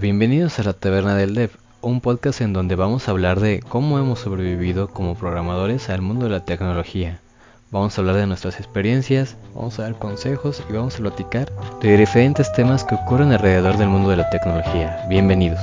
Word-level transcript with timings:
Bienvenidos 0.00 0.58
a 0.58 0.62
la 0.62 0.72
Taberna 0.72 1.14
del 1.14 1.34
Dev, 1.34 1.50
un 1.82 2.00
podcast 2.00 2.40
en 2.40 2.54
donde 2.54 2.76
vamos 2.76 3.06
a 3.06 3.10
hablar 3.10 3.40
de 3.40 3.60
cómo 3.60 3.98
hemos 3.98 4.20
sobrevivido 4.20 4.88
como 4.88 5.14
programadores 5.14 5.90
al 5.90 6.00
mundo 6.00 6.24
de 6.24 6.30
la 6.30 6.44
tecnología. 6.46 7.20
Vamos 7.70 7.96
a 7.96 8.00
hablar 8.00 8.16
de 8.16 8.26
nuestras 8.26 8.58
experiencias, 8.58 9.36
vamos 9.54 9.78
a 9.78 9.82
dar 9.82 9.98
consejos 9.98 10.64
y 10.68 10.72
vamos 10.72 10.94
a 10.94 10.98
platicar 10.98 11.52
de 11.80 11.96
diferentes 11.96 12.50
temas 12.54 12.84
que 12.84 12.94
ocurren 12.94 13.32
alrededor 13.32 13.76
del 13.76 13.88
mundo 13.88 14.08
de 14.08 14.16
la 14.16 14.30
tecnología. 14.30 15.04
Bienvenidos. 15.10 15.60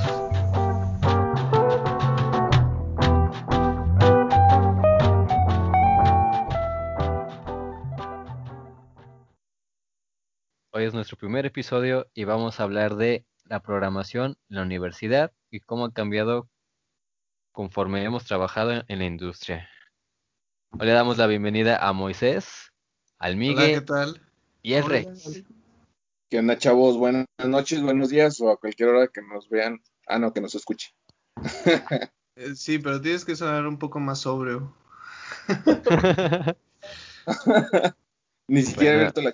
Hoy 10.72 10.84
es 10.84 10.94
nuestro 10.94 11.16
primer 11.18 11.46
episodio 11.46 12.06
y 12.14 12.24
vamos 12.24 12.60
a 12.60 12.62
hablar 12.62 12.94
de 12.94 13.26
la 13.50 13.60
programación 13.60 14.38
en 14.48 14.56
la 14.56 14.62
universidad 14.62 15.32
y 15.50 15.58
cómo 15.58 15.86
ha 15.86 15.92
cambiado 15.92 16.48
conforme 17.50 18.04
hemos 18.04 18.24
trabajado 18.24 18.84
en, 18.86 18.98
la 19.00 19.04
industria. 19.04 19.68
Hoy 20.70 20.86
le 20.86 20.92
damos 20.92 21.18
la 21.18 21.26
bienvenida 21.26 21.76
a 21.76 21.92
Moisés, 21.92 22.72
al 23.18 23.36
Miguel 23.36 23.80
¿qué 23.80 23.80
tal? 23.80 24.22
y 24.62 24.74
el 24.74 24.84
Rex. 24.84 25.42
¿Qué 26.30 26.38
onda, 26.38 26.58
chavos? 26.58 26.96
Buenas 26.96 27.26
noches, 27.44 27.82
buenos 27.82 28.10
días 28.10 28.40
o 28.40 28.50
a 28.50 28.56
cualquier 28.56 28.90
hora 28.90 29.08
que 29.08 29.20
nos 29.20 29.48
vean. 29.48 29.82
Ah, 30.06 30.20
no, 30.20 30.32
que 30.32 30.40
nos 30.40 30.54
escuche. 30.54 30.94
Eh, 32.36 32.54
sí, 32.54 32.78
pero 32.78 33.00
tienes 33.00 33.24
que 33.24 33.34
sonar 33.34 33.66
un 33.66 33.76
poco 33.76 33.98
más 33.98 34.20
sobrio. 34.20 34.72
Ni 38.46 38.62
siquiera 38.62 38.92
he 38.92 38.96
abierto 38.98 39.20
la 39.20 39.32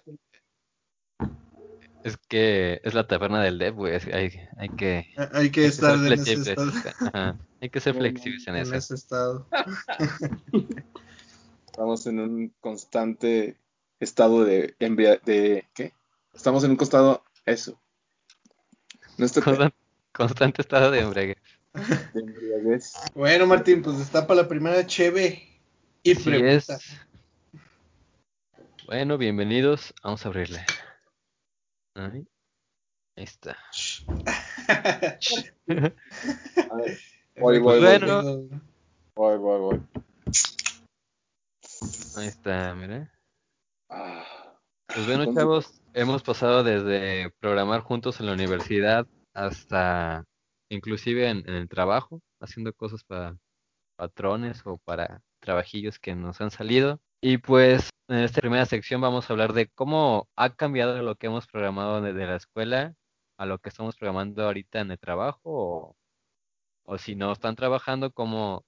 es 2.07 2.17
que 2.29 2.81
es 2.85 2.95
la 2.95 3.09
taberna 3.09 3.43
del 3.43 3.59
dev, 3.59 3.75
güey. 3.75 3.97
Hay, 4.13 4.31
hay 4.57 4.69
que. 4.69 5.13
Hay 5.33 5.51
que 5.51 5.67
estar 5.67 5.97
en 5.97 6.13
ese 6.13 6.35
estado. 6.35 6.71
Hay 7.61 7.71
que 7.71 7.81
ser 7.81 7.97
flexibles 7.97 8.47
en, 8.47 8.55
en 8.55 8.63
eso. 8.63 8.77
ese 8.77 8.95
estado. 8.95 9.49
Estamos 11.67 12.07
en 12.07 12.21
un 12.21 12.55
constante 12.61 13.57
estado 13.99 14.45
de 14.45 14.77
de 14.79 15.67
¿qué? 15.75 15.95
Estamos 16.33 16.63
en 16.63 16.71
un 16.73 16.77
costado 16.77 17.25
eso. 17.45 17.77
No 19.19 19.27
constante 20.13 20.63
estado 20.63 20.93
de 20.93 21.01
embriaguez. 21.01 21.43
De 22.15 22.21
embriaguez. 22.21 22.93
Bueno, 23.15 23.47
Martín, 23.47 23.83
pues 23.83 23.99
está 23.99 24.29
para 24.29 24.43
la 24.43 24.49
primera 24.49 24.87
cheve 24.87 25.43
y 26.05 26.15
pregunta. 26.15 26.79
Bueno, 28.87 29.19
bienvenidos. 29.19 29.93
Vamos 30.05 30.25
a 30.25 30.29
abrirle. 30.29 30.65
Ahí, 31.97 32.27
está. 33.17 33.57
voy, 37.41 37.59
voy, 37.59 37.81
bueno. 37.81 38.23
voy, 39.15 39.39
voy, 39.39 39.61
voy. 39.61 39.83
Ahí 42.17 42.27
está, 42.27 42.75
mira. 42.75 43.11
Ah. 43.89 44.27
Pues 44.89 45.07
bueno, 45.07 45.33
chavos, 45.33 45.81
hemos 45.95 46.23
pasado 46.23 46.63
desde 46.63 47.31
programar 47.41 47.81
juntos 47.81 48.21
en 48.21 48.27
la 48.27 48.35
universidad 48.35 49.07
hasta 49.33 50.23
inclusive 50.69 51.31
en, 51.31 51.49
el 51.49 51.71
trabajo, 51.71 52.21
haciendo 52.43 52.75
cosas 52.75 53.05
para 53.05 53.39
patrones 53.97 54.61
o 54.67 54.77
para 54.85 55.23
trabajillos 55.41 55.99
que 55.99 56.15
nos 56.15 56.43
han 56.43 56.51
salido. 56.51 57.01
Y 57.21 57.39
pues 57.39 57.91
en 58.09 58.19
esta 58.19 58.41
primera 58.41 58.67
sección 58.67 59.01
vamos 59.01 59.29
a 59.29 59.33
hablar 59.33 59.53
de 59.53 59.69
cómo 59.69 60.29
ha 60.37 60.55
cambiado 60.55 61.01
lo 61.03 61.17
que 61.17 61.27
hemos 61.27 61.47
programado 61.47 62.01
desde 62.01 62.27
la 62.27 62.37
escuela 62.37 62.95
a 63.39 63.47
lo 63.47 63.59
que 63.59 63.69
estamos 63.69 63.97
programando 63.97 64.45
ahorita 64.45 64.81
en 64.81 64.91
el 64.91 64.99
trabajo 64.99 65.41
o, 65.45 65.97
o 66.85 66.99
si 66.99 67.17
no 67.17 67.33
están 67.33 67.57
trabajando, 67.57 68.13
cómo 68.13 68.65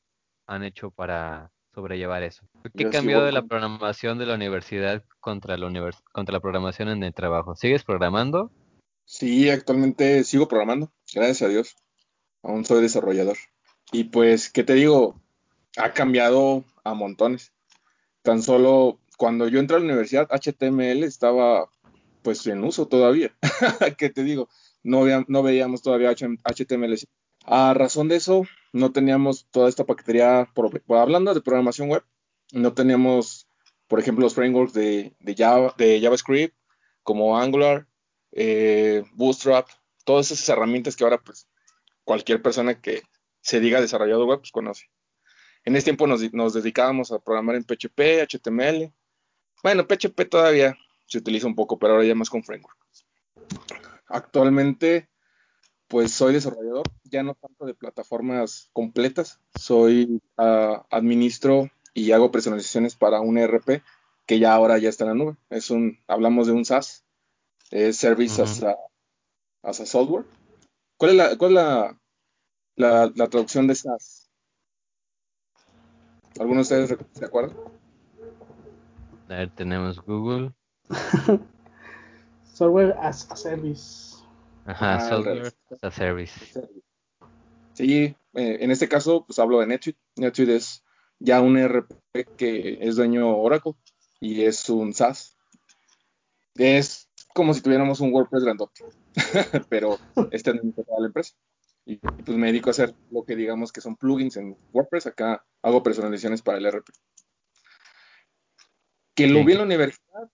han 0.46 0.64
hecho 0.64 0.90
para 0.90 1.52
sobrellevar 1.74 2.22
eso. 2.22 2.48
¿Qué 2.76 2.86
ha 2.86 2.90
cambiado 2.90 3.24
de 3.24 3.32
la 3.32 3.42
programación 3.42 4.18
de 4.18 4.26
la 4.26 4.34
universidad 4.34 5.04
contra 5.20 5.56
la, 5.56 5.66
univers 5.66 6.02
contra 6.12 6.32
la 6.32 6.40
programación 6.40 6.88
en 6.88 7.02
el 7.04 7.14
trabajo? 7.14 7.54
¿Sigues 7.54 7.84
programando? 7.84 8.50
Sí, 9.04 9.48
actualmente 9.48 10.24
sigo 10.24 10.48
programando, 10.48 10.92
gracias 11.14 11.42
a 11.42 11.48
Dios. 11.48 11.76
Aún 12.42 12.64
soy 12.64 12.82
desarrollador. 12.82 13.36
Y 13.92 14.04
pues, 14.04 14.50
¿qué 14.50 14.64
te 14.64 14.74
digo? 14.74 15.20
Ha 15.76 15.92
cambiado 15.92 16.64
a 16.84 16.94
montones. 16.94 17.52
Tan 18.28 18.42
solo 18.42 19.00
cuando 19.16 19.48
yo 19.48 19.58
entré 19.58 19.76
a 19.76 19.80
la 19.80 19.86
universidad, 19.86 20.28
HTML 20.30 21.02
estaba 21.02 21.70
pues 22.20 22.46
en 22.46 22.62
uso 22.62 22.86
todavía. 22.86 23.34
¿Qué 23.96 24.10
te 24.10 24.22
digo? 24.22 24.50
No, 24.82 25.06
no 25.28 25.42
veíamos 25.42 25.80
todavía 25.80 26.10
HTML. 26.10 26.94
A 27.46 27.72
razón 27.72 28.08
de 28.08 28.16
eso, 28.16 28.42
no 28.74 28.92
teníamos 28.92 29.46
toda 29.50 29.70
esta 29.70 29.86
paquetería, 29.86 30.46
hablando 30.88 31.32
de 31.32 31.40
programación 31.40 31.88
web, 31.88 32.04
no 32.52 32.74
teníamos, 32.74 33.48
por 33.86 33.98
ejemplo, 33.98 34.24
los 34.24 34.34
frameworks 34.34 34.74
de, 34.74 35.16
Java, 35.34 35.74
de 35.78 35.98
JavaScript, 35.98 36.54
como 37.02 37.38
Angular, 37.38 37.88
eh, 38.32 39.04
Bootstrap, 39.14 39.68
todas 40.04 40.30
esas 40.30 40.50
herramientas 40.50 40.96
que 40.96 41.04
ahora 41.04 41.22
pues 41.22 41.48
cualquier 42.04 42.42
persona 42.42 42.78
que 42.78 43.04
se 43.40 43.58
diga 43.58 43.80
desarrollador 43.80 44.26
web 44.26 44.40
pues 44.40 44.52
conoce. 44.52 44.90
En 45.68 45.76
ese 45.76 45.84
tiempo 45.84 46.06
nos, 46.06 46.32
nos 46.32 46.54
dedicábamos 46.54 47.12
a 47.12 47.18
programar 47.18 47.54
en 47.54 47.62
PHP, 47.62 48.22
HTML, 48.26 48.90
bueno, 49.62 49.86
PHP 49.86 50.24
todavía 50.26 50.74
se 51.06 51.18
utiliza 51.18 51.46
un 51.46 51.54
poco, 51.54 51.78
pero 51.78 51.92
ahora 51.92 52.06
ya 52.06 52.14
más 52.14 52.30
con 52.30 52.42
framework. 52.42 52.74
Actualmente, 54.06 55.10
pues 55.86 56.12
soy 56.12 56.32
desarrollador, 56.32 56.84
ya 57.04 57.22
no 57.22 57.34
tanto 57.34 57.66
de 57.66 57.74
plataformas 57.74 58.70
completas, 58.72 59.40
soy 59.60 60.22
uh, 60.38 60.80
administro 60.88 61.68
y 61.92 62.12
hago 62.12 62.30
personalizaciones 62.30 62.96
para 62.96 63.20
un 63.20 63.36
ERP 63.36 63.82
que 64.24 64.38
ya 64.38 64.54
ahora 64.54 64.78
ya 64.78 64.88
está 64.88 65.04
en 65.04 65.10
la 65.10 65.16
nube. 65.16 65.36
Es 65.50 65.70
un, 65.70 65.98
hablamos 66.06 66.46
de 66.46 66.54
un 66.54 66.64
SaaS, 66.64 67.04
es 67.70 67.98
Service 67.98 68.40
as, 68.40 68.64
a, 68.64 69.84
Software. 69.84 70.24
¿Cuál 70.96 71.10
es 71.10 71.16
la, 71.18 71.36
cuál 71.36 71.50
es 71.50 71.54
la, 71.56 72.00
la, 72.76 73.12
la 73.14 73.28
traducción 73.28 73.66
de 73.66 73.74
SaaS? 73.74 74.27
¿Algunos 76.38 76.68
de 76.68 76.82
ustedes 76.82 77.06
se 77.12 77.24
acuerdan? 77.24 77.56
A 79.28 79.34
ver, 79.34 79.50
tenemos 79.50 80.00
Google. 80.00 80.52
software 82.54 82.96
as 83.00 83.30
a 83.30 83.36
service. 83.36 84.16
Ajá, 84.64 84.96
ah, 84.96 85.08
software 85.08 85.52
as 85.70 85.84
a 85.84 85.90
service. 85.90 86.60
Sí, 87.74 88.16
eh, 88.34 88.58
en 88.60 88.70
este 88.70 88.88
caso, 88.88 89.24
pues 89.26 89.38
hablo 89.38 89.60
de 89.60 89.66
NetSuite. 89.66 89.98
NetSuite 90.16 90.56
es 90.56 90.84
ya 91.18 91.40
un 91.40 91.56
ERP 91.56 91.92
que 92.36 92.78
es 92.80 92.96
dueño 92.96 93.36
Oracle 93.36 93.74
y 94.20 94.42
es 94.42 94.68
un 94.68 94.94
SaaS. 94.94 95.36
Es 96.54 97.08
como 97.34 97.54
si 97.54 97.60
tuviéramos 97.60 98.00
un 98.00 98.12
WordPress 98.12 98.44
grandote, 98.44 98.84
pero 99.68 99.98
este 100.32 100.50
es 100.50 100.74
toda 100.74 101.00
la 101.00 101.06
empresa. 101.06 101.34
Y 101.88 101.96
pues 101.96 102.36
me 102.36 102.48
dedico 102.48 102.68
a 102.68 102.72
hacer 102.72 102.94
lo 103.10 103.24
que 103.24 103.34
digamos 103.34 103.72
que 103.72 103.80
son 103.80 103.96
plugins 103.96 104.36
en 104.36 104.58
WordPress. 104.74 105.06
Acá 105.06 105.42
hago 105.62 105.82
personalizaciones 105.82 106.42
para 106.42 106.58
el 106.58 106.66
ERP. 106.66 106.86
Que 109.14 109.26
lo 109.26 109.42
vi 109.42 109.52
en 109.52 109.58
la 109.58 109.64
universidad, 109.64 110.30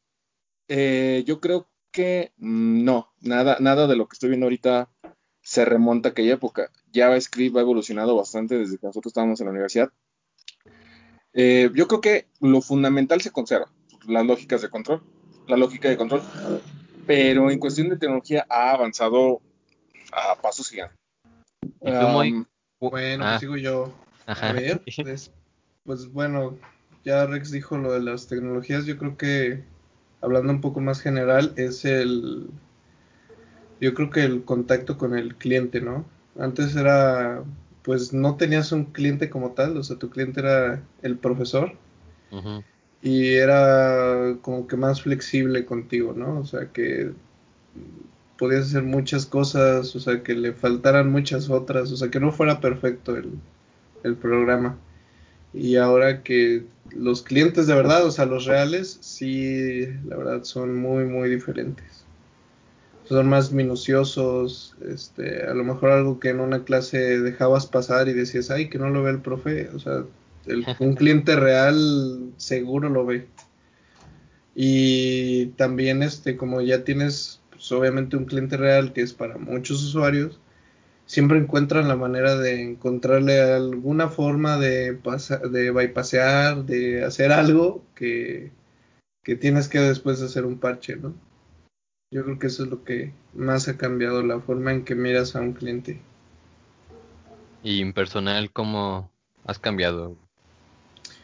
eh, 0.67 1.23
yo 1.25 1.41
creo 1.41 1.71
que 1.93 2.33
mm, 2.39 2.83
no, 2.83 3.13
nada, 3.21 3.59
nada 3.61 3.87
de 3.87 3.95
lo 3.95 4.09
que 4.09 4.15
estoy 4.15 4.31
viendo 4.31 4.47
ahorita 4.47 4.91
se 5.43 5.65
remonta 5.65 6.09
a 6.09 6.13
aquella 6.13 6.35
época. 6.35 6.73
JavaScript 6.93 7.57
ha 7.57 7.61
evolucionado 7.61 8.17
bastante 8.17 8.59
desde 8.59 8.77
que 8.77 8.89
nosotros 8.89 9.13
estábamos 9.13 9.41
en 9.41 9.47
la 9.47 9.53
universidad. 9.53 9.93
Eh, 11.35 11.71
yo 11.73 11.87
creo 11.87 12.01
que 12.01 12.27
lo 12.41 12.63
fundamental 12.63 13.21
se 13.21 13.31
conserva, 13.31 13.71
las 14.09 14.27
lógicas 14.27 14.61
de 14.61 14.71
control, 14.71 15.05
la 15.47 15.57
lógica 15.57 15.89
de 15.89 15.97
control, 15.97 16.23
pero 17.07 17.49
en 17.49 17.61
cuestión 17.61 17.91
de 17.91 17.97
tecnología 17.97 18.45
ha 18.51 18.73
avanzado 18.73 19.41
a 20.13 20.35
pasos 20.43 20.69
gigantes. 20.69 21.04
Bueno, 21.85 22.47
pues 22.79 23.19
ah. 23.21 23.39
sigo 23.39 23.57
yo. 23.57 23.93
A 24.27 24.53
ver, 24.53 24.83
pues, 24.97 25.31
pues 25.85 26.13
bueno, 26.13 26.57
ya 27.05 27.27
Rex 27.27 27.51
dijo 27.51 27.77
lo 27.77 27.93
de 27.93 28.01
las 28.01 28.27
tecnologías, 28.27 28.87
yo 28.87 28.97
creo 28.99 29.17
que 29.17 29.63
hablando 30.21 30.53
un 30.53 30.61
poco 30.61 30.81
más 30.81 31.01
general 31.01 31.53
es 31.57 31.85
el 31.85 32.49
yo 33.81 33.93
creo 33.93 34.09
que 34.09 34.25
el 34.25 34.45
contacto 34.45 34.97
con 34.97 35.17
el 35.17 35.35
cliente, 35.37 35.81
¿no? 35.81 36.05
Antes 36.39 36.75
era 36.75 37.45
pues 37.83 38.15
no 38.15 38.37
tenías 38.37 38.73
un 38.73 38.87
cliente 38.87 39.29
como 39.29 39.51
tal, 39.51 39.77
o 39.77 39.83
sea, 39.83 39.97
tu 39.99 40.09
cliente 40.09 40.41
era 40.41 40.83
el 41.03 41.19
profesor 41.19 41.73
y 43.03 43.35
era 43.35 44.37
como 44.41 44.67
que 44.67 44.77
más 44.77 45.03
flexible 45.03 45.67
contigo, 45.67 46.15
¿no? 46.17 46.41
O 46.41 46.47
sea, 46.47 46.73
que 46.73 47.13
podías 48.39 48.67
hacer 48.67 48.83
muchas 48.83 49.27
cosas, 49.27 49.95
o 49.95 50.01
sea, 50.01 50.23
que 50.23 50.35
le 50.35 50.53
faltaran 50.53 51.11
muchas 51.11 51.51
otras, 51.51 51.93
o 51.93 51.97
sea, 51.97 52.11
que 52.11 52.21
no 52.21 52.33
fuera 52.33 52.61
perfecto 52.61 53.17
el, 53.17 53.33
el 54.03 54.17
programa. 54.17 54.79
Y 55.53 55.77
ahora 55.77 56.23
que 56.23 56.65
los 56.91 57.23
clientes 57.23 57.67
de 57.67 57.75
verdad, 57.75 58.05
o 58.05 58.11
sea, 58.11 58.27
los 58.27 58.45
reales, 58.45 58.99
sí, 59.01 59.87
la 60.07 60.17
verdad 60.17 60.45
son 60.45 60.77
muy, 60.77 61.05
muy 61.05 61.31
diferentes. 61.31 62.05
son 63.05 63.29
más 63.29 63.53
minuciosos, 63.53 64.75
este, 64.89 65.43
a 65.45 65.55
lo 65.55 65.65
mejor 65.65 65.91
algo 65.91 66.19
que 66.19 66.31
en 66.31 66.41
una 66.41 66.65
clase 66.65 67.21
dejabas 67.21 67.67
pasar 67.67 68.09
y 68.09 68.15
decías, 68.15 68.51
ay, 68.51 68.69
que 68.69 68.79
no 68.79 68.91
lo 68.91 69.03
ve 69.03 69.11
el 69.11 69.21
profe, 69.21 69.69
o 69.75 69.79
sea, 69.79 70.05
un 70.81 70.95
cliente 70.95 71.37
real 71.37 72.33
seguro 72.37 72.89
lo 72.89 73.07
ve. 73.07 73.27
Y 74.55 75.47
también, 75.57 76.03
este, 76.03 76.37
como 76.37 76.61
ya 76.61 76.85
tienes, 76.85 77.41
pues, 77.65 77.81
obviamente 77.81 78.19
un 78.19 78.27
cliente 78.27 78.59
real 78.59 78.93
que 78.93 79.01
es 79.01 79.15
para 79.15 79.39
muchos 79.39 79.83
usuarios, 79.83 80.39
siempre 81.07 81.39
encuentran 81.39 81.89
la 81.89 81.97
manera 81.97 82.37
de 82.37 82.61
encontrarle 82.61 83.41
alguna 83.41 84.11
forma 84.11 84.59
de, 84.59 84.99
de 85.51 85.71
bypassear, 85.71 86.67
de 86.67 87.05
hacer 87.05 87.33
algo 87.33 87.83
que, 87.95 88.53
que 89.23 89.37
tienes 89.37 89.69
que 89.69 89.81
después 89.81 90.21
hacer 90.21 90.45
un 90.45 90.59
parche, 90.59 90.97
¿no? 90.97 91.15
Yo 92.11 92.25
creo 92.25 92.39
que 92.39 92.49
eso 92.49 92.65
es 92.65 92.69
lo 92.69 92.85
que 92.85 93.15
más 93.33 93.67
ha 93.69 93.79
cambiado, 93.79 94.23
la 94.23 94.41
forma 94.41 94.71
en 94.71 94.85
que 94.85 94.95
miras 94.95 95.35
a 95.35 95.41
un 95.41 95.55
cliente. 95.55 96.03
Y 97.63 97.81
en 97.81 97.95
personal, 97.95 98.53
¿cómo 98.53 99.11
has 99.47 99.59
cambiado 99.59 100.19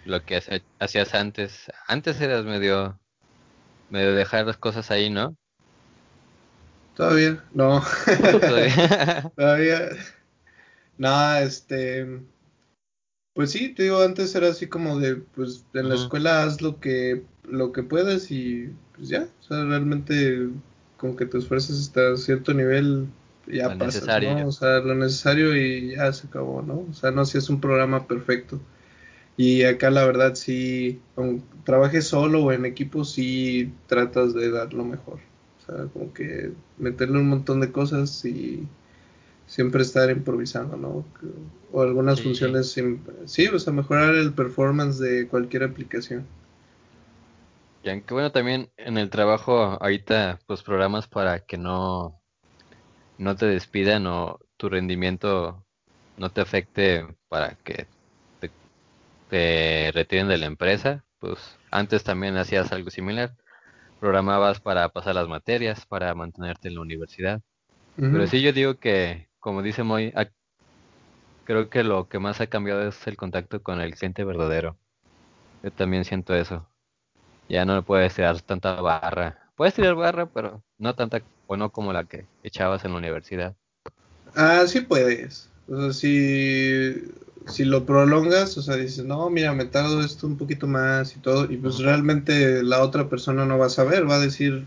lo 0.06 0.24
que 0.24 0.40
hacías 0.78 1.14
antes? 1.14 1.70
Antes 1.86 2.18
eras 2.22 2.46
medio, 2.46 2.98
medio 3.90 4.14
dejar 4.14 4.46
las 4.46 4.56
cosas 4.56 4.90
ahí, 4.90 5.10
¿no? 5.10 5.36
Todavía, 7.00 7.42
no. 7.54 7.82
Todavía. 8.20 9.32
Todavía. 9.36 9.88
No, 10.98 11.36
este. 11.36 12.20
Pues 13.32 13.52
sí, 13.52 13.72
te 13.72 13.84
digo, 13.84 14.02
antes 14.02 14.34
era 14.34 14.48
así 14.48 14.66
como 14.66 14.98
de, 14.98 15.16
pues 15.16 15.64
en 15.72 15.88
la 15.88 15.94
escuela 15.94 16.42
haz 16.42 16.60
lo 16.60 16.78
que, 16.78 17.22
lo 17.48 17.72
que 17.72 17.82
puedas 17.82 18.30
y 18.30 18.70
pues 18.94 19.08
ya, 19.08 19.22
o 19.22 19.42
sea, 19.42 19.64
realmente 19.64 20.50
con 20.98 21.16
que 21.16 21.24
te 21.24 21.38
esfuerces 21.38 21.80
hasta 21.80 22.18
cierto 22.18 22.52
nivel 22.52 23.06
ya 23.46 23.78
pasa, 23.78 24.20
¿no? 24.20 24.48
O 24.48 24.52
sea, 24.52 24.80
lo 24.80 24.94
necesario 24.94 25.56
y 25.56 25.96
ya 25.96 26.12
se 26.12 26.26
acabó, 26.26 26.60
¿no? 26.60 26.84
O 26.90 26.92
sea, 26.92 27.12
no 27.12 27.24
si 27.24 27.38
es 27.38 27.48
un 27.48 27.62
programa 27.62 28.06
perfecto. 28.06 28.60
Y 29.38 29.62
acá 29.62 29.90
la 29.90 30.04
verdad 30.04 30.34
sí, 30.34 31.00
aunque 31.16 31.46
trabajes 31.64 32.08
solo 32.08 32.44
o 32.44 32.52
en 32.52 32.66
equipo, 32.66 33.06
sí 33.06 33.72
tratas 33.86 34.34
de 34.34 34.50
dar 34.50 34.74
lo 34.74 34.84
mejor. 34.84 35.29
Sea, 35.70 35.86
como 35.92 36.12
que 36.12 36.52
meterle 36.78 37.18
un 37.18 37.28
montón 37.28 37.60
de 37.60 37.70
cosas 37.70 38.24
y 38.24 38.66
siempre 39.46 39.82
estar 39.82 40.10
improvisando, 40.10 40.76
¿no? 40.76 41.04
O 41.72 41.82
algunas 41.82 42.22
funciones, 42.22 42.76
sí, 43.26 43.46
o 43.48 43.58
sea, 43.58 43.72
mejorar 43.72 44.14
el 44.14 44.32
performance 44.32 44.98
de 44.98 45.26
cualquier 45.28 45.64
aplicación. 45.64 46.24
Y 47.82 47.90
aunque 47.90 48.14
bueno, 48.14 48.30
también 48.30 48.70
en 48.76 48.98
el 48.98 49.10
trabajo 49.10 49.78
ahorita 49.80 50.38
pues 50.46 50.62
programas 50.62 51.08
para 51.08 51.40
que 51.40 51.56
no, 51.56 52.20
no 53.18 53.36
te 53.36 53.46
despidan 53.46 54.06
o 54.06 54.38
tu 54.56 54.68
rendimiento 54.68 55.64
no 56.18 56.30
te 56.30 56.42
afecte 56.42 57.06
para 57.28 57.54
que 57.64 57.86
te, 58.40 58.50
te 59.30 59.90
retiren 59.92 60.28
de 60.28 60.38
la 60.38 60.46
empresa, 60.46 61.04
pues 61.18 61.38
antes 61.70 62.04
también 62.04 62.36
hacías 62.36 62.70
algo 62.72 62.90
similar. 62.90 63.34
Programabas 64.00 64.60
para 64.60 64.88
pasar 64.88 65.14
las 65.14 65.28
materias, 65.28 65.84
para 65.86 66.14
mantenerte 66.14 66.68
en 66.68 66.74
la 66.74 66.80
universidad. 66.80 67.42
Pero 67.96 68.26
sí 68.26 68.40
yo 68.40 68.52
digo 68.52 68.78
que, 68.78 69.28
como 69.38 69.62
dice 69.62 69.82
Moy, 69.82 70.12
creo 71.44 71.68
que 71.68 71.84
lo 71.84 72.08
que 72.08 72.18
más 72.18 72.40
ha 72.40 72.46
cambiado 72.46 72.88
es 72.88 73.06
el 73.06 73.16
contacto 73.16 73.62
con 73.62 73.80
el 73.80 73.94
cliente 73.94 74.24
verdadero. 74.24 74.78
Yo 75.62 75.70
también 75.70 76.04
siento 76.04 76.34
eso. 76.34 76.66
Ya 77.48 77.64
no 77.64 77.76
le 77.76 77.82
puedes 77.82 78.14
tirar 78.14 78.40
tanta 78.40 78.80
barra. 78.80 79.50
Puedes 79.56 79.74
tirar 79.74 79.94
barra, 79.96 80.26
pero 80.26 80.62
no 80.78 80.94
tanta 80.94 81.20
o 81.46 81.56
no 81.56 81.70
como 81.70 81.92
la 81.92 82.04
que 82.04 82.24
echabas 82.42 82.84
en 82.84 82.92
la 82.92 82.98
universidad. 82.98 83.54
Ah, 84.34 84.64
sí 84.66 84.80
puedes. 84.80 85.50
O 85.68 85.76
sea, 85.76 85.92
si, 85.92 87.12
si 87.46 87.64
lo 87.64 87.84
prolongas, 87.84 88.56
o 88.58 88.62
sea, 88.62 88.76
dices, 88.76 89.04
no, 89.04 89.30
mira, 89.30 89.52
me 89.52 89.64
tardo 89.64 90.00
esto 90.00 90.26
un 90.26 90.36
poquito 90.36 90.66
más 90.66 91.16
y 91.16 91.20
todo, 91.20 91.50
y 91.50 91.56
pues 91.56 91.78
realmente 91.78 92.62
la 92.62 92.82
otra 92.82 93.08
persona 93.08 93.44
no 93.44 93.58
va 93.58 93.66
a 93.66 93.70
saber, 93.70 94.08
va 94.08 94.16
a 94.16 94.20
decir, 94.20 94.66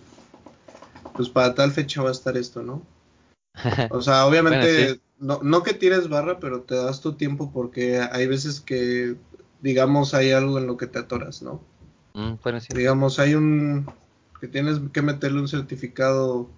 pues 1.15 1.29
para 1.29 1.55
tal 1.55 1.71
fecha 1.71 2.01
va 2.01 2.09
a 2.09 2.13
estar 2.13 2.37
esto, 2.37 2.63
¿no? 2.63 2.81
O 3.91 4.01
sea, 4.01 4.25
obviamente, 4.25 4.99
no, 5.19 5.39
no 5.43 5.63
que 5.63 5.73
tires 5.73 6.09
barra, 6.09 6.39
pero 6.39 6.61
te 6.61 6.75
das 6.75 7.01
tu 7.01 7.13
tiempo 7.13 7.51
porque 7.53 7.99
hay 7.99 8.27
veces 8.27 8.59
que, 8.59 9.15
digamos, 9.61 10.13
hay 10.13 10.31
algo 10.31 10.57
en 10.57 10.67
lo 10.67 10.77
que 10.77 10.87
te 10.87 10.99
atoras, 10.99 11.41
¿no? 11.41 11.61
Mm, 12.13 12.33
Digamos, 12.75 13.19
hay 13.19 13.35
un 13.35 13.87
que 14.39 14.47
tienes 14.47 14.81
que 14.91 15.01
meterle 15.01 15.39
un 15.39 15.47
certificado 15.47 16.49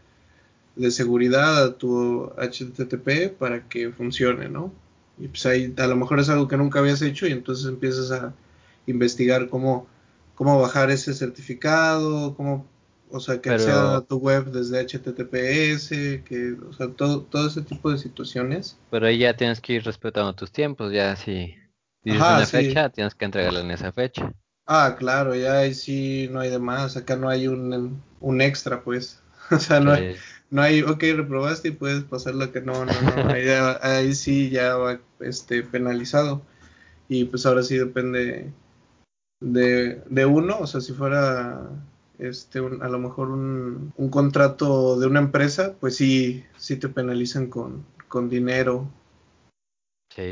de 0.75 0.89
seguridad 0.91 1.63
a 1.63 1.73
tu 1.77 2.31
HTTP 2.37 3.37
para 3.37 3.67
que 3.69 3.91
funcione, 3.91 4.49
¿no? 4.49 4.71
Y 5.17 5.27
pues 5.27 5.45
ahí 5.45 5.73
a 5.77 5.87
lo 5.87 5.95
mejor 5.95 6.19
es 6.19 6.29
algo 6.29 6.47
que 6.47 6.57
nunca 6.57 6.79
habías 6.79 7.01
hecho 7.01 7.27
y 7.27 7.31
entonces 7.31 7.65
empiezas 7.65 8.11
a 8.11 8.33
investigar 8.85 9.49
cómo, 9.49 9.87
cómo 10.35 10.59
bajar 10.59 10.91
ese 10.91 11.13
certificado, 11.13 12.35
cómo, 12.35 12.65
o 13.09 13.19
sea, 13.19 13.41
que 13.41 13.49
acceda 13.49 13.97
a 13.97 14.01
tu 14.01 14.17
web 14.17 14.45
desde 14.51 14.79
HTTPS, 14.79 16.23
que, 16.23 16.57
o 16.69 16.73
sea, 16.73 16.89
todo, 16.89 17.21
todo 17.21 17.47
ese 17.47 17.61
tipo 17.61 17.91
de 17.91 17.97
situaciones. 17.97 18.77
Pero 18.91 19.07
ahí 19.07 19.19
ya 19.19 19.35
tienes 19.35 19.61
que 19.61 19.73
ir 19.73 19.83
respetando 19.83 20.33
tus 20.33 20.51
tiempos, 20.51 20.91
ya 20.91 21.15
si 21.15 21.55
dices 22.03 22.21
una 22.21 22.45
fecha, 22.45 22.89
tienes 22.89 23.15
que 23.15 23.25
entregarla 23.25 23.61
en 23.61 23.71
esa 23.71 23.91
fecha. 23.91 24.33
Ah, 24.67 24.95
claro, 24.97 25.35
ya 25.35 25.59
ahí 25.59 25.73
sí 25.73 26.27
no 26.31 26.39
hay 26.39 26.49
de 26.49 26.59
más, 26.59 26.97
acá 26.97 27.15
no 27.15 27.29
hay 27.29 27.47
un, 27.47 28.01
un 28.19 28.41
extra, 28.41 28.83
pues. 28.83 29.21
O 29.51 29.59
sea, 29.59 29.79
no, 29.79 29.91
hay, 29.91 30.15
no 30.49 30.61
hay, 30.61 30.81
ok, 30.81 31.01
reprobaste 31.15 31.69
y 31.69 31.71
puedes 31.71 32.03
pasar 32.03 32.35
lo 32.35 32.51
que 32.51 32.61
no, 32.61 32.85
no, 32.85 32.91
no, 33.01 33.29
ahí, 33.31 33.47
ahí 33.81 34.13
sí 34.15 34.49
ya 34.49 34.75
va 34.75 34.99
este, 35.19 35.63
penalizado. 35.63 36.41
Y 37.07 37.25
pues 37.25 37.45
ahora 37.45 37.63
sí 37.63 37.77
depende 37.77 38.51
de, 39.39 40.01
de 40.09 40.25
uno, 40.25 40.57
o 40.59 40.67
sea, 40.67 40.81
si 40.81 40.93
fuera 40.93 41.69
este 42.17 42.59
a 42.59 42.87
lo 42.87 42.99
mejor 42.99 43.29
un, 43.29 43.93
un, 43.97 44.09
contrato 44.09 44.99
de 44.99 45.07
una 45.07 45.19
empresa, 45.19 45.75
pues 45.79 45.97
sí, 45.97 46.45
sí 46.57 46.77
te 46.77 46.87
penalizan 46.89 47.47
con, 47.47 47.85
con 48.07 48.29
dinero 48.29 48.89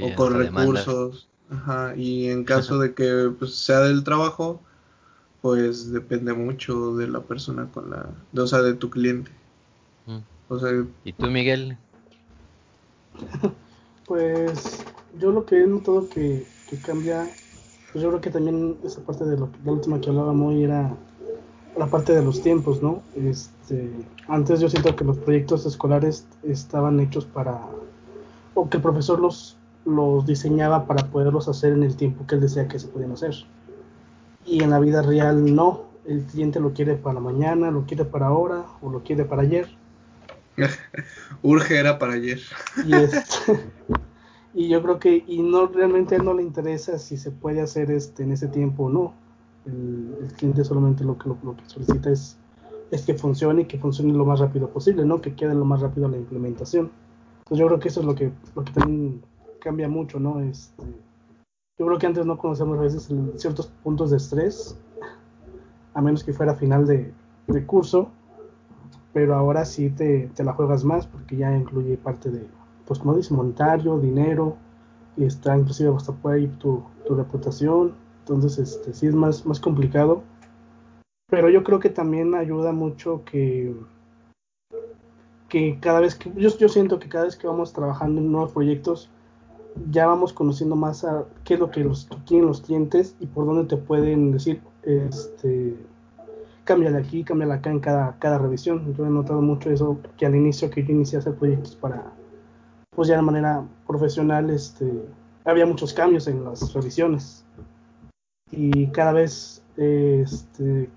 o 0.02 0.16
con 0.16 0.34
recursos. 0.34 1.30
Ajá, 1.50 1.94
y 1.96 2.30
en 2.30 2.46
caso 2.46 2.80
de 2.80 2.94
que 2.94 3.32
pues, 3.38 3.54
sea 3.54 3.82
del 3.82 4.04
trabajo, 4.04 4.62
pues 5.42 5.92
depende 5.92 6.34
mucho 6.34 6.96
de 6.96 7.08
la 7.08 7.22
persona 7.22 7.70
con 7.72 7.92
la, 7.92 8.10
o 8.36 8.48
sea, 8.48 8.62
de 8.62 8.74
tu 8.74 8.90
cliente. 8.90 9.30
Mm. 10.06 10.20
O 10.50 10.60
sea, 10.60 10.70
¿y 11.04 11.14
tú, 11.14 11.28
Miguel? 11.28 11.78
pues 14.08 14.84
yo 15.20 15.32
lo 15.32 15.46
que 15.46 15.62
he 15.62 15.68
notado 15.68 16.10
que, 16.10 16.46
que 16.70 16.78
cambia, 16.78 17.30
pues 17.92 18.04
yo 18.04 18.10
creo 18.10 18.22
que 18.22 18.30
también 18.30 18.78
esa 18.84 19.02
parte 19.02 19.26
de 19.26 19.38
lo 19.38 19.50
la 19.64 19.72
última 19.72 20.02
que 20.02 20.10
hablábamos 20.10 20.54
hoy 20.54 20.64
era 20.64 20.96
la 21.78 21.88
parte 21.88 22.14
de 22.14 22.24
los 22.24 22.42
tiempos, 22.42 22.82
¿no? 22.82 23.02
Este, 23.16 23.90
antes 24.28 24.60
yo 24.60 24.70
siento 24.70 24.96
que 24.96 25.04
los 25.04 25.18
proyectos 25.18 25.66
escolares 25.66 26.28
estaban 26.44 27.00
hechos 27.00 27.26
para 27.26 27.60
o 28.54 28.70
que 28.70 28.78
el 28.78 28.84
profesor 28.84 29.20
los 29.20 29.58
los 29.86 30.26
diseñaba 30.26 30.86
para 30.86 31.06
poderlos 31.08 31.48
hacer 31.48 31.74
en 31.74 31.84
el 31.84 31.96
tiempo 31.96 32.26
que 32.26 32.36
él 32.36 32.42
decía 32.42 32.68
que 32.68 32.80
se 32.80 32.88
podían 32.88 33.12
hacer. 33.12 33.36
Y 34.46 34.64
en 34.64 34.70
la 34.70 34.80
vida 34.80 35.02
real 35.02 35.54
no, 35.54 35.84
el 36.06 36.24
cliente 36.24 36.60
lo 36.60 36.74
quiere 36.74 36.96
para 36.96 37.20
mañana, 37.20 37.72
lo 37.72 37.86
quiere 37.86 38.06
para 38.06 38.28
ahora 38.28 38.66
o 38.82 38.90
lo 38.90 39.04
quiere 39.04 39.26
para 39.26 39.42
ayer. 39.42 39.68
Urge 41.42 41.78
era 41.78 42.00
para 42.00 42.14
ayer. 42.14 42.40
y, 42.86 42.94
este, 42.94 43.20
y 44.54 44.70
yo 44.70 44.82
creo 44.82 45.00
que 45.00 45.24
y 45.28 45.42
no 45.42 45.68
realmente 45.68 46.18
no 46.20 46.34
le 46.34 46.44
interesa 46.44 47.00
si 47.00 47.18
se 47.18 47.32
puede 47.32 47.62
hacer 47.62 47.92
este 47.92 48.24
en 48.24 48.32
ese 48.32 48.48
tiempo 48.48 48.86
o 48.86 48.90
no. 48.90 49.14
El, 49.66 50.32
cliente 50.38 50.64
solamente 50.64 51.04
lo 51.04 51.18
que, 51.18 51.30
lo, 51.30 51.56
que 51.56 51.64
solicita 51.68 52.10
es, 52.12 52.38
es 52.92 53.04
que 53.04 53.14
funcione 53.14 53.62
y 53.62 53.66
que 53.66 53.78
funcione 53.78 54.14
lo 54.14 54.26
más 54.26 54.40
rápido 54.40 54.70
posible, 54.70 55.06
¿no? 55.06 55.22
Que 55.22 55.36
quede 55.36 55.56
lo 55.56 55.66
más 55.66 55.82
rápido 55.82 56.10
la 56.10 56.18
implementación. 56.18 56.92
Entonces 57.40 57.60
yo 57.60 57.68
creo 57.68 57.80
que 57.80 57.88
eso 57.88 58.02
es 58.02 58.06
lo 58.06 58.16
que, 58.16 58.32
lo 58.56 58.64
que 58.64 58.74
también 58.74 59.22
cambia 59.60 59.88
mucho, 59.88 60.20
¿no? 60.20 60.42
Este, 60.42 60.84
yo 61.78 61.88
creo 61.88 61.98
que 61.98 62.06
antes 62.06 62.26
no 62.26 62.38
conocemos 62.38 62.78
a 62.78 62.84
veces 62.84 63.10
ciertos 63.38 63.68
puntos 63.84 64.12
de 64.12 64.18
estrés, 64.18 64.78
a 65.94 66.02
menos 66.02 66.24
que 66.24 66.34
fuera 66.34 66.56
final 66.56 66.86
de, 66.86 67.14
curso, 67.66 68.10
pero 69.14 69.36
ahora 69.36 69.64
sí 69.66 69.90
te, 69.90 70.30
la 70.38 70.54
juegas 70.54 70.84
más 70.84 71.08
porque 71.08 71.38
ya 71.38 71.56
incluye 71.56 71.98
parte 71.98 72.30
de, 72.30 72.48
pues 72.86 73.00
como 73.00 73.18
monetario, 73.32 74.00
dinero, 74.00 74.58
está 75.18 75.58
inclusive 75.58 75.94
hasta 75.96 76.12
por 76.12 76.34
ahí 76.34 76.48
tu, 76.60 76.84
tu 77.06 77.16
reputación, 77.16 77.94
entonces 78.20 78.58
este, 78.58 78.94
sí 78.94 79.08
es 79.08 79.14
más, 79.14 79.46
más 79.46 79.60
complicado, 79.60 80.24
pero 81.30 81.50
yo 81.50 81.64
creo 81.64 81.80
que 81.80 81.90
también 81.90 82.36
ayuda 82.36 82.72
mucho 82.72 83.24
que 83.26 83.74
que 85.50 85.78
cada 85.80 86.00
vez 86.00 86.16
que 86.16 86.32
yo, 86.36 86.50
yo 86.58 86.68
siento 86.68 86.98
que 86.98 87.08
cada 87.08 87.26
vez 87.26 87.36
que 87.36 87.46
vamos 87.46 87.74
trabajando 87.74 88.20
en 88.20 88.32
nuevos 88.32 88.54
proyectos 88.54 89.12
ya 89.92 90.08
vamos 90.08 90.34
conociendo 90.34 90.76
más 90.76 91.04
a 91.04 91.26
qué 91.44 91.56
es 91.56 91.60
lo 91.60 91.70
que 91.70 91.84
los, 91.84 92.08
quieren 92.26 92.48
los 92.48 92.62
clientes 92.62 93.16
y 93.20 93.28
por 93.28 93.46
dónde 93.46 93.66
te 93.66 93.78
pueden 93.78 94.32
decir 94.32 94.62
este, 94.82 95.76
cámbiale 96.64 96.98
aquí, 96.98 97.24
cámbiale 97.24 97.54
acá 97.54 97.70
en 97.70 97.80
cada, 97.80 98.18
cada 98.20 98.38
revisión. 98.38 98.94
Yo 98.96 99.06
he 99.06 99.10
notado 99.10 99.42
mucho 99.42 99.70
eso, 99.70 100.00
que 100.18 100.26
al 100.26 100.36
inicio 100.36 100.70
que 100.70 100.84
yo 100.84 100.94
inicié 100.94 101.18
a 101.18 101.22
hacer 101.22 101.36
proyectos 101.36 101.76
para, 101.76 102.14
pues 102.96 103.08
ya 103.08 103.16
de 103.16 103.22
manera 103.22 103.64
profesional, 103.88 104.50
este, 104.50 104.92
había 105.46 105.66
muchos 105.66 105.94
cambios 105.94 106.28
en 106.28 106.44
las 106.44 106.74
revisiones. 106.74 107.46
Y 108.52 108.88
cada 108.88 109.14
vez, 109.14 109.64
este, 109.78 110.90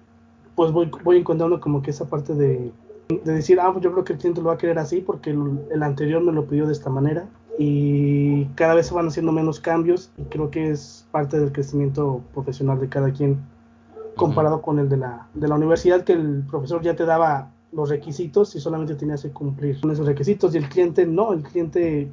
pues 0.54 0.72
voy, 0.72 0.90
voy 1.04 1.18
encontrando 1.18 1.60
como 1.60 1.82
que 1.82 1.90
esa 1.90 2.04
parte 2.08 2.34
de, 2.34 2.72
de 3.08 3.32
decir, 3.32 3.60
ah, 3.60 3.72
pues 3.72 3.84
yo 3.84 3.92
creo 3.92 4.04
que 4.04 4.14
el 4.14 4.18
cliente 4.18 4.40
lo 4.40 4.48
va 4.48 4.54
a 4.54 4.58
querer 4.58 4.78
así 4.78 5.00
porque 5.00 5.30
el, 5.30 5.82
anterior 5.82 6.22
me 6.22 6.32
lo 6.32 6.46
pidió 6.46 6.66
de 6.66 6.72
esta 6.72 6.90
manera. 6.90 7.28
Y 7.58 8.44
cada 8.56 8.74
vez 8.74 8.88
se 8.88 8.94
van 8.94 9.06
haciendo 9.08 9.32
menos 9.32 9.60
cambios 9.60 10.10
y 10.18 10.24
creo 10.24 10.50
que 10.50 10.70
es 10.70 11.06
parte 11.10 11.38
del 11.38 11.52
crecimiento 11.52 12.22
profesional 12.34 12.78
de 12.80 12.88
cada 12.88 13.12
quien 13.12 13.38
comparado 14.16 14.62
con 14.62 14.78
el 14.78 14.88
de 14.88 14.96
la, 14.96 15.28
de 15.34 15.46
la 15.46 15.54
universidad, 15.54 16.02
que 16.02 16.14
el 16.14 16.44
profesor 16.48 16.82
ya 16.82 16.96
te 16.96 17.04
daba 17.04 17.52
los 17.72 17.90
requisitos 17.90 18.54
y 18.56 18.60
solamente 18.60 18.94
tenías 18.94 19.22
que 19.22 19.30
cumplir 19.30 19.80
con 19.80 19.90
esos 19.90 20.06
requisitos 20.06 20.54
y 20.54 20.58
el 20.58 20.68
cliente 20.68 21.06
no, 21.06 21.32
el 21.32 21.42
cliente 21.42 22.08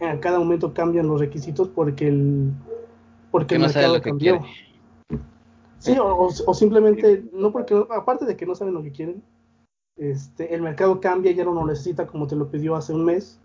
a 0.00 0.20
cada 0.20 0.38
momento 0.38 0.74
cambian 0.74 1.08
los 1.08 1.20
requisitos 1.20 1.68
porque 1.68 2.08
el 2.08 2.52
porque 3.30 3.56
el 3.56 3.62
mercado 3.62 4.00
cambió. 4.00 4.40
Sí, 5.78 5.96
o, 5.98 6.28
o, 6.46 6.54
simplemente 6.54 7.24
no 7.32 7.52
porque 7.52 7.74
aparte 7.90 8.24
de 8.24 8.36
que 8.36 8.46
no 8.46 8.54
saben 8.54 8.74
lo 8.74 8.82
que 8.82 8.90
quieren, 8.90 9.22
este, 9.96 10.54
el 10.54 10.60
mercado 10.60 11.00
cambia, 11.00 11.32
ya 11.32 11.44
no 11.44 11.52
lo 11.52 11.64
necesita 11.64 12.06
como 12.06 12.26
te 12.26 12.36
lo 12.36 12.50
pidió 12.50 12.74
hace 12.74 12.92
un 12.92 13.04
mes 13.04 13.38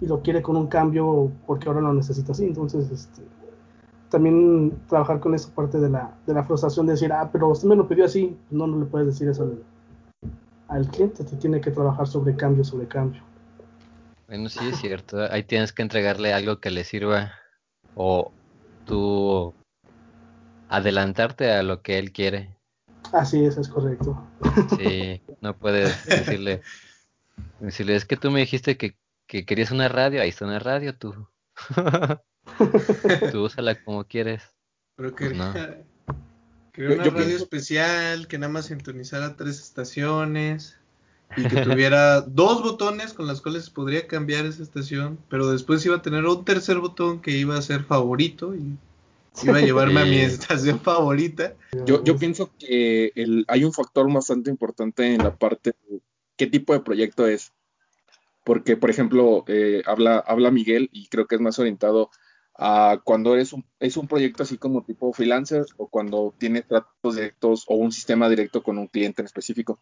y 0.00 0.06
lo 0.06 0.20
quiere 0.20 0.42
con 0.42 0.56
un 0.56 0.66
cambio 0.66 1.30
porque 1.46 1.68
ahora 1.68 1.80
lo 1.80 1.94
necesita 1.94 2.32
así, 2.32 2.44
entonces 2.44 2.90
este 2.90 3.22
también 4.08 4.72
trabajar 4.88 5.20
con 5.20 5.34
esa 5.34 5.52
parte 5.54 5.78
de 5.78 5.90
la, 5.90 6.14
de 6.26 6.34
la 6.34 6.44
frustración 6.44 6.86
de 6.86 6.92
decir, 6.92 7.12
ah, 7.12 7.28
pero 7.32 7.48
usted 7.48 7.68
me 7.68 7.76
lo 7.76 7.88
pidió 7.88 8.04
así, 8.04 8.36
no, 8.50 8.66
no 8.66 8.78
le 8.78 8.86
puedes 8.86 9.08
decir 9.08 9.28
eso 9.28 9.42
al, 9.44 9.62
al 10.68 10.88
cliente, 10.88 11.24
te 11.24 11.36
tiene 11.36 11.60
que 11.60 11.70
trabajar 11.70 12.06
sobre 12.06 12.36
cambio, 12.36 12.64
sobre 12.64 12.86
cambio. 12.86 13.22
Bueno, 14.28 14.48
sí 14.48 14.60
es 14.70 14.78
cierto, 14.78 15.18
ahí 15.30 15.42
tienes 15.42 15.72
que 15.72 15.82
entregarle 15.82 16.32
algo 16.32 16.58
que 16.58 16.70
le 16.70 16.84
sirva 16.84 17.32
o 17.94 18.32
tú 18.86 19.54
adelantarte 20.68 21.52
a 21.52 21.62
lo 21.62 21.82
que 21.82 21.98
él 21.98 22.12
quiere. 22.12 22.56
Así 23.12 23.44
es, 23.44 23.56
es 23.58 23.68
correcto. 23.68 24.20
Sí, 24.76 25.20
no 25.40 25.56
puedes 25.56 26.06
decirle, 26.06 26.62
decirle, 27.60 27.96
es 27.96 28.04
que 28.04 28.16
tú 28.16 28.30
me 28.30 28.40
dijiste 28.40 28.76
que, 28.76 28.96
que 29.26 29.44
querías 29.44 29.70
una 29.70 29.88
radio, 29.88 30.22
ahí 30.22 30.30
está 30.30 30.46
una 30.46 30.58
radio, 30.58 30.96
tú. 30.96 31.28
Tú 33.32 33.44
úsala 33.44 33.82
como 33.82 34.04
quieres. 34.04 34.42
Pero 34.96 35.14
que 35.14 35.26
pues 35.26 36.98
una 36.98 37.10
radio 37.10 37.36
especial 37.36 38.26
que 38.26 38.38
nada 38.38 38.52
más 38.52 38.66
sintonizara 38.66 39.36
tres 39.36 39.60
estaciones 39.60 40.76
y 41.36 41.44
que 41.44 41.62
tuviera 41.62 42.20
dos 42.26 42.62
botones 42.62 43.12
con 43.12 43.26
los 43.26 43.40
cuales 43.40 43.70
podría 43.70 44.06
cambiar 44.06 44.46
esa 44.46 44.62
estación, 44.62 45.18
pero 45.28 45.50
después 45.50 45.84
iba 45.86 45.96
a 45.96 46.02
tener 46.02 46.24
un 46.24 46.44
tercer 46.44 46.78
botón 46.78 47.20
que 47.20 47.32
iba 47.32 47.56
a 47.56 47.62
ser 47.62 47.84
favorito 47.84 48.54
y 48.54 48.76
iba 49.42 49.58
a 49.58 49.60
llevarme 49.60 50.00
a 50.00 50.04
mi 50.04 50.18
estación 50.18 50.80
favorita. 50.80 51.54
Yo, 51.86 52.02
yo 52.04 52.16
pienso 52.16 52.50
que 52.58 53.12
el, 53.14 53.44
hay 53.48 53.64
un 53.64 53.72
factor 53.72 54.12
bastante 54.12 54.50
importante 54.50 55.14
en 55.14 55.22
la 55.22 55.34
parte 55.34 55.74
de 55.88 56.00
qué 56.36 56.46
tipo 56.46 56.72
de 56.72 56.80
proyecto 56.80 57.26
es. 57.26 57.52
Porque, 58.44 58.76
por 58.76 58.90
ejemplo, 58.90 59.44
eh, 59.48 59.82
habla, 59.86 60.18
habla 60.18 60.50
Miguel 60.50 60.90
y 60.92 61.06
creo 61.06 61.26
que 61.26 61.36
es 61.36 61.40
más 61.40 61.58
orientado 61.58 62.10
cuando 63.02 63.34
eres 63.34 63.52
un, 63.52 63.64
es 63.80 63.96
un 63.96 64.06
proyecto 64.06 64.44
así 64.44 64.58
como 64.58 64.84
tipo 64.84 65.12
freelancer 65.12 65.64
o 65.76 65.88
cuando 65.88 66.34
tienes 66.38 66.66
tratos 66.66 67.16
directos 67.16 67.64
o 67.68 67.74
un 67.74 67.92
sistema 67.92 68.28
directo 68.28 68.62
con 68.62 68.78
un 68.78 68.86
cliente 68.86 69.22
en 69.22 69.26
específico. 69.26 69.78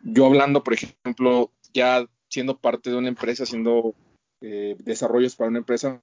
Yo 0.00 0.26
hablando, 0.26 0.62
por 0.62 0.74
ejemplo, 0.74 1.52
ya 1.72 2.06
siendo 2.28 2.58
parte 2.58 2.90
de 2.90 2.96
una 2.96 3.08
empresa, 3.08 3.44
haciendo 3.44 3.94
eh, 4.40 4.76
desarrollos 4.80 5.36
para 5.36 5.48
una 5.48 5.58
empresa, 5.58 6.00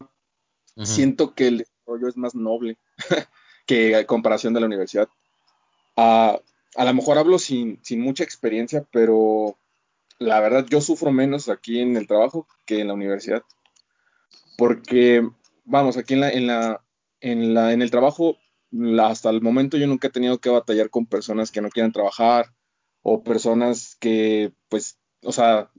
siento 0.84 1.34
que 1.36 1.48
el 1.48 1.58
desarrollo 1.60 2.08
es 2.08 2.18
más 2.18 2.34
noble 2.34 2.78
que 3.66 3.96
a 3.96 4.08
comparación 4.08 4.54
de 4.54 4.62
la 4.62 4.66
universidad. 4.68 5.08
a 5.96 6.40
lo 6.76 6.94
mejor 6.94 7.18
hablo 7.18 7.38
sin, 7.40 7.80
sin 7.84 8.00
mucha 8.00 8.24
experiencia, 8.24 8.86
pero 8.92 9.58
la 10.18 10.40
verdad 10.40 10.66
yo 10.70 10.82
sufro 10.82 11.12
menos 11.12 11.50
aquí 11.50 11.80
en 11.80 11.98
el 11.98 12.08
trabajo 12.08 12.48
que 12.66 12.80
en 12.80 12.88
la 12.88 12.94
universidad. 12.94 13.44
Porque 14.58 15.28
vamos, 15.64 15.98
aquí 15.98 16.14
en 16.14 16.22
la, 16.22 16.30
en 16.32 16.48
la, 16.48 16.86
en 17.22 17.54
la, 17.54 17.74
en 17.74 17.82
el 17.82 17.92
trabajo, 17.92 18.38
hasta 19.02 19.30
el 19.30 19.42
momento 19.42 19.78
yo 19.78 19.88
nunca 19.88 20.08
he 20.08 20.12
tenido 20.12 20.40
que 20.40 20.50
batallar 20.50 20.90
con 20.90 21.06
personas 21.06 21.52
que 21.52 21.62
no 21.62 21.70
quieran 21.70 21.92
trabajar 21.92 22.48
o 23.02 23.24
personas 23.24 23.96
que, 24.00 24.54
pues, 24.70 25.00
o 25.24 25.32
sea, 25.32 25.72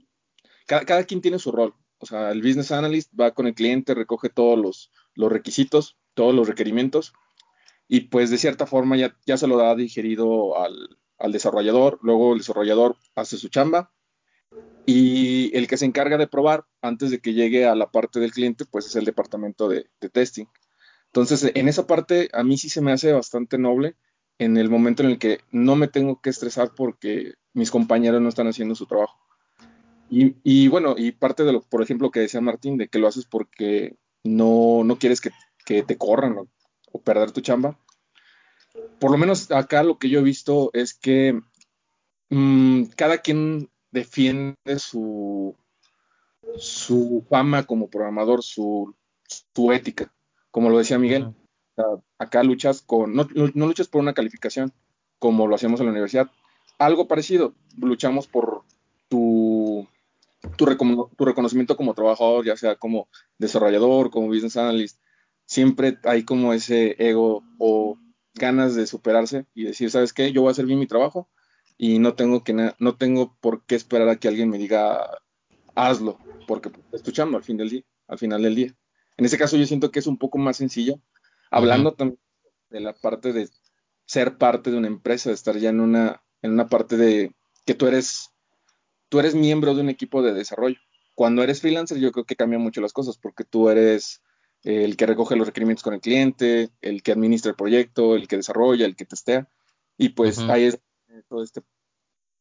cada, 0.67 1.03
quien 1.03 1.21
tiene 1.21 1.39
su 1.39 1.51
rol. 1.51 1.75
O 1.99 2.05
sea, 2.05 2.31
el 2.31 2.41
business 2.41 2.71
analyst 2.71 3.11
va 3.19 3.31
con 3.31 3.47
el 3.47 3.55
cliente, 3.55 3.93
recoge 3.93 4.29
todos 4.29 4.57
los, 4.59 4.91
los 5.13 5.31
requisitos, 5.31 5.97
todos 6.13 6.33
los 6.33 6.47
requerimientos 6.47 7.13
y 7.87 8.01
pues 8.01 8.29
de 8.31 8.37
cierta 8.37 8.65
forma 8.65 8.97
ya, 8.97 9.15
ya 9.25 9.37
se 9.37 9.47
lo 9.47 9.57
da 9.57 9.75
digerido 9.75 10.59
al, 10.59 10.97
al 11.17 11.31
desarrollador, 11.31 11.99
luego 12.01 12.33
el 12.33 12.39
desarrollador 12.39 12.97
hace 13.15 13.37
su 13.37 13.49
chamba 13.49 13.94
y 14.85 15.55
el 15.57 15.67
que 15.67 15.77
se 15.77 15.85
encarga 15.85 16.17
de 16.17 16.27
probar 16.27 16.65
antes 16.81 17.09
de 17.09 17.19
que 17.19 17.33
llegue 17.33 17.65
a 17.65 17.75
la 17.75 17.91
parte 17.91 18.19
del 18.19 18.31
cliente, 18.31 18.65
pues 18.65 18.85
es 18.85 18.95
el 18.95 19.05
departamento 19.05 19.67
de, 19.67 19.89
testing. 20.11 20.45
Entonces, 21.07 21.51
en 21.55 21.67
esa 21.67 21.87
parte 21.87 22.29
a 22.33 22.43
mí 22.43 22.57
sí 22.57 22.69
se 22.69 22.81
me 22.81 22.91
hace 22.91 23.11
bastante 23.11 23.57
noble 23.57 23.95
en 24.37 24.57
el 24.57 24.69
momento 24.69 25.01
en 25.01 25.09
el 25.09 25.17
que 25.17 25.39
no 25.51 25.75
me 25.75 25.87
tengo 25.87 26.21
que 26.21 26.29
estresar 26.29 26.73
porque 26.75 27.33
mis 27.53 27.71
compañeros 27.71 28.21
no 28.21 28.29
están 28.29 28.47
haciendo 28.47 28.75
su 28.75 28.85
trabajo. 28.85 29.17
Y, 30.07 30.67
bueno, 30.67 30.95
y 30.97 31.11
parte 31.11 31.43
de 31.43 31.51
lo, 31.51 31.61
por 31.61 31.81
ejemplo, 31.81 32.11
que 32.11 32.19
decía 32.19 32.39
Martín, 32.39 32.77
de 32.77 32.87
que 32.87 32.99
lo 32.99 33.07
haces 33.07 33.25
porque 33.25 33.97
no, 34.23 34.83
no 34.83 34.97
quieres 34.97 35.19
que, 35.19 35.31
te 35.65 35.97
corran 35.97 36.37
o, 36.37 37.01
perder 37.01 37.31
tu 37.31 37.41
chamba. 37.41 37.79
Por 38.99 39.11
lo 39.11 39.17
menos 39.17 39.51
acá 39.51 39.83
lo 39.83 39.97
que 39.97 40.09
yo 40.09 40.19
he 40.19 40.23
visto 40.23 40.69
es 40.73 40.93
que 40.93 41.41
mm, 42.29 42.83
cada 42.95 43.17
quien 43.17 43.69
defiende 43.95 44.77
su, 44.77 45.55
su 46.57 47.25
fama 47.29 47.63
como 47.63 47.89
programador, 47.89 48.43
su, 48.43 48.93
su 49.55 49.71
ética, 49.71 50.13
como 50.51 50.69
lo 50.69 50.77
decía 50.77 50.99
Miguel. 50.99 51.33
acá 52.19 52.43
luchas 52.43 52.81
con, 52.81 53.15
no, 53.15 53.25
luchas 53.33 53.87
por 53.87 54.01
una 54.01 54.13
calificación, 54.13 54.73
como 55.17 55.47
lo 55.47 55.55
hacíamos 55.55 55.79
en 55.79 55.87
la 55.87 55.93
universidad. 55.93 56.29
Algo 56.77 57.07
parecido, 57.07 57.55
luchamos 57.77 58.27
por 58.27 58.63
tu, 59.07 59.87
tu, 60.57 60.65
tu 61.15 61.25
reconocimiento 61.25 61.77
como 61.77 61.93
trabajador, 61.93 62.45
ya 62.45 62.57
sea 62.57 62.75
como 62.75 63.07
desarrollador, 63.37 64.11
como 64.11 64.27
business 64.27 64.57
analyst. 64.57 64.99
Siempre 65.45 65.99
hay 66.03 66.25
como 66.25 66.51
ese 66.53 66.95
ego 66.99 67.43
o 67.59 67.97
ganas 68.33 68.75
de 68.75 68.87
superarse 68.87 69.45
y 69.53 69.63
decir, 69.63 69.89
¿sabes 69.89 70.11
qué? 70.11 70.33
Yo 70.33 70.41
voy 70.41 70.49
a 70.49 70.51
hacer 70.51 70.65
bien 70.65 70.79
mi 70.79 70.87
trabajo 70.87 71.29
y 71.77 71.99
no 71.99 72.13
tengo 72.15 72.43
que 72.43 72.53
no 72.53 72.95
tengo 72.97 73.35
por 73.41 73.65
qué 73.65 73.75
esperar 73.75 74.09
a 74.09 74.15
que 74.17 74.27
alguien 74.27 74.49
me 74.49 74.57
diga 74.57 75.09
hazlo, 75.75 76.17
porque 76.47 76.71
escuchando 76.93 77.37
al 77.37 77.43
fin 77.43 77.57
del 77.57 77.69
día, 77.69 77.83
al 78.07 78.17
final 78.17 78.41
del 78.41 78.55
día. 78.55 78.75
En 79.17 79.25
ese 79.25 79.37
caso 79.37 79.57
yo 79.57 79.65
siento 79.65 79.91
que 79.91 79.99
es 79.99 80.07
un 80.07 80.17
poco 80.17 80.37
más 80.37 80.57
sencillo, 80.57 80.99
hablando 81.51 81.93
también 81.93 82.19
de 82.69 82.79
la 82.79 82.93
parte 82.93 83.33
de 83.33 83.49
ser 84.05 84.37
parte 84.37 84.71
de 84.71 84.77
una 84.77 84.87
empresa, 84.87 85.29
de 85.29 85.35
estar 85.35 85.57
ya 85.57 85.69
en 85.69 85.79
una 85.79 86.21
en 86.41 86.51
una 86.51 86.67
parte 86.67 86.97
de 86.97 87.33
que 87.65 87.73
tú 87.73 87.87
eres 87.87 88.31
tú 89.09 89.19
eres 89.19 89.35
miembro 89.35 89.75
de 89.75 89.81
un 89.81 89.89
equipo 89.89 90.21
de 90.21 90.33
desarrollo. 90.33 90.77
Cuando 91.13 91.43
eres 91.43 91.61
freelancer 91.61 91.97
yo 91.97 92.11
creo 92.11 92.25
que 92.25 92.35
cambia 92.35 92.59
mucho 92.59 92.81
las 92.81 92.93
cosas 92.93 93.17
porque 93.17 93.43
tú 93.43 93.69
eres 93.69 94.21
el 94.63 94.97
que 94.97 95.05
recoge 95.05 95.35
los 95.35 95.47
requerimientos 95.47 95.83
con 95.83 95.93
el 95.93 96.01
cliente, 96.01 96.69
el 96.81 97.03
que 97.03 97.11
administra 97.11 97.51
el 97.51 97.55
proyecto, 97.55 98.15
el 98.15 98.27
que 98.27 98.37
desarrolla, 98.37 98.85
el 98.85 98.95
que 98.95 99.05
testea 99.05 99.47
y 99.97 100.09
pues 100.09 100.39
ahí 100.39 100.65
es 100.65 100.79
todo 101.23 101.43
este, 101.43 101.61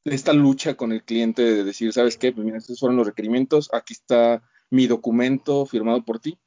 esta 0.05 0.33
lucha 0.33 0.75
con 0.75 0.93
el 0.93 1.05
cliente 1.05 1.43
de 1.43 1.65
decir, 1.65 1.93
¿sabes 1.93 2.17
qué? 2.17 2.33
Pues 2.33 2.45
mira, 2.45 2.59
estos 2.59 2.81
fueron 2.81 2.97
los 2.97 3.07
requerimientos, 3.07 3.71
aquí 3.73 3.95
está 3.95 4.43
mi 4.71 4.87
documento 4.87 5.67
firmado 5.67 6.05
por 6.05 6.21
ti 6.21 6.39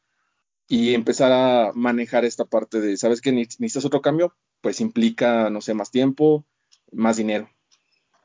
y 0.67 0.93
empezar 0.93 1.31
a 1.31 1.71
manejar 1.73 2.25
esta 2.25 2.45
parte 2.45 2.81
de, 2.81 2.97
¿sabes 2.97 3.21
qué? 3.21 3.31
¿Necesitas 3.31 3.85
otro 3.85 4.01
cambio? 4.01 4.35
Pues 4.61 4.81
implica, 4.81 5.49
no 5.49 5.61
sé, 5.61 5.73
más 5.73 5.91
tiempo, 5.91 6.45
más 6.91 7.17
dinero. 7.17 7.49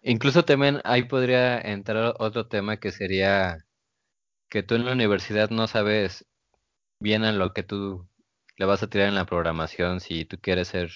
Incluso 0.03 0.45
también 0.45 0.81
ahí 0.85 1.05
podría 1.05 1.61
entrar 1.61 2.15
otro 2.19 2.49
tema 2.49 2.79
que 2.79 2.91
sería 2.91 3.65
que 4.49 4.63
tú 4.63 4.75
en 4.75 4.85
la 4.85 4.93
universidad 4.93 5.51
no 5.51 5.69
sabes 5.69 6.27
bien 6.99 7.25
a 7.25 7.33
lo 7.33 7.53
que 7.53 7.63
tú 7.63 8.09
le 8.57 8.67
vas 8.67 8.83
a 8.83 8.91
tirar 8.91 9.09
en 9.09 9.15
la 9.15 9.27
programación, 9.27 10.01
si 10.01 10.25
tú 10.25 10.39
quieres 10.41 10.69
ser 10.69 10.91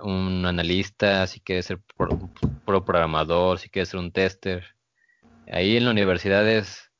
un 0.00 0.46
analista, 0.46 1.26
si 1.26 1.40
quieres 1.40 1.66
ser 1.66 1.80
pro, 1.96 2.30
programador, 2.64 3.58
si 3.58 3.68
quieres 3.68 3.90
ser 3.90 4.00
un 4.00 4.12
tester. 4.12 4.64
Ahí 5.50 5.76
en 5.76 5.84
la 5.84 5.90
universidad 5.90 6.48
es 6.48 6.90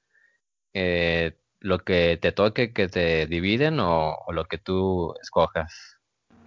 eh, 0.75 1.39
lo 1.61 1.79
que 1.79 2.19
te 2.21 2.33
toque 2.33 2.73
que 2.73 2.89
te 2.89 3.27
dividen 3.27 3.81
o, 3.81 4.17
lo 4.31 4.45
que 4.45 4.59
tú 4.59 5.15
escojas. 5.23 5.99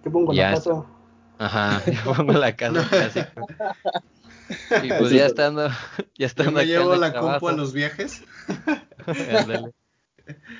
¿Qué 0.02 0.10
pongo 0.10 0.32
la 0.32 0.52
casa? 0.52 0.84
Ajá, 1.38 1.82
yo 2.04 2.14
pongo 2.14 2.32
la 2.32 2.54
casa 2.54 2.88
clásica. 2.88 3.32
Y 4.82 4.88
pues 4.88 5.10
ya 5.10 5.26
estando, 5.26 5.68
ya 6.18 6.26
estando 6.26 6.52
me 6.52 6.66
llevo 6.66 6.94
la 6.94 7.12
compu 7.12 7.48
a 7.48 7.52
los 7.52 7.72
viajes. 7.72 8.22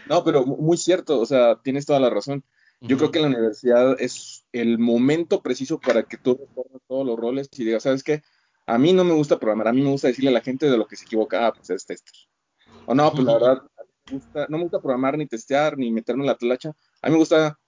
no, 0.08 0.24
pero 0.24 0.44
muy 0.44 0.76
cierto, 0.76 1.20
o 1.20 1.26
sea, 1.26 1.60
tienes 1.62 1.86
toda 1.86 2.00
la 2.00 2.10
razón. 2.10 2.42
Yo 2.80 2.96
creo 2.96 3.12
que 3.12 3.20
la 3.20 3.28
universidad 3.28 4.00
es 4.00 4.31
el 4.52 4.78
momento 4.78 5.42
preciso 5.42 5.80
para 5.80 6.02
que 6.04 6.18
tú 6.18 6.36
recorras 6.38 6.82
todos 6.86 7.06
los 7.06 7.18
roles 7.18 7.48
y 7.52 7.64
digas, 7.64 7.82
¿sabes 7.82 8.02
qué? 8.02 8.22
A 8.66 8.78
mí 8.78 8.92
no 8.92 9.04
me 9.04 9.14
gusta 9.14 9.38
programar, 9.38 9.68
a 9.68 9.72
mí 9.72 9.82
me 9.82 9.90
gusta 9.90 10.08
decirle 10.08 10.30
a 10.30 10.34
la 10.34 10.40
gente 10.40 10.70
de 10.70 10.76
lo 10.76 10.86
que 10.86 10.96
se 10.96 11.04
equivoca, 11.04 11.46
ah, 11.46 11.52
pues 11.52 11.70
es 11.70 11.84
tester. 11.84 12.14
O 12.86 12.94
no, 12.94 13.10
pues 13.12 13.24
la 13.24 13.34
verdad, 13.34 13.62
no 14.48 14.58
me 14.58 14.64
gusta 14.64 14.80
programar 14.80 15.16
ni 15.16 15.26
testear 15.26 15.78
ni 15.78 15.90
meterme 15.90 16.22
en 16.22 16.28
la 16.28 16.36
tlacha. 16.36 16.72
A 17.00 17.08
mí 17.08 17.12
me 17.12 17.18
gusta 17.18 17.58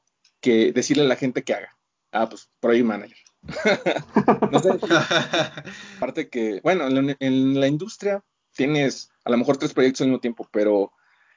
que 0.41 0.73
decirle 0.73 1.05
a 1.05 1.09
la 1.09 1.17
gente 1.17 1.43
que 1.43 1.55
haga. 1.55 1.77
Ah, 2.13 2.29
pues 2.29 2.49
Project 2.61 2.87
Manager. 2.87 3.19
no 4.53 4.59
sé. 4.61 4.71
Aparte 5.97 6.29
que, 6.29 6.61
bueno, 6.63 6.87
en 6.87 7.61
la, 7.61 7.67
industria 7.67 8.23
tienes 8.55 9.11
a 9.25 9.31
lo 9.31 9.37
mejor 9.37 9.57
tres 9.57 9.73
proyectos 9.73 10.03
al 10.03 10.09
mismo 10.09 10.21
tiempo, 10.21 10.49
pero 10.53 10.93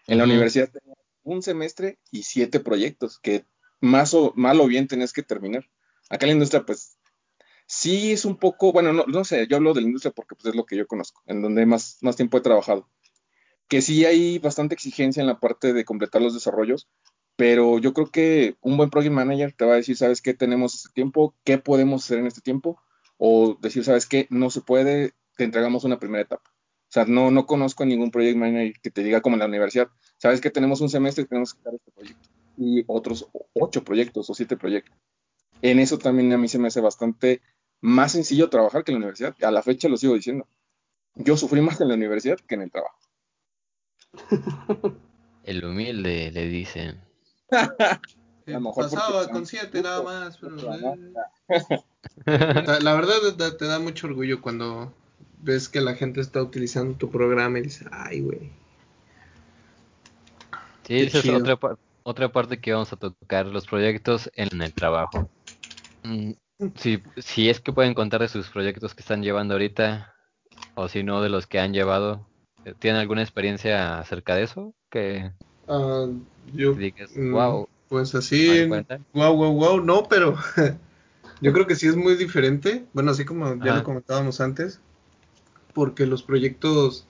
en 0.07 0.17
la 0.17 0.25
universidad 0.25 0.69
tenías 0.69 0.97
un 1.23 1.41
semestre 1.41 1.99
y 2.11 2.23
siete 2.23 2.59
proyectos 2.59 3.19
que 3.19 3.45
más 3.81 4.13
o, 4.13 4.33
mal 4.35 4.59
o 4.59 4.67
bien 4.67 4.87
tenés 4.87 5.13
que 5.13 5.23
terminar. 5.23 5.65
Acá 6.09 6.25
en 6.25 6.29
la 6.29 6.33
industria, 6.33 6.65
pues, 6.65 6.97
sí 7.65 8.11
es 8.11 8.25
un 8.25 8.37
poco, 8.37 8.71
bueno, 8.71 8.93
no, 8.93 9.05
no 9.07 9.23
sé, 9.23 9.47
yo 9.47 9.57
hablo 9.57 9.73
de 9.73 9.81
la 9.81 9.87
industria 9.87 10.11
porque 10.11 10.35
pues, 10.35 10.47
es 10.47 10.55
lo 10.55 10.65
que 10.65 10.77
yo 10.77 10.87
conozco, 10.87 11.21
en 11.27 11.41
donde 11.41 11.65
más, 11.65 11.97
más 12.01 12.15
tiempo 12.15 12.37
he 12.37 12.41
trabajado. 12.41 12.89
Que 13.67 13.81
sí 13.81 14.05
hay 14.05 14.39
bastante 14.39 14.75
exigencia 14.75 15.21
en 15.21 15.27
la 15.27 15.39
parte 15.39 15.73
de 15.73 15.85
completar 15.85 16.21
los 16.21 16.33
desarrollos, 16.33 16.87
pero 17.35 17.79
yo 17.79 17.93
creo 17.93 18.07
que 18.07 18.55
un 18.61 18.77
buen 18.77 18.89
project 18.89 19.13
manager 19.13 19.53
te 19.53 19.65
va 19.65 19.73
a 19.73 19.77
decir, 19.77 19.97
¿sabes 19.97 20.21
qué? 20.21 20.33
Tenemos 20.33 20.75
este 20.75 20.89
tiempo, 20.93 21.35
¿qué 21.43 21.57
podemos 21.57 22.03
hacer 22.03 22.19
en 22.19 22.27
este 22.27 22.41
tiempo? 22.41 22.81
O 23.17 23.57
decir, 23.61 23.83
¿sabes 23.83 24.05
qué? 24.05 24.27
No 24.29 24.49
se 24.49 24.61
puede, 24.61 25.13
te 25.35 25.43
entregamos 25.43 25.83
una 25.83 25.99
primera 25.99 26.23
etapa. 26.23 26.49
O 26.89 26.91
sea, 26.91 27.05
no, 27.05 27.31
no 27.31 27.45
conozco 27.45 27.83
a 27.83 27.85
ningún 27.85 28.11
project 28.11 28.37
manager 28.37 28.73
que 28.81 28.91
te 28.91 29.03
diga 29.03 29.21
como 29.21 29.35
en 29.35 29.41
la 29.41 29.45
universidad, 29.47 29.89
¿sabes 30.17 30.39
qué? 30.39 30.49
Tenemos 30.49 30.79
un 30.79 30.89
semestre 30.89 31.25
y 31.25 31.27
tenemos 31.27 31.53
que 31.53 31.59
sacar 31.59 31.75
este 31.75 31.91
proyecto. 31.91 32.36
Y 32.57 32.83
otros 32.87 33.29
ocho 33.53 33.83
proyectos 33.83 34.29
o 34.29 34.33
siete 34.33 34.57
proyectos. 34.57 34.95
En 35.61 35.79
eso 35.79 35.97
también 35.97 36.33
a 36.33 36.37
mí 36.37 36.47
se 36.47 36.59
me 36.59 36.67
hace 36.67 36.81
bastante 36.81 37.41
más 37.81 38.11
sencillo 38.11 38.49
trabajar 38.49 38.83
que 38.83 38.91
en 38.91 38.95
la 38.95 39.05
universidad. 39.05 39.35
A 39.43 39.51
la 39.51 39.61
fecha 39.61 39.87
lo 39.87 39.97
sigo 39.97 40.15
diciendo. 40.15 40.47
Yo 41.15 41.37
sufrí 41.37 41.61
más 41.61 41.79
en 41.81 41.89
la 41.89 41.95
universidad 41.95 42.39
que 42.39 42.55
en 42.55 42.63
el 42.63 42.71
trabajo. 42.71 42.97
El 45.43 45.63
humilde 45.63 46.29
le 46.31 46.47
dicen. 46.49 46.99
pasaba 48.75 49.29
con 49.29 49.45
siete 49.45 49.81
nada 49.81 50.03
más. 50.03 50.37
la, 52.25 52.93
verdad 52.93 53.55
te 53.57 53.65
da 53.65 53.79
mucho 53.79 54.07
orgullo 54.07 54.41
cuando 54.41 54.93
ves 55.39 55.69
que 55.69 55.79
la 55.79 55.95
gente 55.95 56.19
está 56.19 56.41
utilizando 56.41 56.97
tu 56.97 57.09
programa 57.09 57.59
y 57.59 57.63
dices, 57.63 57.87
ay, 57.91 58.19
güey. 58.19 58.51
Sí, 60.83 60.99
esa 60.99 61.19
es 61.19 61.29
otra, 61.29 61.57
otra 62.07 62.31
parte 62.31 62.61
que 62.61 62.71
vamos 62.71 62.93
a 62.93 62.95
tocar, 62.95 63.47
los 63.47 63.67
proyectos 63.67 64.31
en 64.33 64.61
el 64.61 64.73
trabajo. 64.73 65.29
Mm, 66.03 66.31
si, 66.75 67.03
si 67.17 67.49
es 67.49 67.59
que 67.59 67.73
pueden 67.73 67.93
contar 67.93 68.21
de 68.21 68.29
sus 68.29 68.49
proyectos 68.49 68.95
que 68.95 69.01
están 69.01 69.21
llevando 69.21 69.55
ahorita, 69.55 70.15
o 70.75 70.87
si 70.87 71.03
no, 71.03 71.21
de 71.21 71.27
los 71.27 71.47
que 71.47 71.59
han 71.59 71.73
llevado, 71.73 72.29
¿tienen 72.79 73.01
alguna 73.01 73.23
experiencia 73.23 73.99
acerca 73.99 74.35
de 74.35 74.43
eso? 74.43 74.73
Que 74.89 75.31
Uh, 75.67 76.13
yo, 76.53 76.73
wow. 77.33 77.63
Mm, 77.63 77.89
pues 77.89 78.15
así, 78.15 78.65
wow, 79.13 79.35
wow, 79.35 79.51
wow, 79.51 79.81
no, 79.81 80.07
pero 80.07 80.37
yo 81.41 81.51
creo 81.51 81.67
que 81.67 81.75
sí 81.75 81.87
es 81.87 81.97
muy 81.97 82.15
diferente. 82.15 82.85
Bueno, 82.93 83.11
así 83.11 83.25
como 83.25 83.53
ya 83.61 83.75
lo 83.75 83.83
comentábamos 83.83 84.39
antes, 84.39 84.79
porque 85.73 86.05
los 86.05 86.23
proyectos 86.23 87.05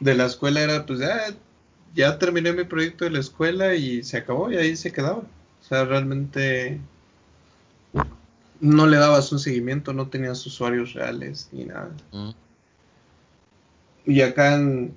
de 0.00 0.14
la 0.14 0.26
escuela 0.26 0.60
era, 0.60 0.84
pues 0.84 0.98
ya, 0.98 1.18
ya 1.94 2.18
terminé 2.18 2.52
mi 2.52 2.64
proyecto 2.64 3.04
de 3.04 3.10
la 3.10 3.20
escuela 3.20 3.74
y 3.74 4.02
se 4.02 4.18
acabó 4.18 4.50
y 4.50 4.56
ahí 4.56 4.76
se 4.76 4.92
quedaba. 4.92 5.18
O 5.18 5.66
sea, 5.66 5.84
realmente 5.84 6.80
no 8.60 8.86
le 8.86 8.96
dabas 8.96 9.32
un 9.32 9.38
seguimiento, 9.38 9.92
no 9.92 10.08
tenías 10.08 10.44
usuarios 10.46 10.92
reales 10.94 11.48
ni 11.52 11.64
nada. 11.64 11.90
Mm. 12.12 12.30
Y 14.06 14.20
acá 14.20 14.54
en, 14.54 14.94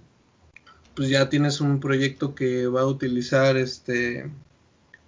pues 0.95 1.09
ya 1.09 1.29
tienes 1.29 1.61
un 1.61 1.79
proyecto 1.79 2.35
que 2.35 2.67
va 2.67 2.81
a 2.81 2.87
utilizar 2.87 3.55
este 3.55 4.29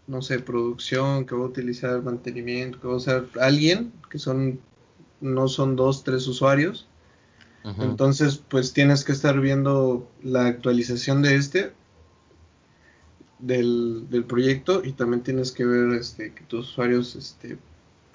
no 0.09 0.23
sé, 0.23 0.39
producción, 0.39 1.25
que 1.25 1.35
va 1.35 1.43
a 1.43 1.47
utilizar 1.47 2.01
mantenimiento, 2.01 2.81
que 2.81 2.87
va 2.87 2.93
a 2.93 2.97
usar 2.97 3.25
alguien, 3.39 3.93
que 4.09 4.17
son, 4.17 4.59
no 5.21 5.47
son 5.47 5.75
dos, 5.75 6.03
tres 6.03 6.27
usuarios. 6.27 6.87
Entonces, 7.63 8.37
pues 8.37 8.73
tienes 8.73 9.03
que 9.03 9.11
estar 9.11 9.39
viendo 9.39 10.09
la 10.23 10.47
actualización 10.47 11.21
de 11.21 11.35
este, 11.35 11.73
del, 13.39 14.07
del, 14.09 14.23
proyecto, 14.23 14.81
y 14.83 14.93
también 14.93 15.23
tienes 15.23 15.51
que 15.51 15.65
ver 15.65 15.93
este, 15.93 16.33
que 16.33 16.43
tus 16.45 16.69
usuarios 16.69 17.15
este, 17.15 17.57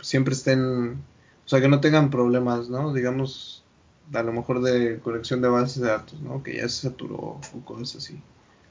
siempre 0.01 0.35
estén, 0.35 0.93
o 0.93 1.49
sea, 1.49 1.61
que 1.61 1.69
no 1.69 1.81
tengan 1.81 2.11
problemas, 2.11 2.69
¿no? 2.69 2.93
Digamos, 2.93 3.65
a 4.13 4.23
lo 4.23 4.33
mejor 4.33 4.63
de 4.63 4.99
colección 5.01 5.41
de 5.41 5.49
bases 5.49 5.83
de 5.83 5.89
datos, 5.89 6.21
¿no? 6.21 6.43
Que 6.43 6.57
ya 6.57 6.69
se 6.69 6.89
saturó 6.89 7.17
o 7.17 7.41
cosas 7.65 7.97
así. 7.97 8.21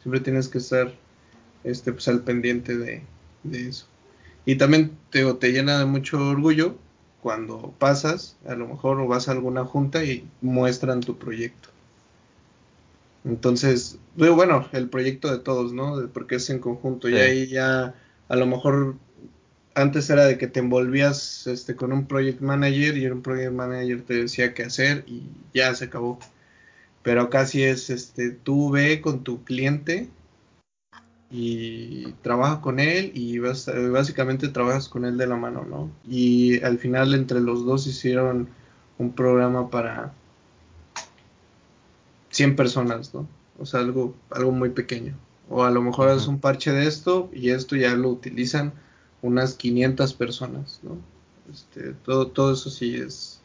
Siempre 0.01 0.21
tienes 0.21 0.47
que 0.47 0.57
estar 0.57 0.93
este, 1.63 1.93
pues, 1.93 2.07
al 2.07 2.21
pendiente 2.21 2.77
de, 2.77 3.03
eso. 3.51 3.85
Y 4.45 4.55
también 4.55 4.97
te, 5.09 5.31
te 5.35 5.51
llena 5.51 5.79
de 5.79 5.85
mucho 5.85 6.17
orgullo 6.17 6.77
cuando 7.23 7.73
pasas, 7.79 8.35
a 8.45 8.53
lo 8.53 8.67
mejor 8.67 8.99
o 8.99 9.07
vas 9.07 9.29
a 9.29 9.31
alguna 9.31 9.63
junta 9.63 10.03
y 10.03 10.27
muestran 10.41 10.99
tu 10.99 11.17
proyecto. 11.17 11.69
Entonces, 13.23 13.97
bueno, 14.15 14.67
el 14.73 14.89
proyecto 14.89 15.31
de 15.31 15.39
todos, 15.39 15.71
¿no? 15.71 16.09
Porque 16.13 16.35
es 16.35 16.49
en 16.49 16.59
conjunto. 16.59 17.07
Y 17.07 17.15
ahí 17.15 17.47
ya, 17.47 17.95
a 18.27 18.35
lo 18.35 18.45
mejor 18.45 18.95
antes 19.73 20.09
era 20.09 20.25
de 20.25 20.37
que 20.37 20.47
te 20.47 20.59
envolvías 20.59 21.47
este, 21.47 21.77
con 21.77 21.93
un 21.93 22.07
project 22.07 22.41
manager 22.41 22.97
y 22.97 23.07
un 23.07 23.21
project 23.21 23.53
manager 23.53 24.01
te 24.01 24.15
decía 24.15 24.53
qué 24.53 24.63
hacer 24.63 25.05
y 25.07 25.23
ya 25.53 25.73
se 25.73 25.85
acabó. 25.85 26.19
Pero 27.03 27.29
casi 27.29 27.63
es, 27.63 27.89
este, 27.89 28.31
tú 28.31 28.69
ve 28.69 28.99
con 28.99 29.23
tu 29.23 29.45
cliente 29.45 30.09
y 31.35 32.13
trabaja 32.21 32.61
con 32.61 32.79
él 32.79 33.11
y 33.15 33.39
básicamente 33.39 34.49
trabajas 34.49 34.87
con 34.87 35.03
él 35.03 35.17
de 35.17 35.25
la 35.25 35.35
mano, 35.35 35.65
¿no? 35.67 35.89
Y 36.07 36.63
al 36.63 36.77
final 36.77 37.15
entre 37.15 37.41
los 37.41 37.65
dos 37.65 37.87
hicieron 37.87 38.49
un 38.99 39.13
programa 39.13 39.71
para 39.71 40.13
100 42.29 42.55
personas, 42.55 43.15
¿no? 43.15 43.27
O 43.57 43.65
sea, 43.65 43.79
algo, 43.79 44.13
algo 44.29 44.51
muy 44.51 44.69
pequeño. 44.69 45.15
O 45.49 45.63
a 45.63 45.71
lo 45.71 45.81
mejor 45.81 46.09
es 46.09 46.27
un 46.27 46.39
parche 46.39 46.71
de 46.71 46.85
esto 46.85 47.31
y 47.33 47.49
esto 47.49 47.75
ya 47.75 47.95
lo 47.95 48.09
utilizan 48.09 48.71
unas 49.23 49.55
500 49.55 50.13
personas, 50.13 50.81
¿no? 50.83 50.97
Este, 51.51 51.93
todo, 52.05 52.27
todo 52.27 52.53
eso 52.53 52.69
sí 52.69 52.95
es... 52.95 53.41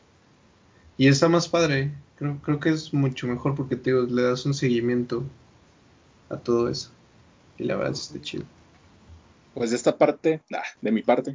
Y 0.98 1.08
está 1.08 1.30
más 1.30 1.48
padre, 1.48 1.94
creo, 2.16 2.38
creo 2.42 2.60
que 2.60 2.68
es 2.68 2.92
mucho 2.92 3.26
mejor 3.28 3.54
porque 3.54 3.76
te 3.76 3.92
le 3.92 4.22
das 4.22 4.44
un 4.44 4.52
seguimiento 4.52 5.22
a 6.28 6.36
todo 6.36 6.68
eso. 6.68 6.90
Y 7.58 7.64
la 7.64 7.76
verdad 7.76 7.92
está 7.92 8.20
chido. 8.20 8.44
Pues 9.54 9.70
de 9.70 9.76
esta 9.76 9.96
parte, 9.96 10.40
de 10.80 10.92
mi 10.92 11.02
parte, 11.02 11.34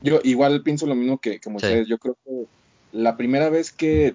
yo 0.00 0.20
igual 0.24 0.62
pienso 0.62 0.86
lo 0.86 0.94
mismo 0.94 1.18
que, 1.18 1.40
que 1.40 1.48
ustedes. 1.50 1.86
Yo 1.86 1.98
creo 1.98 2.16
que 2.24 2.46
la 2.92 3.16
primera 3.16 3.50
vez 3.50 3.72
que, 3.72 4.14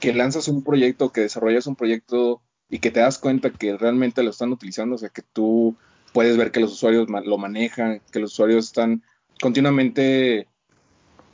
que 0.00 0.14
lanzas 0.14 0.48
un 0.48 0.62
proyecto, 0.62 1.12
que 1.12 1.22
desarrollas 1.22 1.66
un 1.66 1.76
proyecto 1.76 2.40
y 2.68 2.78
que 2.78 2.90
te 2.90 3.00
das 3.00 3.18
cuenta 3.18 3.50
que 3.50 3.76
realmente 3.76 4.22
lo 4.22 4.30
están 4.30 4.52
utilizando, 4.52 4.94
o 4.94 4.98
sea, 4.98 5.10
que 5.10 5.22
tú 5.22 5.76
puedes 6.12 6.36
ver 6.36 6.50
que 6.50 6.60
los 6.60 6.72
usuarios 6.72 7.08
lo 7.08 7.38
manejan, 7.38 8.00
que 8.10 8.20
los 8.20 8.32
usuarios 8.32 8.66
están 8.66 9.02
continuamente 9.40 10.48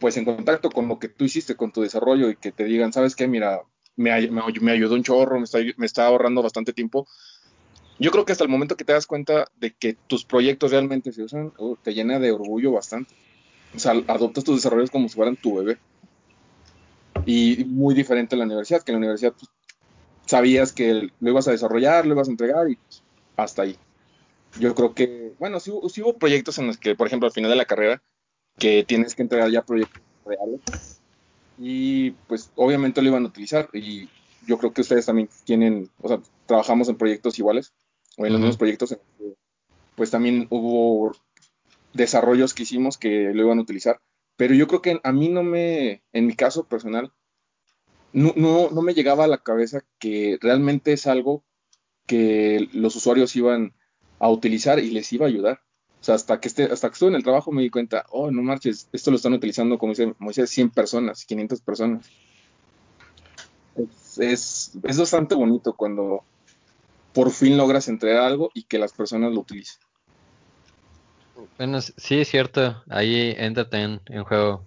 pues 0.00 0.16
en 0.16 0.24
contacto 0.24 0.68
con 0.70 0.88
lo 0.88 0.98
que 0.98 1.08
tú 1.08 1.24
hiciste, 1.24 1.54
con 1.54 1.70
tu 1.70 1.82
desarrollo 1.82 2.28
y 2.28 2.36
que 2.36 2.50
te 2.50 2.64
digan, 2.64 2.92
¿sabes 2.92 3.14
qué? 3.14 3.28
Mira, 3.28 3.62
me, 3.94 4.28
me, 4.28 4.72
ayudó 4.72 4.94
un 4.96 5.04
chorro, 5.04 5.38
me 5.38 5.44
está, 5.44 5.58
me 5.76 5.86
está 5.86 6.06
ahorrando 6.06 6.42
bastante 6.42 6.72
tiempo. 6.72 7.06
Yo 8.02 8.10
creo 8.10 8.24
que 8.24 8.32
hasta 8.32 8.44
el 8.44 8.50
momento 8.50 8.76
que 8.76 8.84
te 8.84 8.92
das 8.92 9.06
cuenta 9.06 9.46
de 9.56 9.72
que 9.72 9.94
tus 10.08 10.24
proyectos 10.24 10.72
realmente 10.72 11.12
se 11.12 11.22
usan, 11.22 11.52
te 11.82 11.94
llena 11.94 12.18
de 12.18 12.32
orgullo 12.32 12.72
bastante. 12.72 13.14
O 13.74 13.78
sea, 13.78 13.92
adoptas 14.08 14.44
tus 14.44 14.56
desarrollos 14.56 14.90
como 14.90 15.08
si 15.08 15.14
fueran 15.14 15.36
tu 15.36 15.56
bebé. 15.56 15.78
Y 17.24 17.64
muy 17.64 17.94
diferente 17.94 18.34
en 18.34 18.40
la 18.40 18.46
universidad, 18.46 18.82
que 18.82 18.90
en 18.90 18.96
la 18.96 18.98
universidad 18.98 19.32
pues, 19.32 19.48
sabías 20.26 20.72
que 20.72 21.10
lo 21.20 21.30
ibas 21.30 21.46
a 21.46 21.52
desarrollar, 21.52 22.04
lo 22.04 22.14
ibas 22.14 22.26
a 22.26 22.32
entregar 22.32 22.68
y 22.68 22.74
pues, 22.74 23.04
hasta 23.36 23.62
ahí 23.62 23.78
yo 24.58 24.74
creo 24.74 24.94
que, 24.94 25.32
bueno, 25.38 25.60
sí, 25.60 25.70
hubo 25.70 26.18
proyectos 26.18 26.58
en 26.58 26.66
los 26.66 26.78
que, 26.78 26.94
por 26.94 27.06
ejemplo, 27.06 27.26
al 27.26 27.32
final 27.32 27.50
de 27.50 27.56
la 27.56 27.64
carrera, 27.64 28.02
que 28.58 28.84
tienes 28.84 29.14
que 29.14 29.22
entregar 29.22 29.50
ya 29.50 29.64
proyectos 29.64 30.02
reales 30.24 30.60
y 31.58 32.10
pues 32.28 32.50
obviamente 32.54 33.02
lo 33.02 33.08
iban 33.08 33.24
a 33.24 33.28
utilizar 33.28 33.68
y 33.72 34.08
yo 34.46 34.58
creo 34.58 34.72
que 34.72 34.82
ustedes 34.82 35.06
también 35.06 35.28
tienen, 35.44 35.90
o 36.00 36.08
sea, 36.08 36.20
trabajamos 36.46 36.88
en 36.88 36.96
proyectos 36.96 37.38
iguales 37.38 37.72
o 38.16 38.26
en 38.26 38.32
los 38.32 38.40
mismos 38.40 38.56
proyectos, 38.56 38.96
pues 39.96 40.10
también 40.10 40.46
hubo 40.50 41.12
desarrollos 41.92 42.54
que 42.54 42.62
hicimos 42.62 42.98
que 42.98 43.32
lo 43.34 43.42
iban 43.42 43.58
a 43.58 43.62
utilizar, 43.62 44.00
pero 44.36 44.54
yo 44.54 44.66
creo 44.66 44.82
que 44.82 45.00
a 45.02 45.12
mí 45.12 45.28
no 45.28 45.42
me, 45.42 46.02
en 46.12 46.26
mi 46.26 46.34
caso 46.34 46.66
personal, 46.66 47.12
no, 48.12 48.32
no, 48.36 48.70
no 48.70 48.82
me 48.82 48.94
llegaba 48.94 49.24
a 49.24 49.28
la 49.28 49.42
cabeza 49.42 49.84
que 49.98 50.38
realmente 50.40 50.92
es 50.92 51.06
algo 51.06 51.44
que 52.06 52.68
los 52.72 52.96
usuarios 52.96 53.34
iban 53.36 53.74
a 54.18 54.28
utilizar 54.28 54.78
y 54.78 54.90
les 54.90 55.12
iba 55.12 55.26
a 55.26 55.28
ayudar. 55.28 55.60
O 56.00 56.04
sea, 56.04 56.16
hasta 56.16 56.40
que, 56.40 56.48
esté, 56.48 56.64
hasta 56.64 56.88
que 56.88 56.94
estuve 56.94 57.10
en 57.10 57.14
el 57.14 57.22
trabajo 57.22 57.52
me 57.52 57.62
di 57.62 57.70
cuenta, 57.70 58.04
oh, 58.10 58.30
no 58.30 58.42
marches, 58.42 58.88
esto 58.92 59.10
lo 59.10 59.16
están 59.16 59.34
utilizando, 59.34 59.78
como 59.78 59.92
dice 59.92 60.14
Moisés, 60.18 60.50
100 60.50 60.70
personas, 60.70 61.24
500 61.24 61.60
personas. 61.60 62.10
Es, 64.18 64.72
es, 64.82 64.98
bastante 64.98 65.34
bonito 65.34 65.74
cuando 65.74 66.24
por 67.12 67.30
fin 67.30 67.56
logras 67.56 67.88
entregar 67.88 68.22
algo 68.22 68.50
y 68.54 68.64
que 68.64 68.78
las 68.78 68.92
personas 68.92 69.32
lo 69.32 69.40
utilicen. 69.40 69.80
Bueno, 71.58 71.80
sí 71.80 72.20
es 72.20 72.28
cierto, 72.28 72.82
ahí 72.88 73.34
entra 73.36 73.68
también 73.68 74.00
en 74.06 74.24
juego. 74.24 74.64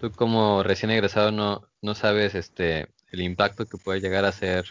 Tú 0.00 0.10
como 0.12 0.62
recién 0.62 0.90
egresado 0.90 1.30
no, 1.30 1.68
no 1.80 1.94
sabes 1.94 2.34
este 2.34 2.88
el 3.12 3.20
impacto 3.20 3.66
que 3.66 3.76
puede 3.76 4.00
llegar 4.00 4.24
a 4.24 4.32
ser 4.32 4.66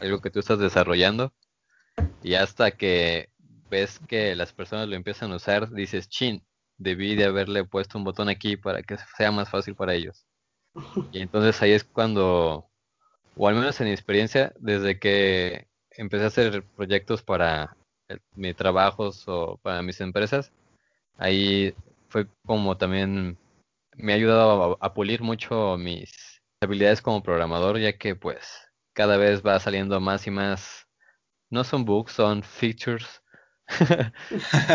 algo 0.00 0.20
que 0.20 0.30
tú 0.30 0.40
estás 0.40 0.58
desarrollando 0.58 1.32
y 2.22 2.34
hasta 2.34 2.70
que 2.70 3.30
ves 3.70 3.98
que 4.06 4.34
las 4.34 4.52
personas 4.52 4.88
lo 4.88 4.96
empiezan 4.96 5.32
a 5.32 5.36
usar, 5.36 5.70
dices, 5.70 6.08
chin, 6.08 6.44
debí 6.76 7.16
de 7.16 7.24
haberle 7.24 7.64
puesto 7.64 7.98
un 7.98 8.04
botón 8.04 8.28
aquí 8.28 8.56
para 8.56 8.82
que 8.82 8.96
sea 9.16 9.30
más 9.30 9.48
fácil 9.48 9.74
para 9.74 9.94
ellos. 9.94 10.26
Y 11.12 11.20
entonces 11.20 11.60
ahí 11.62 11.72
es 11.72 11.84
cuando, 11.84 12.68
o 13.34 13.48
al 13.48 13.54
menos 13.54 13.80
en 13.80 13.86
mi 13.86 13.92
experiencia, 13.92 14.52
desde 14.58 14.98
que 14.98 15.68
empecé 15.98 16.24
a 16.24 16.28
hacer 16.28 16.62
proyectos 16.76 17.22
para 17.22 17.76
mis 18.34 18.56
trabajos 18.56 19.24
o 19.26 19.58
para 19.62 19.82
mis 19.82 20.00
empresas, 20.00 20.52
ahí 21.18 21.74
fue 22.08 22.26
como 22.46 22.76
también 22.78 23.36
me 23.96 24.12
ha 24.12 24.16
ayudado 24.16 24.78
a, 24.80 24.94
pulir 24.94 25.22
mucho 25.22 25.76
mis 25.76 26.40
habilidades 26.60 27.02
como 27.02 27.22
programador, 27.22 27.78
ya 27.78 27.98
que 27.98 28.14
pues 28.14 28.70
cada 28.94 29.16
vez 29.16 29.42
va 29.44 29.58
saliendo 29.58 30.00
más 30.00 30.26
y 30.26 30.30
más, 30.30 30.86
no 31.50 31.64
son 31.64 31.84
bugs, 31.84 32.12
son 32.12 32.42
features. 32.42 33.20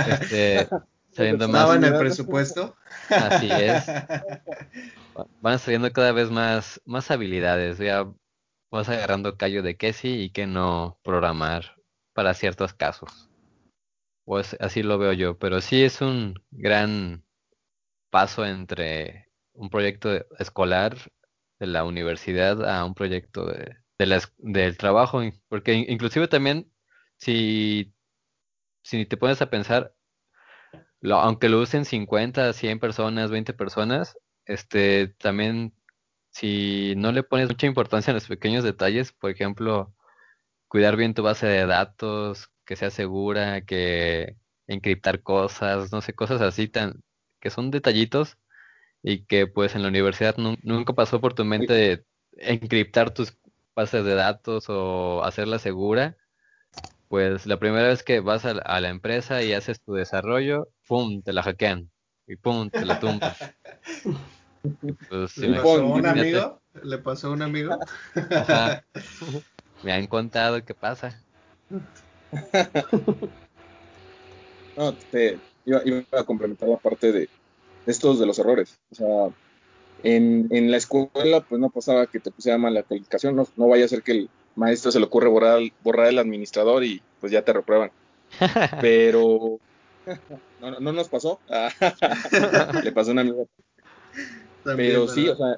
este, 0.07 0.67
saliendo 1.11 1.47
más. 1.47 1.73
en 1.75 1.85
el 1.85 1.97
presupuesto? 1.97 2.75
Así 3.09 3.49
es. 3.49 3.85
Van 5.41 5.57
saliendo 5.57 5.91
cada 5.93 6.11
vez 6.11 6.29
más, 6.29 6.81
más 6.85 7.09
habilidades. 7.11 7.77
Ya 7.77 8.05
vas 8.73 8.89
agarrando 8.89 9.37
callo 9.37 9.61
de 9.61 9.77
que 9.77 9.93
sí 9.93 10.23
y 10.23 10.29
que 10.31 10.47
no 10.47 10.99
programar 11.03 11.75
para 12.13 12.33
ciertos 12.33 12.73
casos. 12.73 13.29
Pues 14.25 14.57
así 14.59 14.81
lo 14.81 14.97
veo 14.97 15.13
yo, 15.13 15.37
pero 15.37 15.61
sí 15.61 15.83
es 15.83 16.01
un 16.01 16.33
gran 16.49 17.23
paso 18.09 18.45
entre 18.45 19.29
un 19.53 19.69
proyecto 19.69 20.09
escolar 20.39 20.97
de 21.59 21.67
la 21.67 21.83
universidad 21.83 22.67
a 22.67 22.83
un 22.83 22.95
proyecto 22.95 23.45
de, 23.45 23.77
del 24.39 24.77
trabajo, 24.77 25.21
porque 25.49 25.73
inclusive 25.75 26.27
también 26.27 26.71
si, 27.17 27.93
si 28.81 29.05
te 29.05 29.17
pones 29.17 29.41
a 29.43 29.51
pensar, 29.51 29.93
aunque 31.03 31.49
lo 31.49 31.61
usen 31.61 31.85
50, 31.85 32.53
100 32.53 32.79
personas, 32.79 33.29
20 33.29 33.53
personas, 33.53 34.17
este 34.45 35.09
también 35.19 35.75
si 36.33 36.95
no 36.97 37.11
le 37.11 37.23
pones 37.23 37.49
mucha 37.49 37.67
importancia 37.67 38.11
en 38.11 38.15
los 38.15 38.27
pequeños 38.27 38.63
detalles, 38.63 39.13
por 39.13 39.31
ejemplo, 39.31 39.93
cuidar 40.67 40.97
bien 40.97 41.13
tu 41.13 41.23
base 41.23 41.47
de 41.47 41.65
datos, 41.67 42.51
que 42.65 42.75
sea 42.75 42.89
segura, 42.91 43.61
que 43.65 44.37
encriptar 44.67 45.21
cosas, 45.23 45.91
no 45.91 46.01
sé, 46.01 46.13
cosas 46.13 46.41
así 46.41 46.67
tan 46.67 47.03
que 47.39 47.49
son 47.51 47.71
detallitos 47.71 48.37
y 49.03 49.25
que 49.25 49.47
pues 49.47 49.75
en 49.75 49.83
la 49.83 49.89
universidad 49.89 50.37
nunca 50.37 50.93
pasó 50.93 51.21
por 51.21 51.33
tu 51.35 51.45
mente 51.45 52.05
encriptar 52.37 53.11
tus 53.11 53.37
bases 53.75 54.05
de 54.05 54.15
datos 54.15 54.65
o 54.69 55.23
hacerla 55.23 55.59
segura, 55.59 56.17
pues 57.09 57.45
la 57.45 57.59
primera 57.59 57.87
vez 57.89 58.03
que 58.03 58.21
vas 58.21 58.45
a 58.45 58.53
la, 58.53 58.89
empresa 58.89 59.43
y 59.43 59.53
haces 59.53 59.81
tu 59.81 59.93
desarrollo, 59.93 60.69
¡pum! 60.87 61.21
te 61.23 61.33
la 61.33 61.43
hackean 61.43 61.91
y 62.27 62.37
¡pum! 62.37 62.69
te 62.69 62.85
la 62.85 62.99
tumban. 62.99 63.33
Pues, 65.09 65.37
¿Le 65.37 65.57
pasó 65.57 65.81
a 65.81 65.83
un 65.83 66.05
amigo? 66.05 66.61
¿Le 66.83 66.97
pasó 66.97 67.27
a 67.27 67.31
un 67.31 67.41
amigo? 67.41 67.77
Me 69.83 69.91
han 69.91 70.07
contado 70.07 70.63
qué 70.63 70.73
pasa. 70.73 71.19
no, 74.77 74.93
te 75.11 75.37
iba, 75.65 75.81
a 76.17 76.23
complementar 76.23 76.69
la 76.69 76.77
parte 76.77 77.11
de 77.11 77.29
estos 77.85 78.19
de 78.19 78.25
los 78.25 78.39
errores. 78.39 78.79
O 78.91 78.95
sea, 78.95 79.27
en, 80.03 80.47
en, 80.51 80.71
la 80.71 80.77
escuela 80.77 81.41
pues 81.41 81.59
no 81.59 81.69
pasaba 81.69 82.07
que 82.07 82.21
te 82.21 82.31
pusiera 82.31 82.57
mal 82.57 82.73
la 82.73 82.83
calificación, 82.83 83.35
no, 83.35 83.45
no, 83.57 83.67
vaya 83.67 83.83
a 83.85 83.89
ser 83.89 84.01
que 84.01 84.13
el 84.13 84.29
maestro 84.55 84.91
se 84.91 84.99
le 84.99 85.05
ocurre 85.05 85.27
borrar, 85.27 85.59
borrar 85.83 86.07
el 86.07 86.19
administrador 86.19 86.85
y 86.85 87.01
pues 87.19 87.33
ya 87.33 87.43
te 87.43 87.51
reprueban. 87.51 87.91
Pero 88.81 89.59
no, 90.61 90.79
no, 90.79 90.93
nos 90.93 91.09
pasó, 91.09 91.39
le 92.83 92.91
pasó 92.93 93.09
a 93.11 93.13
un 93.13 93.19
amigo. 93.19 93.47
Pero 94.63 95.07
sí, 95.07 95.27
o 95.27 95.35
sea, 95.35 95.57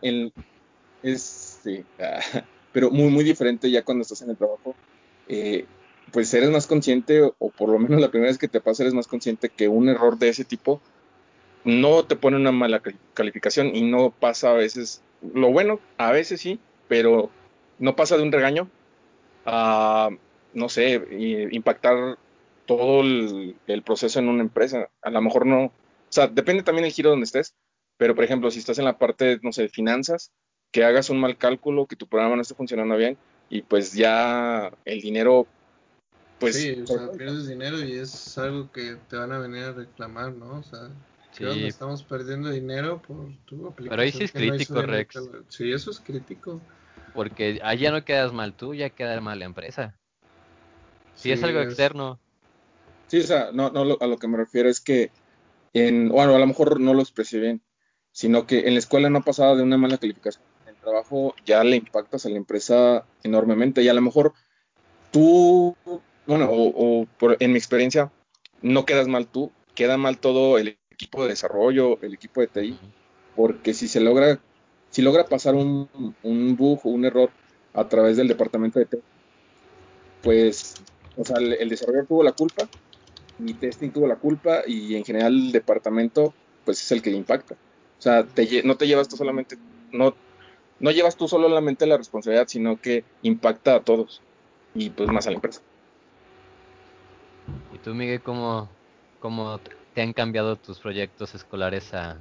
es, 1.04 1.62
pero 2.74 2.92
muy, 2.92 3.10
muy 3.10 3.24
diferente 3.24 3.70
ya 3.70 3.84
cuando 3.84 4.04
estás 4.04 4.22
en 4.22 4.32
el 4.32 4.38
trabajo. 4.38 4.76
Eh, 5.28 5.66
pues 6.12 6.34
eres 6.34 6.50
más 6.50 6.68
consciente, 6.68 7.22
o 7.22 7.50
por 7.50 7.70
lo 7.70 7.80
menos 7.80 8.00
la 8.00 8.10
primera 8.10 8.30
vez 8.30 8.38
que 8.38 8.48
te 8.48 8.62
pasa, 8.62 8.84
eres 8.84 8.94
más 8.94 9.08
consciente 9.08 9.50
que 9.50 9.68
un 9.68 9.90
error 9.90 10.18
de 10.18 10.30
ese 10.30 10.46
tipo 10.46 10.80
no 11.66 12.06
te 12.06 12.16
pone 12.16 12.38
una 12.38 12.52
mala 12.52 12.82
calificación 13.14 13.76
y 13.76 13.82
no 13.82 14.12
pasa 14.12 14.52
a 14.52 14.54
veces, 14.54 15.02
lo 15.34 15.52
bueno, 15.52 15.80
a 15.98 16.12
veces 16.12 16.40
sí, 16.40 16.60
pero 16.88 17.32
no 17.80 17.96
pasa 17.96 18.18
de 18.18 18.24
un 18.24 18.32
regaño 18.32 18.70
a, 19.46 20.10
no 20.54 20.70
sé, 20.70 21.02
impactar 21.52 22.18
todo 22.68 23.02
el, 23.02 23.84
proceso 23.84 24.20
en 24.20 24.30
una 24.30 24.44
empresa. 24.44 24.90
A 25.02 25.10
lo 25.10 25.22
mejor 25.22 25.48
no, 25.48 25.66
o 25.66 25.72
sea, 26.10 26.28
depende 26.28 26.64
también 26.64 26.84
del 26.84 26.94
giro 26.94 27.10
donde 27.10 27.26
estés, 27.26 27.56
pero 27.98 28.16
por 28.16 28.24
ejemplo, 28.24 28.52
si 28.52 28.60
estás 28.60 28.78
en 28.80 28.86
la 28.86 28.98
parte, 28.98 29.40
no 29.42 29.52
sé, 29.52 29.64
de 29.64 29.70
finanzas, 29.70 30.32
que 30.72 30.84
hagas 30.84 31.10
un 31.10 31.20
mal 31.20 31.38
cálculo, 31.38 31.86
que 31.86 31.96
tu 31.96 32.08
programa 32.08 32.36
no 32.36 32.42
esté 32.42 32.56
funcionando 32.56 32.98
bien 32.98 33.18
y 33.50 33.62
pues 33.62 33.94
ya 33.94 34.72
el 34.86 35.02
dinero 35.02 35.48
pues 36.40 36.56
sí, 36.56 36.82
o 36.82 36.88
sea, 36.88 37.12
pierdes 37.12 37.48
dinero 37.48 37.80
y 37.80 37.94
es 37.94 38.38
algo 38.38 38.70
que 38.72 38.98
te 39.10 39.16
van 39.16 39.32
a 39.32 39.40
venir 39.40 39.64
a 39.64 39.72
reclamar, 39.72 40.34
¿no? 40.34 40.60
O 40.60 40.64
sea, 40.64 40.90
Sí. 41.38 41.66
Estamos 41.66 42.02
perdiendo 42.04 42.50
dinero 42.50 43.02
por 43.02 43.28
tu 43.46 43.68
aplicación. 43.68 43.90
Pero 43.90 44.02
ahí 44.02 44.12
sí 44.14 44.24
es 44.24 44.32
crítico, 44.32 44.82
Rex. 44.82 45.20
Sí, 45.50 45.70
eso 45.70 45.92
es 45.92 46.00
crítico. 46.00 46.62
Porque 47.14 47.60
allá 47.62 47.92
no 47.92 48.06
quedas 48.06 48.32
mal 48.32 48.54
tú, 48.54 48.74
ya 48.74 48.90
queda 48.90 49.20
mal 49.20 49.40
la 49.40 49.46
empresa. 49.46 49.98
Si 51.16 51.32
es 51.32 51.44
algo 51.44 51.60
externo. 51.60 52.20
Sí, 53.08 53.20
o 53.20 53.24
sea, 53.24 53.50
no, 53.54 53.70
no, 53.70 53.98
a 54.00 54.08
lo 54.08 54.18
que 54.18 54.28
me 54.30 54.38
refiero 54.38 54.70
es 54.70 54.80
que, 54.80 55.12
en, 55.74 56.08
bueno, 56.08 56.36
a 56.36 56.40
lo 56.40 56.48
mejor 56.48 56.80
no 56.80 56.94
lo 56.94 57.02
expresé 57.02 57.40
bien, 57.40 57.62
sino 58.16 58.48
que 58.48 58.60
en 58.60 58.76
la 58.76 58.80
escuela 58.80 59.10
no 59.10 59.24
pasaba 59.24 59.58
de 59.58 59.64
una 59.64 59.78
mala 59.78 59.98
calificación. 59.98 60.42
En 60.64 60.70
el 60.70 60.76
trabajo 60.78 61.36
ya 61.46 61.62
le 61.66 61.76
impactas 61.76 62.26
a 62.26 62.30
la 62.30 62.38
empresa 62.38 63.06
enormemente 63.24 63.84
y 63.84 63.90
a 63.90 63.94
lo 63.94 64.00
mejor 64.02 64.32
tú, 65.12 65.76
bueno, 66.26 66.50
o, 66.50 67.02
o 67.02 67.06
por, 67.20 67.36
en 67.42 67.52
mi 67.52 67.58
experiencia, 67.58 68.10
no 68.62 68.86
quedas 68.86 69.10
mal 69.10 69.28
tú, 69.28 69.52
queda 69.76 69.98
mal 69.98 70.18
todo 70.18 70.58
el 70.58 70.78
equipo 70.90 71.24
de 71.24 71.30
desarrollo, 71.32 72.02
el 72.02 72.14
equipo 72.14 72.40
de 72.40 72.48
TI, 72.48 72.80
porque 73.36 73.74
si 73.74 73.90
se 73.90 74.00
logra, 74.00 74.40
si 74.92 75.02
logra 75.02 75.26
pasar 75.26 75.54
un, 75.54 75.90
un 76.24 76.56
bug 76.56 76.80
o 76.86 76.92
un 76.92 77.04
error 77.04 77.32
a 77.74 77.90
través 77.90 78.16
del 78.16 78.30
departamento 78.30 78.80
de 78.80 78.86
TI, 78.86 78.98
pues, 80.24 80.76
o 81.18 81.26
sea, 81.26 81.36
el, 81.40 81.68
desarrollador 81.68 82.08
tuvo 82.08 82.24
la 82.24 82.32
culpa, 82.32 82.70
y 83.40 83.56
testing 83.56 83.90
tuvo 83.90 84.08
la 84.08 84.16
culpa, 84.16 84.62
y 84.66 84.96
en 84.96 85.04
general 85.04 85.34
el 85.34 85.52
departamento, 85.52 86.34
pues 86.64 86.82
es 86.82 86.90
el 86.94 87.02
que 87.02 87.12
impacta. 87.12 87.58
O 88.00 88.02
sea, 88.02 88.26
no 88.64 88.76
te 88.78 88.88
llevas 88.88 89.08
tú 89.08 89.18
solamente, 89.18 89.58
no, 89.92 90.16
no 90.80 90.92
llevas 90.92 91.16
tú 91.16 91.28
solamente 91.28 91.88
la 91.88 91.98
responsabilidad, 91.98 92.48
sino 92.48 92.78
que 92.78 93.06
impacta 93.22 93.76
a 93.76 93.84
todos, 93.84 94.22
y 94.74 94.90
pues 94.90 95.10
más 95.10 95.28
a 95.28 95.32
la 95.32 95.36
empresa. 95.36 95.62
¿Y 97.74 97.80
tú, 97.80 97.94
Miguel, 97.94 98.22
cómo, 98.22 98.70
cómo 99.20 99.60
te 99.94 100.02
han 100.02 100.14
cambiado 100.14 100.56
tus 100.58 100.80
proyectos 100.80 101.36
escolares 101.36 101.94
a 101.94 102.18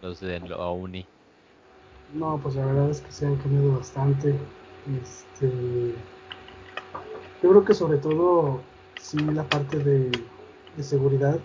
los 0.00 0.20
de 0.20 0.40
la 0.40 0.68
uni? 0.70 1.06
No, 2.12 2.38
pues 2.42 2.54
la 2.56 2.66
verdad 2.66 2.90
es 2.90 3.00
que 3.00 3.12
se 3.12 3.26
han 3.26 3.36
cambiado 3.36 3.78
bastante. 3.78 4.34
Este, 5.02 5.50
yo 7.42 7.50
creo 7.50 7.64
que 7.64 7.74
sobre 7.74 7.98
todo 7.98 8.60
sí 9.00 9.18
la 9.18 9.42
parte 9.44 9.78
de, 9.78 10.10
seguridad. 10.82 11.38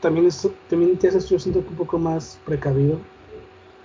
También, 0.00 0.26
es, 0.26 0.48
también 0.68 0.98
te 0.98 1.08
haces, 1.08 1.28
yo 1.28 1.38
siento 1.38 1.62
que 1.62 1.68
un 1.68 1.76
poco 1.76 1.98
más 1.98 2.38
precavido. 2.44 2.98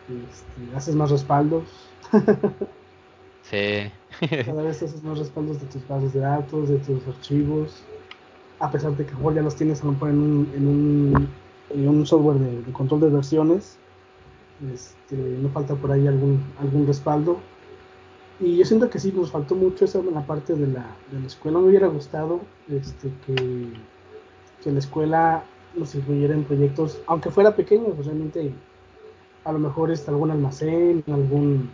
Este, 0.07 0.75
haces 0.75 0.95
más 0.95 1.11
respaldos. 1.11 1.63
sí. 3.43 3.91
Cada 4.45 4.63
vez 4.63 4.81
haces 4.81 5.03
más 5.03 5.17
respaldos 5.17 5.59
de 5.59 5.67
tus 5.67 5.87
bases 5.87 6.13
de 6.13 6.21
datos, 6.21 6.69
de 6.69 6.77
tus 6.77 7.07
archivos 7.07 7.83
a 8.59 8.71
pesar 8.71 8.95
de 8.95 9.05
que 9.05 9.13
ya 9.13 9.41
los 9.41 9.55
tienes 9.55 9.81
a 9.81 9.85
lo 9.85 9.93
mejor 9.93 10.09
en 10.09 10.19
un, 10.19 10.51
en 10.55 10.67
un, 10.67 11.87
un 11.87 12.05
software 12.05 12.37
de, 12.37 12.71
control 12.71 13.01
de 13.01 13.09
versiones. 13.09 13.77
Este, 14.73 15.15
no 15.15 15.49
falta 15.49 15.75
por 15.75 15.91
ahí 15.91 16.07
algún, 16.07 16.41
algún 16.59 16.87
respaldo. 16.87 17.37
Y 18.39 18.57
yo 18.57 18.65
siento 18.65 18.89
que 18.89 18.99
sí, 18.99 19.11
nos 19.11 19.31
faltó 19.31 19.55
mucho 19.55 19.85
esa 19.85 20.01
la 20.01 20.25
parte 20.25 20.53
de 20.53 20.67
la, 20.67 20.85
de 21.11 21.19
la 21.19 21.27
escuela. 21.27 21.59
Me 21.59 21.67
hubiera 21.67 21.87
gustado 21.87 22.41
este, 22.69 23.09
que, 23.25 23.69
que 24.63 24.71
la 24.71 24.79
escuela 24.79 25.43
nos 25.75 25.95
incluyera 25.95 26.33
en 26.33 26.43
proyectos, 26.43 27.01
aunque 27.07 27.29
fuera 27.29 27.55
pequeño, 27.55 27.85
pues 27.93 28.07
realmente 28.07 28.51
a 29.43 29.51
lo 29.51 29.59
mejor 29.59 29.91
está 29.91 30.11
algún 30.11 30.31
almacén, 30.31 31.03
algún... 31.07 31.69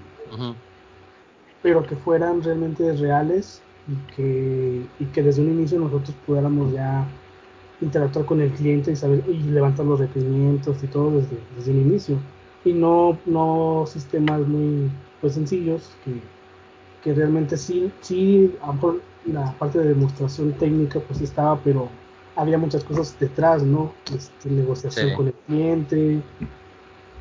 Pero 1.64 1.86
que 1.86 1.96
fueran 1.96 2.42
realmente 2.42 2.92
reales 2.94 3.62
y 3.88 4.16
que, 4.16 4.86
y 5.00 5.06
que 5.06 5.24
desde 5.24 5.42
un 5.42 5.50
inicio 5.52 5.80
nosotros 5.80 6.16
pudiéramos 6.26 6.72
ya 6.74 7.08
interactuar 7.82 8.26
con 8.26 8.42
el 8.42 8.52
cliente 8.52 8.92
y 8.92 8.96
saber 8.96 9.24
y 9.28 9.40
levantar 9.44 9.86
los 9.86 10.00
requerimientos 10.00 10.84
y 10.84 10.88
todo 10.88 11.12
desde, 11.12 11.38
desde 11.56 11.72
el 11.72 11.78
inicio. 11.78 12.18
Y 12.64 12.74
no 12.74 13.18
no 13.26 13.86
sistemas 13.88 14.42
muy 14.48 14.92
pues 15.20 15.34
sencillos 15.34 15.92
que, 16.06 16.14
que 17.04 17.14
realmente 17.14 17.58
sí 17.58 17.92
sí 18.02 18.56
a 18.62 18.68
lo 18.68 18.74
mejor 18.74 19.02
la 19.26 19.52
parte 19.54 19.80
de 19.80 19.90
demostración 19.90 20.54
técnica 20.54 21.00
pues 21.00 21.22
estaba 21.22 21.60
pero 21.64 21.90
había 22.36 22.58
muchas 22.58 22.84
cosas 22.84 23.15
detrás 23.20 23.63
no 23.63 23.94
este, 24.13 24.50
negociación 24.50 25.15
con 25.15 25.28
el 25.28 25.34
cliente 25.48 26.22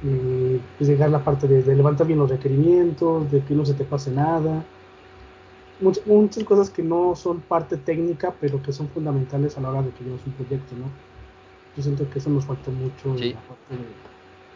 eh, 0.04 0.60
pues 0.78 0.88
llegar 0.88 1.10
la 1.10 1.22
parte 1.22 1.46
de, 1.46 1.62
de, 1.62 1.74
levantar 1.74 2.06
bien 2.06 2.18
los 2.18 2.30
requerimientos 2.30 3.30
de 3.30 3.42
que 3.42 3.54
no 3.54 3.66
se 3.66 3.74
te 3.74 3.84
pase 3.84 4.10
nada 4.10 4.64
muchas, 5.80 6.44
cosas 6.44 6.70
que 6.70 6.82
no 6.82 7.14
son 7.16 7.40
parte 7.40 7.76
técnica, 7.76 8.34
pero 8.40 8.62
que 8.62 8.72
son 8.72 8.88
fundamentales 8.88 9.56
a 9.56 9.60
la 9.60 9.70
hora 9.70 9.82
de 9.82 9.90
que 9.90 10.04
lleves 10.04 10.20
un 10.26 10.32
proyecto, 10.32 10.74
¿no? 10.76 10.86
Yo 11.76 11.82
siento 11.82 12.08
que 12.10 12.18
eso 12.18 12.30
nos 12.30 12.44
faltó 12.44 12.70
mucho 12.70 13.16
sí. 13.16 13.32
la 13.32 13.40
parte 13.40 13.76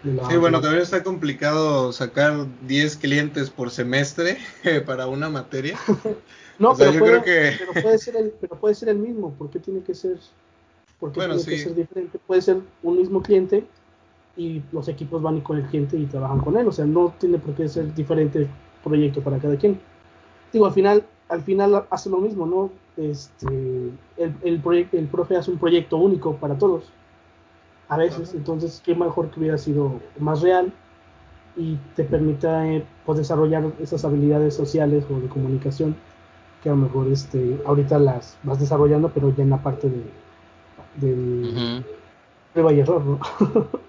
de, 0.03 0.29
sí, 0.29 0.37
bueno, 0.37 0.61
también 0.61 0.83
está 0.83 1.03
complicado 1.03 1.91
sacar 1.93 2.47
10 2.67 2.97
clientes 2.97 3.49
por 3.49 3.71
semestre 3.71 4.39
para 4.87 5.07
una 5.07 5.31
materia. 5.31 5.79
no, 6.59 6.75
pero, 6.77 6.99
puede, 6.99 7.23
pero, 7.23 7.83
puede, 7.83 7.99
ser 7.99 8.17
el, 8.17 8.35
pero 8.41 8.57
puede 8.57 8.75
ser 8.75 8.91
el 8.91 8.99
mismo. 8.99 9.33
¿Por 9.33 9.51
qué 9.51 9.61
tiene 9.61 9.83
que 9.83 9.95
ser, 9.95 10.19
por 11.05 11.13
qué 11.13 11.21
tiene 11.21 11.45
que 11.45 11.59
ser 11.59 11.75
diferente? 11.75 12.19
Puede 12.27 12.41
ser 12.41 12.61
un 12.83 12.97
mismo 12.97 13.21
cliente 13.21 13.67
y 14.39 14.63
los 14.73 14.89
equipos 14.89 15.21
van 15.21 15.43
con 15.43 15.59
el 15.59 15.65
cliente 15.65 15.99
y 15.99 16.07
trabajan 16.07 16.39
con 16.39 16.57
él. 16.57 16.67
O 16.67 16.73
sea, 16.73 16.87
no 16.87 17.13
tiene 17.19 17.37
por 17.39 17.55
qué 17.55 17.69
ser 17.69 17.95
diferente 17.95 18.49
proyecto 18.83 19.21
para 19.21 19.39
cada 19.39 19.57
quien. 19.57 19.79
Digo, 20.51 20.65
al 20.65 20.73
final 20.73 21.05
al 21.29 21.43
final 21.43 21.85
hace 21.91 22.09
lo 22.09 22.17
mismo, 22.19 22.47
¿no? 22.47 22.71
Este, 22.97 23.47
el, 24.17 24.35
el, 24.43 24.89
el 24.93 25.07
profe 25.09 25.37
hace 25.37 25.51
un 25.51 25.59
proyecto 25.59 25.99
único 25.99 26.37
para 26.37 26.57
todos. 26.57 26.85
A 27.89 27.99
veces, 27.99 28.33
entonces, 28.33 28.81
qué 28.83 28.95
mejor 28.95 29.31
que 29.31 29.41
hubiera 29.41 29.59
sido 29.59 30.01
más 30.19 30.41
real 30.41 30.73
y 31.55 31.77
te 31.97 32.05
permita 32.05 32.67
eh, 32.67 32.83
pues, 33.05 33.19
desarrollar 33.19 33.73
esas 33.79 34.07
habilidades 34.07 34.55
sociales 34.55 35.05
o 35.11 35.21
de 35.21 35.29
comunicación 35.29 35.97
que 36.63 36.71
a 36.71 36.73
lo 36.73 36.79
mejor 36.79 37.09
este, 37.09 37.61
ahorita 37.67 37.99
las 37.99 38.39
vas 38.43 38.59
desarrollando, 38.59 39.11
pero 39.11 39.35
ya 39.37 39.43
en 39.43 39.51
la 39.51 39.63
parte 39.63 39.91
de 39.91 40.24
del 41.01 41.85
y 42.55 42.81
error, 42.81 43.05
¿no? 43.05 43.21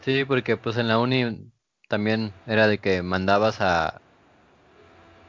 sí, 0.00 0.24
porque 0.24 0.56
pues 0.56 0.76
en 0.78 0.88
la 0.88 0.98
uni 0.98 1.50
también 1.88 2.32
era 2.46 2.66
de 2.68 2.78
que 2.78 3.02
mandabas 3.02 3.60
a 3.60 4.00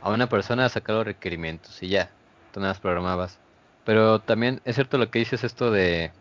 a 0.04 0.10
una 0.10 0.28
persona 0.28 0.66
a 0.66 0.70
sacar 0.70 0.98
los 0.98 1.06
requerimientos 1.06 1.82
y 1.82 1.88
ya, 1.88 2.12
tú 2.52 2.60
nada 2.60 2.74
más 2.74 2.80
programabas. 2.80 3.40
Pero 3.86 4.20
también 4.20 4.62
es 4.66 4.76
cierto 4.76 4.98
lo 4.98 5.10
que 5.10 5.20
dices 5.20 5.44
esto 5.46 5.72
de, 5.72 6.12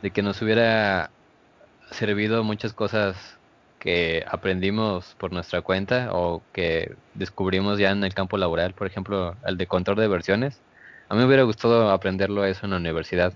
de 0.00 0.10
que 0.10 0.22
nos 0.22 0.40
hubiera 0.42 1.10
servido 1.90 2.44
muchas 2.44 2.72
cosas 2.72 3.16
que 3.80 4.24
aprendimos 4.28 5.16
por 5.18 5.32
nuestra 5.32 5.60
cuenta 5.60 6.10
o 6.12 6.42
que 6.52 6.94
descubrimos 7.14 7.80
ya 7.80 7.90
en 7.90 8.04
el 8.04 8.14
campo 8.14 8.36
laboral, 8.38 8.74
por 8.74 8.86
ejemplo, 8.86 9.36
el 9.44 9.58
de 9.58 9.66
control 9.66 9.96
de 9.96 10.06
versiones. 10.06 10.60
A 11.08 11.14
mí 11.14 11.20
me 11.20 11.26
hubiera 11.26 11.42
gustado 11.42 11.90
aprenderlo 11.90 12.44
eso 12.44 12.64
en 12.64 12.70
la 12.70 12.76
universidad. 12.76 13.32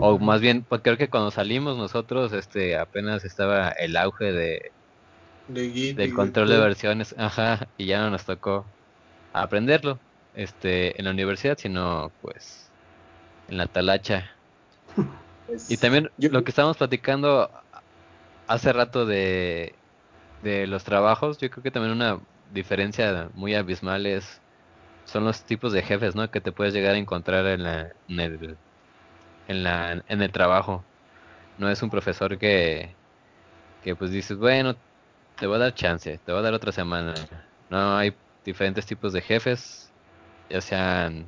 O 0.00 0.18
más 0.18 0.40
bien, 0.40 0.64
pues 0.64 0.80
creo 0.82 0.96
que 0.96 1.08
cuando 1.08 1.30
salimos 1.30 1.76
nosotros, 1.76 2.32
este, 2.32 2.76
apenas 2.76 3.24
estaba 3.24 3.68
el 3.68 3.96
auge 3.96 4.32
de, 4.32 4.72
del 5.48 6.14
control 6.14 6.48
de, 6.48 6.58
versiones, 6.58 7.14
ajá, 7.18 7.68
y 7.76 7.86
ya 7.86 8.00
no 8.00 8.10
nos 8.10 8.24
tocó 8.24 8.64
aprenderlo 9.32 9.98
este 10.34 10.98
en 10.98 11.04
la 11.04 11.10
universidad, 11.10 11.58
sino 11.58 12.10
pues 12.22 12.70
en 13.48 13.58
la 13.58 13.66
talacha. 13.66 14.30
y 15.68 15.76
también 15.76 16.10
lo 16.16 16.42
que 16.44 16.50
estábamos 16.50 16.78
platicando 16.78 17.50
hace 18.46 18.72
rato 18.72 19.04
de, 19.06 19.74
de 20.42 20.66
los 20.66 20.84
trabajos, 20.84 21.38
yo 21.38 21.50
creo 21.50 21.62
que 21.62 21.70
también 21.70 21.94
una 21.94 22.18
diferencia 22.52 23.28
muy 23.34 23.54
abismal 23.54 24.06
es 24.06 24.40
son 25.04 25.24
los 25.24 25.44
tipos 25.44 25.72
de 25.72 25.82
jefes, 25.82 26.14
¿no? 26.14 26.30
Que 26.30 26.40
te 26.40 26.52
puedes 26.52 26.72
llegar 26.72 26.94
a 26.94 26.98
encontrar 26.98 27.46
en, 27.46 27.62
la, 27.62 27.92
en 28.08 28.20
el 28.20 28.56
en 29.48 29.62
la 29.64 30.02
en 30.06 30.22
el 30.22 30.32
trabajo. 30.32 30.84
No 31.58 31.70
es 31.70 31.82
un 31.82 31.90
profesor 31.90 32.38
que 32.38 32.96
que 33.82 33.96
pues 33.96 34.10
dices, 34.10 34.38
bueno, 34.38 34.74
te 35.36 35.46
voy 35.46 35.56
a 35.56 35.58
dar 35.60 35.74
chance, 35.74 36.18
te 36.18 36.32
voy 36.32 36.40
a 36.40 36.42
dar 36.44 36.54
otra 36.54 36.72
semana. 36.72 37.14
No 37.70 37.96
hay 37.96 38.16
diferentes 38.44 38.86
tipos 38.86 39.12
de 39.12 39.22
jefes, 39.22 39.92
ya 40.50 40.60
sean 40.60 41.26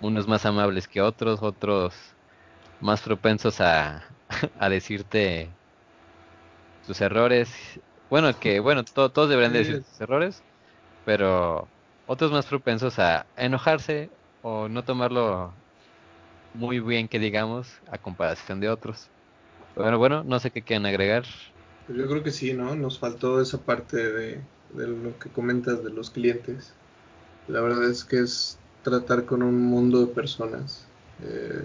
unos 0.00 0.28
más 0.28 0.46
amables 0.46 0.88
que 0.88 1.00
otros, 1.02 1.42
otros 1.42 1.94
más 2.80 3.02
propensos 3.02 3.60
a, 3.60 4.04
a 4.60 4.68
decirte 4.68 5.58
sus 6.82 7.00
errores. 7.00 7.80
Bueno, 8.08 8.38
que 8.38 8.60
bueno, 8.60 8.84
todos 8.84 9.28
deberían 9.28 9.52
decir 9.52 9.82
sus 9.84 10.00
errores, 10.00 10.42
pero 11.04 11.68
otros 12.06 12.32
más 12.32 12.46
propensos 12.46 12.98
a 12.98 13.26
enojarse 13.36 14.10
o 14.42 14.68
no 14.68 14.84
tomarlo 14.84 15.54
muy 16.56 16.80
bien 16.80 17.08
que 17.08 17.18
digamos 17.18 17.68
a 17.90 17.98
comparación 17.98 18.60
de 18.60 18.68
otros. 18.68 19.08
Bueno, 19.76 19.98
bueno, 19.98 20.24
no 20.24 20.40
sé 20.40 20.50
qué 20.50 20.62
quieren 20.62 20.86
agregar. 20.86 21.24
Pues 21.86 21.98
yo 21.98 22.08
creo 22.08 22.22
que 22.22 22.30
sí, 22.30 22.54
¿no? 22.54 22.74
Nos 22.74 22.98
faltó 22.98 23.40
esa 23.40 23.58
parte 23.58 23.96
de, 23.96 24.40
lo 24.74 25.18
que 25.18 25.28
comentas 25.30 25.84
de 25.84 25.90
los 25.90 26.10
clientes. 26.10 26.72
La 27.46 27.60
verdad 27.60 27.88
es 27.90 28.04
que 28.04 28.20
es 28.20 28.58
tratar 28.82 29.26
con 29.26 29.42
un 29.42 29.60
mundo 29.60 30.00
de 30.00 30.12
personas. 30.12 30.86
Eh, 31.22 31.62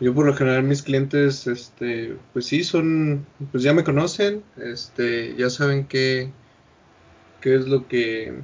yo 0.00 0.14
por 0.14 0.26
lo 0.26 0.34
general 0.34 0.62
mis 0.62 0.82
clientes, 0.82 1.46
este, 1.46 2.16
pues 2.32 2.46
sí, 2.46 2.64
son, 2.64 3.26
pues 3.50 3.62
ya 3.62 3.72
me 3.72 3.84
conocen, 3.84 4.42
este, 4.56 5.36
ya 5.36 5.50
saben 5.50 5.86
qué, 5.86 6.32
qué 7.40 7.54
es 7.54 7.68
lo 7.68 7.86
que, 7.86 8.34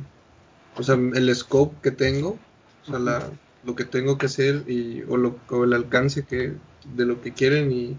o 0.76 0.82
sea, 0.82 0.94
el 0.94 1.34
scope 1.34 1.76
que 1.82 1.90
tengo, 1.90 2.38
o 2.82 2.90
sea, 2.90 2.98
la, 2.98 3.30
lo 3.64 3.74
que 3.74 3.84
tengo 3.84 4.18
que 4.18 4.26
hacer 4.26 4.64
y, 4.66 5.02
o, 5.08 5.16
lo, 5.16 5.38
o 5.50 5.64
el 5.64 5.72
alcance 5.72 6.24
que, 6.24 6.54
de 6.94 7.04
lo 7.04 7.20
que 7.20 7.32
quieren 7.32 7.72
y 7.72 7.98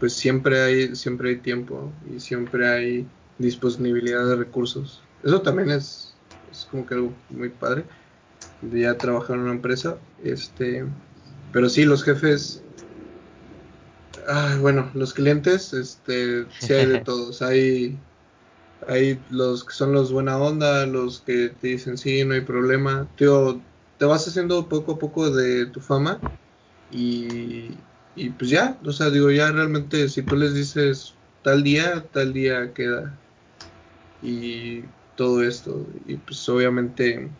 pues 0.00 0.12
siempre 0.14 0.60
hay, 0.62 0.96
siempre 0.96 1.30
hay 1.30 1.36
tiempo 1.36 1.92
y 2.14 2.20
siempre 2.20 2.68
hay 2.68 3.06
disponibilidad 3.38 4.26
de 4.26 4.36
recursos. 4.36 5.02
Eso 5.22 5.40
también 5.40 5.70
es, 5.70 6.14
es 6.50 6.66
como 6.70 6.86
que 6.86 6.94
algo 6.94 7.12
muy 7.30 7.48
padre 7.48 7.84
de 8.62 8.80
ya 8.80 8.98
trabajar 8.98 9.36
en 9.36 9.42
una 9.42 9.52
empresa. 9.52 9.98
Este, 10.22 10.84
pero 11.52 11.68
sí, 11.68 11.84
los 11.84 12.02
jefes, 12.04 12.62
ah, 14.28 14.56
bueno, 14.60 14.90
los 14.94 15.14
clientes, 15.14 15.72
este, 15.72 16.46
sí 16.58 16.72
hay 16.72 16.86
de 16.86 16.98
todos. 17.04 17.42
Hay, 17.42 17.98
hay 18.88 19.20
los 19.30 19.64
que 19.64 19.72
son 19.72 19.92
los 19.92 20.12
buena 20.12 20.38
onda, 20.38 20.86
los 20.86 21.20
que 21.20 21.50
te 21.60 21.68
dicen 21.68 21.96
sí, 21.98 22.24
no 22.24 22.34
hay 22.34 22.42
problema. 22.42 23.06
Tío, 23.16 23.60
te 23.96 24.04
vas 24.06 24.26
haciendo 24.28 24.68
poco 24.68 24.92
a 24.92 24.98
poco 24.98 25.30
de 25.30 25.66
tu 25.66 25.80
fama 25.80 26.26
y, 26.88 27.86
y 28.14 28.30
pues 28.32 28.50
ya, 28.50 28.80
o 28.84 28.92
sea, 28.92 29.10
digo, 29.10 29.30
ya 29.30 29.52
realmente 29.52 30.08
si 30.08 30.22
tú 30.24 30.36
les 30.36 30.54
dices 30.54 31.20
tal 31.42 31.62
día, 31.64 32.08
tal 32.12 32.32
día 32.32 32.72
queda. 32.74 33.22
Y 34.20 34.88
todo 35.14 35.42
esto. 35.42 35.88
Y 36.04 36.18
pues 36.18 36.48
obviamente, 36.48 37.36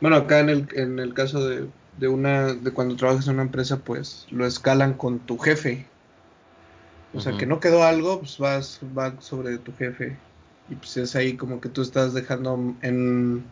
bueno, 0.00 0.16
acá 0.16 0.40
en 0.40 0.48
el, 0.50 0.68
en 0.74 0.98
el 0.98 1.14
caso 1.14 1.46
de, 1.48 1.72
de 1.92 2.08
una, 2.08 2.54
de 2.54 2.72
cuando 2.72 2.96
trabajas 2.96 3.26
en 3.28 3.34
una 3.34 3.42
empresa, 3.44 3.84
pues 3.84 4.26
lo 4.30 4.46
escalan 4.46 4.96
con 4.96 5.26
tu 5.26 5.38
jefe. 5.38 5.94
O 7.10 7.20
sea, 7.20 7.36
que 7.36 7.46
no 7.46 7.60
quedó 7.60 7.84
algo, 7.84 8.20
pues 8.20 8.38
vas, 8.38 8.80
va 8.82 9.20
sobre 9.20 9.58
tu 9.58 9.74
jefe. 9.74 10.24
Y 10.66 10.76
pues 10.76 10.96
es 10.98 11.16
ahí 11.16 11.36
como 11.36 11.60
que 11.60 11.68
tú 11.70 11.82
estás 11.82 12.12
dejando 12.14 12.78
en, 12.82 13.50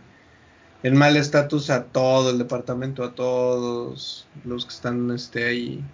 en 0.87 0.97
mal 0.97 1.17
estatus 1.17 1.69
a 1.71 1.87
todo 1.87 2.31
el 2.31 2.39
departamento, 2.39 3.03
a 3.03 3.13
todos 3.17 4.25
los 4.45 4.67
que 4.67 4.73
están 4.73 5.11
este, 5.11 5.45
ahí 5.45 5.85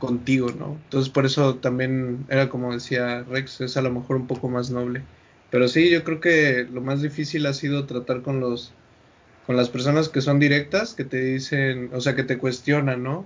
contigo, 0.00 0.50
¿no? 0.58 0.76
Entonces 0.84 1.08
por 1.08 1.24
eso 1.24 1.54
también 1.54 2.26
era 2.28 2.48
como 2.48 2.72
decía 2.72 3.22
Rex, 3.22 3.60
es 3.60 3.76
a 3.76 3.82
lo 3.82 3.92
mejor 3.92 4.16
un 4.16 4.26
poco 4.26 4.48
más 4.48 4.70
noble. 4.70 5.04
Pero 5.52 5.68
sí, 5.68 5.88
yo 5.88 6.02
creo 6.02 6.18
que 6.18 6.66
lo 6.72 6.80
más 6.80 7.00
difícil 7.00 7.46
ha 7.46 7.52
sido 7.52 7.86
tratar 7.86 8.22
con 8.22 8.40
los 8.40 8.72
con 9.46 9.56
las 9.56 9.68
personas 9.68 10.08
que 10.08 10.20
son 10.20 10.40
directas, 10.40 10.94
que 10.94 11.04
te 11.04 11.20
dicen, 11.20 11.90
o 11.94 12.00
sea, 12.00 12.16
que 12.16 12.24
te 12.24 12.38
cuestionan, 12.38 13.04
¿no? 13.04 13.24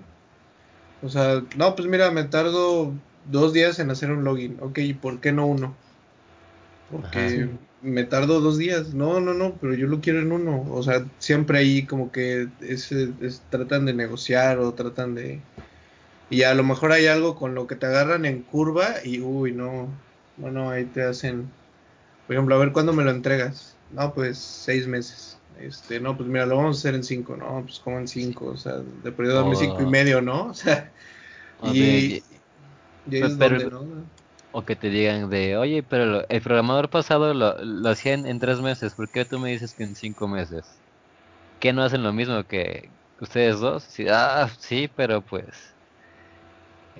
O 1.02 1.08
sea, 1.08 1.42
no, 1.56 1.74
pues 1.74 1.88
mira, 1.88 2.10
me 2.10 2.24
tardo 2.24 2.92
dos 3.30 3.54
días 3.54 3.78
en 3.78 3.90
hacer 3.90 4.10
un 4.10 4.24
login. 4.24 4.58
Ok, 4.60 4.78
¿y 4.78 4.92
por 4.92 5.20
qué 5.20 5.32
no 5.32 5.46
uno? 5.46 5.74
Porque 7.00 7.48
me 7.82 8.04
tardo 8.04 8.40
dos 8.40 8.58
días. 8.58 8.94
No, 8.94 9.20
no, 9.20 9.34
no, 9.34 9.54
pero 9.60 9.74
yo 9.74 9.86
lo 9.86 10.00
quiero 10.00 10.20
en 10.20 10.32
uno. 10.32 10.66
O 10.70 10.82
sea, 10.82 11.04
siempre 11.18 11.58
ahí 11.58 11.84
como 11.84 12.10
que 12.12 12.48
tratan 13.50 13.86
de 13.86 13.94
negociar 13.94 14.58
o 14.58 14.72
tratan 14.74 15.14
de... 15.14 15.40
Y 16.30 16.42
a 16.42 16.54
lo 16.54 16.64
mejor 16.64 16.92
hay 16.92 17.06
algo 17.06 17.36
con 17.36 17.54
lo 17.54 17.66
que 17.66 17.76
te 17.76 17.86
agarran 17.86 18.24
en 18.24 18.42
curva 18.42 18.94
y, 19.04 19.20
uy, 19.20 19.52
no, 19.52 19.88
bueno, 20.36 20.70
ahí 20.70 20.84
te 20.84 21.02
hacen... 21.02 21.50
Por 22.26 22.34
ejemplo, 22.34 22.54
a 22.54 22.58
ver 22.58 22.72
cuándo 22.72 22.92
me 22.92 23.04
lo 23.04 23.10
entregas. 23.10 23.76
No, 23.92 24.14
pues 24.14 24.38
seis 24.38 24.86
meses. 24.86 25.38
Este, 25.60 26.00
no, 26.00 26.16
pues 26.16 26.28
mira, 26.28 26.46
lo 26.46 26.56
vamos 26.56 26.76
a 26.76 26.80
hacer 26.80 26.94
en 26.94 27.04
cinco, 27.04 27.36
¿no? 27.36 27.62
Pues 27.62 27.78
como 27.78 27.98
en 27.98 28.08
cinco, 28.08 28.46
o 28.46 28.56
sea, 28.56 28.78
de 29.02 29.12
periodo 29.12 29.42
dame 29.42 29.56
cinco 29.56 29.82
y 29.82 29.86
medio, 29.86 30.20
¿no? 30.20 30.52
O 30.54 30.54
sea, 30.54 30.90
y, 31.72 32.22
O 34.56 34.64
que 34.64 34.76
te 34.76 34.88
digan 34.88 35.30
de, 35.30 35.56
oye, 35.56 35.82
pero 35.82 36.24
el 36.28 36.40
programador 36.40 36.88
pasado 36.88 37.34
lo, 37.34 37.58
lo 37.58 37.88
hacían 37.88 38.24
en 38.24 38.38
tres 38.38 38.60
meses, 38.60 38.94
¿por 38.94 39.10
qué 39.10 39.24
tú 39.24 39.40
me 39.40 39.50
dices 39.50 39.74
que 39.74 39.82
en 39.82 39.96
cinco 39.96 40.28
meses? 40.28 40.64
¿Qué 41.58 41.72
no 41.72 41.82
hacen 41.82 42.04
lo 42.04 42.12
mismo 42.12 42.44
que 42.44 42.88
ustedes 43.20 43.58
dos? 43.58 43.82
Sí, 43.82 44.06
ah, 44.08 44.48
sí, 44.60 44.88
pero 44.94 45.22
pues... 45.22 45.48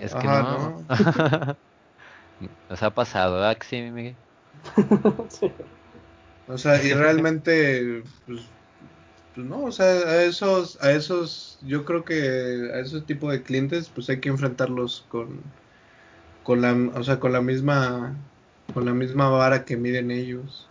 Es 0.01 0.13
que 0.17 0.27
no. 0.27 0.85
Nos 2.69 2.83
ha 2.83 2.91
pasado, 2.91 3.37
¿verdad 3.37 3.57
sí, 3.65 3.83
Miguel? 3.83 4.17
sí. 5.29 5.53
O 6.49 6.59
sea, 6.59 6.83
y 6.83 6.93
realmente, 6.93 8.03
pues, 8.27 8.41
pues, 9.33 9.47
no, 9.47 9.63
o 9.63 9.71
sea, 9.71 9.87
a 9.87 10.25
esos, 10.25 10.83
a 10.83 10.91
esos, 10.91 11.59
yo 11.63 11.85
creo 11.85 12.05
que 12.05 12.71
a 12.75 12.81
esos 12.81 13.07
tipo 13.07 13.31
de 13.31 13.45
clientes, 13.45 13.89
pues 13.95 14.11
hay 14.11 14.19
que 14.19 14.29
enfrentarlos 14.29 15.05
con, 15.09 15.41
con 16.45 16.61
la, 16.61 16.73
o 16.73 17.03
sea, 17.03 17.19
con 17.19 17.33
la 17.33 17.41
misma, 17.41 18.15
con 18.73 18.85
la 18.85 18.95
misma 18.95 19.29
vara 19.31 19.65
que 19.65 19.77
miden 19.77 20.13
ellos. 20.13 20.69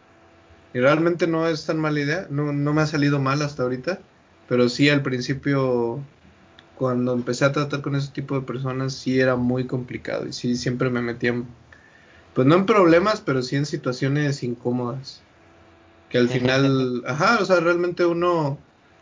Y 0.74 0.80
realmente 0.80 1.28
no 1.28 1.48
es 1.48 1.66
tan 1.66 1.80
mala 1.80 2.00
idea, 2.00 2.28
no, 2.30 2.54
no 2.54 2.74
me 2.74 2.82
ha 2.82 2.88
salido 2.88 3.20
mal 3.20 3.42
hasta 3.42 3.64
ahorita, 3.64 4.00
pero 4.48 4.70
sí 4.70 4.90
al 4.90 5.02
principio, 5.02 6.00
cuando 6.76 7.14
empecé 7.14 7.46
a 7.46 7.52
tratar 7.52 7.82
con 7.82 7.96
ese 7.96 8.12
tipo 8.12 8.40
de 8.40 8.46
personas, 8.46 8.94
sí 8.94 9.20
era 9.20 9.36
muy 9.36 9.68
complicado 9.68 10.26
y 10.28 10.34
sí 10.34 10.56
siempre 10.56 10.90
me 10.90 11.02
metían, 11.02 11.46
pues 12.34 12.48
no 12.48 12.56
en 12.56 12.66
problemas, 12.66 13.22
pero 13.22 13.44
sí 13.44 13.56
en 13.56 13.66
situaciones 13.66 14.42
incómodas 14.44 15.22
que 16.14 16.20
al 16.20 16.30
final, 16.30 17.04
ajá, 17.08 17.40
o 17.42 17.46
sea, 17.46 17.60
realmente 17.60 18.06
uno 18.06 18.58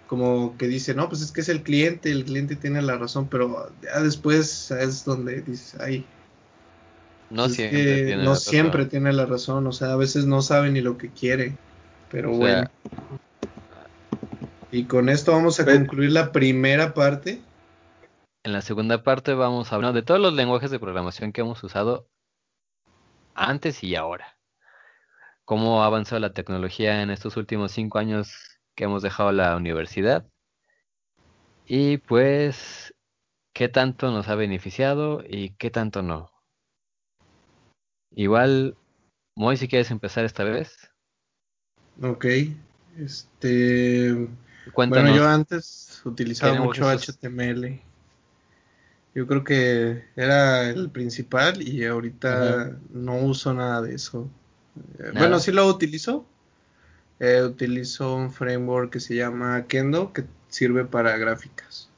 como 0.08 0.58
que 0.58 0.68
dice, 0.68 0.94
no, 0.94 1.08
pues 1.08 1.22
es 1.22 1.32
que 1.32 1.40
es 1.40 1.48
el 1.48 1.64
cliente, 1.64 2.12
el 2.12 2.26
cliente 2.26 2.58
tiene 2.58 2.82
la 2.82 2.98
razón, 2.98 3.28
pero 3.30 3.72
ya 3.82 4.02
después 4.02 4.72
es 4.72 5.06
donde 5.06 5.42
dices, 5.42 5.78
ay, 5.80 6.06
no 7.32 7.50
siempre, 7.50 8.06
tiene, 8.06 8.24
no 8.24 8.32
la 8.32 8.36
siempre 8.36 8.86
tiene 8.86 9.14
la 9.14 9.26
razón, 9.26 9.66
o 9.66 9.72
sea, 9.72 9.94
a 9.94 9.96
veces 9.96 10.26
no 10.26 10.42
sabe 10.42 10.70
ni 10.70 10.82
lo 10.82 10.98
que 10.98 11.10
quiere, 11.10 11.56
pero 12.12 12.32
bueno. 12.32 12.70
Y 14.72 14.86
con 14.86 15.10
esto 15.10 15.32
vamos 15.32 15.60
a 15.60 15.66
concluir 15.66 16.12
la 16.12 16.32
primera 16.32 16.94
parte. 16.94 17.42
En 18.44 18.54
la 18.54 18.62
segunda 18.62 19.04
parte 19.04 19.34
vamos 19.34 19.72
a 19.72 19.76
hablar 19.76 19.94
de 19.94 20.02
todos 20.02 20.20
los 20.20 20.34
lenguajes 20.34 20.72
de 20.72 20.80
programación 20.80 21.32
que 21.32 21.42
hemos 21.42 21.64
usado 21.64 22.08
antes 23.34 23.84
y 23.84 23.96
ahora 23.96 24.38
cómo 25.46 25.84
ha 25.84 25.86
avanzado 25.86 26.20
la 26.20 26.34
tecnología 26.34 27.02
en 27.02 27.10
estos 27.10 27.38
últimos 27.38 27.72
cinco 27.72 28.00
años 28.00 28.34
que 28.76 28.86
hemos 28.86 29.04
dejado 29.04 29.32
la 29.32 29.56
universidad 29.56 30.26
y 31.66 31.98
pues 31.98 32.94
qué 33.54 33.68
tanto 33.68 34.12
nos 34.12 34.30
ha 34.30 34.36
beneficiado 34.36 35.24
y 35.28 35.52
qué 35.56 35.70
tanto 35.70 36.02
no. 36.02 36.31
Igual, 38.16 38.76
Moy, 39.36 39.58
si 39.58 39.68
quieres 39.68 39.92
empezar 39.92 40.26
esta 40.26 40.44
vez. 40.44 40.76
Ok, 42.02 42.26
este... 42.98 44.28
Bueno, 44.76 45.16
yo 45.16 45.28
antes 45.28 46.02
utilizaba 46.06 46.56
mucho 46.62 46.86
HTML. 46.86 47.82
Yo 49.14 49.28
creo 49.28 49.44
que 49.44 50.06
era 50.16 50.70
el 50.70 50.90
principal 50.90 51.62
y 51.62 51.86
ahorita 51.86 52.78
no 52.92 53.18
uso 53.18 53.54
nada 53.54 53.82
de 53.82 53.96
eso. 53.96 54.30
Bueno, 55.14 55.40
sí 55.40 55.52
lo 55.52 55.68
utilizo. 55.68 56.26
Eh, 57.20 57.44
utilizo 57.44 58.16
un 58.16 58.32
framework 58.32 58.94
que 58.94 59.00
se 59.00 59.16
llama 59.16 59.66
Kendo 59.68 60.14
que 60.14 60.24
sirve 60.48 60.86
para 60.86 61.18
gráficas. 61.18 61.90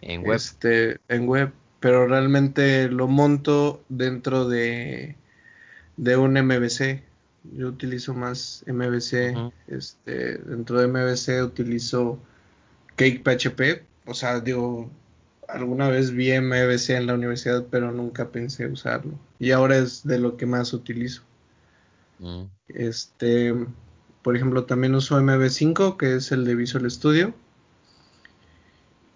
En 0.00 0.22
web. 0.22 0.36
Este, 0.36 1.00
en 1.08 1.26
web, 1.26 1.52
pero 1.80 2.06
realmente 2.06 2.88
lo 2.88 3.06
monto 3.06 3.84
dentro 3.88 4.48
de, 4.48 5.16
de 5.96 6.16
un 6.16 6.32
MVC. 6.32 7.02
Yo 7.56 7.68
utilizo 7.68 8.14
más 8.14 8.64
MVC. 8.66 9.52
Este, 9.68 10.38
dentro 10.38 10.80
de 10.80 10.88
MVC 10.88 11.44
utilizo 11.44 12.18
Cake 12.96 13.22
PHP. 13.22 13.84
O 14.06 14.14
sea, 14.14 14.40
digo, 14.40 14.90
alguna 15.48 15.88
vez 15.88 16.10
vi 16.10 16.32
MVC 16.38 16.90
en 16.90 17.06
la 17.06 17.14
universidad, 17.14 17.66
pero 17.70 17.92
nunca 17.92 18.30
pensé 18.30 18.66
usarlo. 18.66 19.12
Y 19.38 19.52
ahora 19.52 19.78
es 19.78 20.06
de 20.06 20.18
lo 20.18 20.36
que 20.36 20.46
más 20.46 20.72
utilizo. 20.72 21.22
Mm. 22.18 22.44
Este, 22.68 23.54
por 24.22 24.36
ejemplo, 24.36 24.64
también 24.64 24.94
uso 24.94 25.20
MV5, 25.20 25.96
que 25.96 26.16
es 26.16 26.32
el 26.32 26.44
de 26.44 26.54
Visual 26.54 26.90
Studio. 26.90 27.34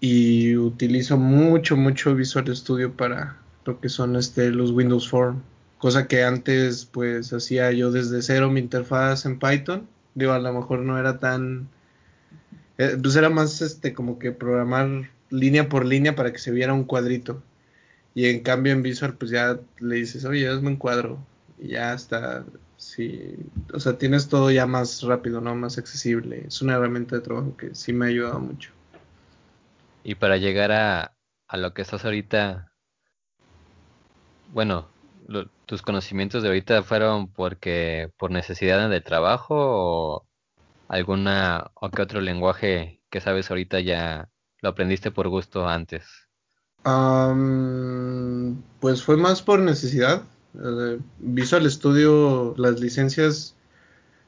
Y 0.05 0.57
utilizo 0.57 1.17
mucho, 1.17 1.77
mucho 1.77 2.17
Visual 2.17 2.57
Studio 2.57 2.93
para 2.93 3.38
lo 3.65 3.81
que 3.81 3.88
son 3.88 4.17
este, 4.17 4.51
los 4.51 4.73
Windows 4.73 5.09
Form. 5.09 5.43
Cosa 5.79 6.09
que 6.09 6.25
antes, 6.25 6.87
pues, 6.87 7.33
hacía 7.33 7.71
yo 7.71 7.93
desde 7.93 8.21
cero 8.21 8.51
mi 8.51 8.59
interfaz 8.59 9.27
en 9.27 9.38
Python. 9.38 9.87
Digo, 10.17 10.33
a 10.33 10.41
lo 10.41 10.53
mejor 10.53 10.81
no 10.81 10.99
era 10.99 11.21
tan. 11.21 11.69
Eh, 12.79 12.99
pues 13.01 13.15
era 13.15 13.31
más 13.31 13.62
este, 13.62 13.95
como 13.95 14.19
que 14.19 14.33
programar 14.33 15.09
línea 15.31 15.69
por 15.69 15.87
línea 15.87 16.17
para 16.17 16.33
que 16.33 16.38
se 16.38 16.51
viera 16.51 16.75
un 16.75 16.83
cuadrito. 16.83 17.41
Y 18.12 18.27
en 18.27 18.41
cambio 18.41 18.73
en 18.73 18.83
Visual, 18.83 19.15
pues 19.15 19.31
ya 19.31 19.61
le 19.79 19.97
dices, 19.97 20.25
oye, 20.25 20.49
hazme 20.49 20.71
un 20.71 20.77
cuadro. 20.79 21.25
Y 21.61 21.69
ya 21.69 21.95
está 21.95 22.45
sí, 22.77 23.37
o 23.73 23.79
sea, 23.79 23.99
tienes 23.99 24.27
todo 24.27 24.51
ya 24.51 24.67
más 24.67 25.03
rápido, 25.03 25.41
¿no? 25.41 25.55
Más 25.55 25.79
accesible. 25.79 26.45
Es 26.49 26.61
una 26.61 26.75
herramienta 26.75 27.15
de 27.15 27.23
trabajo 27.23 27.57
que 27.57 27.73
sí 27.77 27.93
me 27.93 28.07
ha 28.07 28.09
ayudado 28.09 28.41
mucho. 28.41 28.73
Y 30.05 30.15
para 30.17 30.37
llegar 30.37 30.73
a, 30.73 31.17
a 31.49 31.57
lo 31.57 31.75
que 31.75 31.83
estás 31.83 32.05
ahorita, 32.05 32.73
bueno, 34.53 34.88
tus 35.67 35.83
conocimientos 35.83 36.43
de 36.43 36.49
ahorita 36.49 36.83
fueron 36.83 37.33
porque 37.33 38.11
por 38.19 38.31
necesidad 38.31 38.88
de 38.91 39.01
trabajo 39.01 39.55
o 39.57 40.27
alguna 40.88 41.71
o 41.75 41.91
qué 41.91 42.03
otro 42.03 42.21
lenguaje 42.21 43.01
que 43.11 43.21
sabes 43.21 43.51
ahorita 43.51 43.81
ya 43.81 44.29
lo 44.61 44.71
aprendiste 44.71 45.11
por 45.11 45.29
gusto 45.29 45.69
antes. 45.69 46.05
pues 48.81 49.03
fue 49.03 49.17
más 49.17 49.43
por 49.43 49.61
necesidad. 49.61 50.23
Eh, 50.55 50.99
Visual 51.19 51.71
Studio, 51.71 52.55
las 52.59 52.81
licencias, 52.81 53.55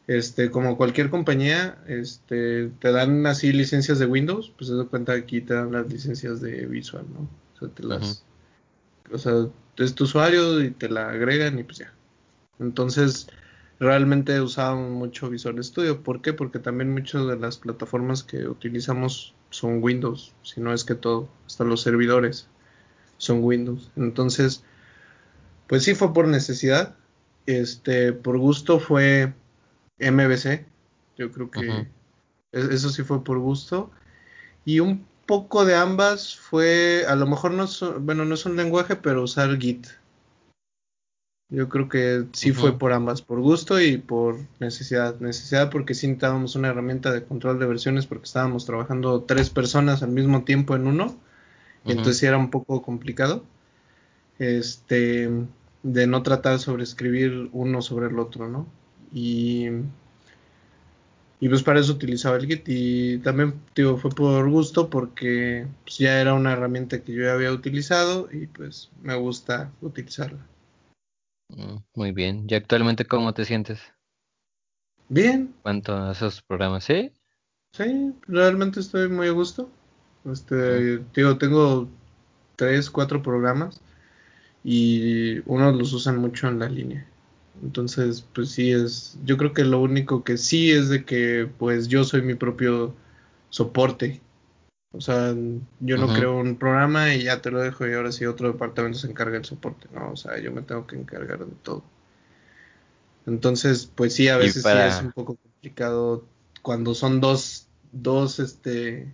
este, 0.07 0.51
como 0.51 0.77
cualquier 0.77 1.11
compañía, 1.11 1.79
este, 1.87 2.71
te 2.79 2.93
dan 2.93 3.27
así 3.27 3.53
licencias 3.53 3.99
de 3.99 4.07
Windows, 4.07 4.53
pues 4.57 4.69
se 4.69 4.77
da 4.77 4.85
cuenta 4.85 5.13
aquí 5.13 5.41
te 5.41 5.55
dan 5.55 5.73
las 5.73 5.91
licencias 5.91 6.41
de 6.41 6.67
Visual, 6.67 7.05
¿no? 7.13 7.29
O 7.55 7.59
sea, 7.59 7.69
te 7.69 7.83
las, 7.83 8.25
o 9.11 9.19
sea, 9.19 9.47
es 9.79 9.95
tu 9.95 10.05
usuario 10.05 10.63
y 10.63 10.71
te 10.71 10.89
la 10.89 11.11
agregan 11.11 11.59
y 11.59 11.65
pues 11.65 11.79
ya. 11.79 11.93
Entonces, 12.59 13.29
realmente 13.81 14.41
usamos 14.41 14.91
mucho 14.91 15.31
Visual 15.31 15.63
Studio. 15.65 16.03
¿Por 16.03 16.21
qué? 16.21 16.33
Porque 16.33 16.59
también 16.59 16.93
muchas 16.93 17.27
de 17.27 17.37
las 17.37 17.59
plataformas 17.59 18.23
que 18.23 18.47
utilizamos 18.47 19.35
son 19.51 19.83
Windows, 19.83 20.35
si 20.43 20.61
no 20.61 20.73
es 20.73 20.85
que 20.85 20.95
todo, 20.95 21.29
hasta 21.47 21.65
los 21.65 21.81
servidores 21.81 22.49
son 23.17 23.43
Windows. 23.43 23.91
Entonces, 23.97 24.65
pues 25.67 25.85
sí 25.85 25.95
fue 25.95 26.13
por 26.13 26.29
necesidad. 26.29 26.95
Este, 27.47 28.13
por 28.13 28.39
gusto 28.39 28.79
fue 28.79 29.35
MBC. 29.99 30.67
Yo 31.17 31.31
creo 31.31 31.51
que 31.51 31.87
eso 32.53 32.91
sí 32.91 33.03
fue 33.03 33.23
por 33.23 33.39
gusto. 33.39 33.91
Y 34.65 34.81
un 34.81 35.07
poco 35.27 35.65
de 35.65 35.75
ambas 35.75 36.37
fue, 36.37 37.05
a 37.09 37.15
lo 37.15 37.27
mejor 37.27 37.53
no 37.53 37.67
bueno, 38.01 38.25
no 38.25 38.35
es 38.35 38.47
un 38.47 38.57
lenguaje, 38.57 38.97
pero 38.97 39.23
usar 39.23 39.57
Git. 39.59 39.87
Yo 41.51 41.69
creo 41.69 41.89
que 41.89 42.25
sí 42.33 42.53
fue 42.53 42.79
por 42.79 42.93
ambas, 42.93 43.23
por 43.23 43.41
gusto 43.41 43.81
y 43.81 43.99
por 43.99 44.39
necesidad. 44.59 45.21
Necesidad 45.21 45.71
porque 45.71 45.95
sí 45.95 46.07
necesitábamos 46.07 46.57
una 46.57 46.69
herramienta 46.69 47.13
de 47.13 47.25
control 47.25 47.59
de 47.59 47.67
versiones 47.67 48.07
porque 48.07 48.25
estábamos 48.25 48.65
trabajando 48.65 49.23
tres 49.23 49.51
personas 49.51 50.03
al 50.03 50.11
mismo 50.11 50.45
tiempo 50.45 50.75
en 50.75 50.87
uno. 50.87 51.17
Y 51.85 51.91
entonces 51.91 52.19
sí 52.19 52.27
era 52.27 52.39
un 52.39 52.51
poco 52.51 52.83
complicado 52.83 53.45
este, 54.39 55.31
de 55.83 56.07
no 56.07 56.23
tratar 56.23 56.59
sobre 56.59 56.83
escribir 56.83 57.51
uno 57.53 57.83
sobre 57.83 58.07
el 58.07 58.19
otro, 58.19 58.49
¿no? 58.49 58.67
Y, 59.15 59.69
Y 61.45 61.49
pues 61.51 61.63
para 61.63 61.81
eso 61.81 61.93
utilizaba 61.93 62.37
el 62.37 62.47
Git 62.47 62.65
y 62.69 63.19
también 63.19 63.61
digo, 63.75 63.99
fue 63.99 64.11
por 64.11 64.49
gusto 64.49 64.89
porque 64.89 65.67
pues, 65.85 65.99
ya 65.99 66.21
era 66.21 66.33
una 66.33 66.53
herramienta 66.53 67.03
que 67.03 67.13
yo 67.13 67.25
ya 67.25 67.35
había 67.35 67.53
utilizado 67.53 68.29
y 68.33 68.47
pues 68.47 68.91
me 69.03 69.15
gusta 69.15 69.71
utilizarla. 69.83 70.39
Mm, 71.51 71.77
muy 71.95 72.13
bien. 72.13 72.47
¿Y 72.49 72.55
actualmente 72.55 73.05
cómo 73.05 73.35
te 73.35 73.45
sientes? 73.45 73.81
Bien. 75.09 75.55
¿Cuánto 75.63 75.95
a 75.95 76.13
esos 76.13 76.41
programas? 76.41 76.85
¿Sí? 76.85 77.13
Sí, 77.73 78.15
realmente 78.27 78.81
estoy 78.81 79.09
muy 79.09 79.29
a 79.29 79.33
gusto. 79.33 79.69
Este, 80.25 80.99
digo, 81.15 81.37
tengo 81.37 81.89
tres, 82.57 82.89
cuatro 82.89 83.23
programas 83.23 83.81
y 84.63 85.41
unos 85.45 85.77
los 85.77 85.93
usan 85.93 86.17
mucho 86.17 86.49
en 86.49 86.59
la 86.59 86.69
línea. 86.69 87.07
Entonces, 87.63 88.27
pues 88.35 88.51
sí 88.51 88.73
es, 88.73 89.19
yo 89.25 89.37
creo 89.37 89.53
que 89.53 89.65
lo 89.65 89.81
único 89.81 90.25
que 90.25 90.37
sí 90.37 90.71
es 90.71 90.89
de 90.89 91.05
que 91.05 91.49
pues 91.59 91.89
yo 91.89 92.05
soy 92.05 92.23
mi 92.23 92.35
propio 92.35 92.95
soporte. 93.51 94.21
O 94.93 95.01
sea, 95.01 95.35
yo 95.81 95.99
no 95.99 96.07
creo 96.07 96.37
un 96.37 96.57
programa 96.57 97.15
y 97.15 97.25
ya 97.25 97.43
te 97.43 97.51
lo 97.51 97.61
dejo 97.61 97.87
y 97.87 97.95
ahora 97.95 98.13
sí 98.13 98.27
otro 98.27 98.53
departamento 98.53 98.99
se 98.99 99.09
encarga 99.09 99.33
del 99.33 99.45
soporte, 99.45 99.89
¿no? 99.93 100.13
O 100.13 100.17
sea, 100.17 100.39
yo 100.39 100.53
me 100.53 100.63
tengo 100.63 100.87
que 100.87 100.95
encargar 100.95 101.41
de 101.41 101.53
todo. 101.63 101.83
Entonces, 103.27 103.91
pues 103.93 104.15
sí, 104.15 104.29
a 104.29 104.37
veces 104.37 104.63
sí 104.63 104.69
es 104.69 105.01
un 105.03 105.13
poco 105.13 105.37
complicado 105.37 106.25
cuando 106.63 106.95
son 106.95 107.21
dos, 107.21 107.67
dos, 107.93 108.39
este, 108.39 109.13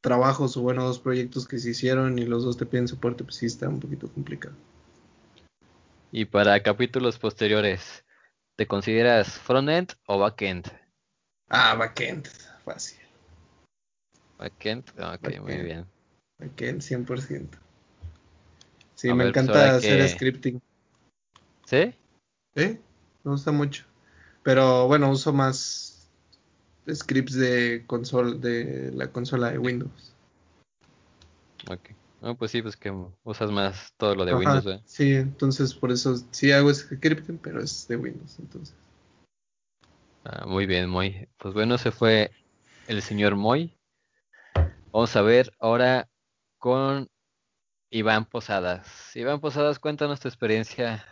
trabajos 0.00 0.56
o 0.56 0.62
bueno, 0.62 0.84
dos 0.84 0.98
proyectos 0.98 1.46
que 1.46 1.58
se 1.58 1.70
hicieron 1.70 2.18
y 2.18 2.24
los 2.24 2.44
dos 2.44 2.56
te 2.56 2.66
piden 2.66 2.88
soporte, 2.88 3.24
pues 3.24 3.36
sí 3.36 3.46
está 3.46 3.68
un 3.68 3.80
poquito 3.80 4.08
complicado. 4.08 4.54
Y 6.14 6.26
para 6.26 6.62
capítulos 6.62 7.18
posteriores, 7.18 8.04
¿te 8.56 8.66
consideras 8.66 9.38
frontend 9.38 9.94
o 10.06 10.18
backend? 10.18 10.66
Ah, 11.48 11.74
backend, 11.74 12.28
fácil. 12.66 12.98
Backend, 14.36 14.90
ok, 15.00 15.40
muy 15.40 15.56
bien. 15.62 15.86
Backend 16.38 16.82
100%. 16.82 17.48
Sí, 18.94 19.08
me 19.08 19.24
pues 19.24 19.28
encanta 19.28 19.76
hacer 19.76 20.06
scripting. 20.06 20.60
¿Sí? 21.64 21.94
¿Eh? 22.56 22.78
Me 23.24 23.30
gusta 23.30 23.50
mucho. 23.50 23.86
Pero 24.42 24.86
bueno, 24.88 25.10
uso 25.10 25.32
más 25.32 26.10
scripts 26.92 27.36
de 27.36 27.84
consola 27.86 28.34
de 28.34 28.92
la 28.92 29.10
consola 29.10 29.50
de 29.50 29.58
Windows. 29.58 30.14
Ok. 31.70 32.01
No, 32.22 32.36
pues 32.36 32.52
sí, 32.52 32.62
pues 32.62 32.76
que 32.76 32.94
usas 33.24 33.50
más 33.50 33.92
todo 33.96 34.14
lo 34.14 34.24
de 34.24 34.32
Windows, 34.32 34.64
¿eh? 34.66 34.80
Sí, 34.84 35.14
entonces 35.14 35.74
por 35.74 35.90
eso 35.90 36.14
sí 36.30 36.52
hago 36.52 36.72
scripting, 36.72 37.36
pero 37.38 37.60
es 37.60 37.88
de 37.88 37.96
Windows, 37.96 38.38
entonces. 38.38 38.76
Ah, 40.24 40.46
muy 40.46 40.66
bien, 40.66 40.88
Moy. 40.88 41.28
Pues 41.36 41.52
bueno, 41.52 41.76
se 41.78 41.90
fue 41.90 42.30
el 42.86 43.02
señor 43.02 43.34
Moy. 43.34 43.76
Vamos 44.92 45.16
a 45.16 45.22
ver 45.22 45.52
ahora 45.58 46.08
con 46.58 47.10
Iván 47.90 48.26
Posadas. 48.26 49.16
Iván 49.16 49.40
Posadas, 49.40 49.80
cuéntanos 49.80 50.20
tu 50.20 50.28
experiencia 50.28 51.04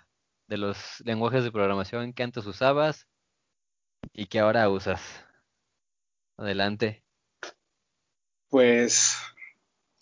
de 0.47 0.59
los 0.59 1.01
lenguajes 1.01 1.43
de 1.43 1.51
programación 1.51 2.13
que 2.13 2.23
antes 2.23 2.47
usabas 2.47 3.09
y 4.13 4.27
que 4.27 4.39
ahora 4.39 4.69
usas. 4.69 5.03
Adelante. 6.37 7.03
Pues 8.49 9.17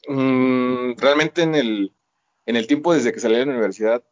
Mm, 0.08 0.94
realmente 0.96 1.42
en 1.42 1.54
el, 1.54 1.92
en 2.46 2.56
el 2.56 2.66
tiempo 2.66 2.94
desde 2.94 3.12
que 3.12 3.20
salí 3.20 3.36
de 3.36 3.44
la 3.44 3.52
universidad 3.52 4.02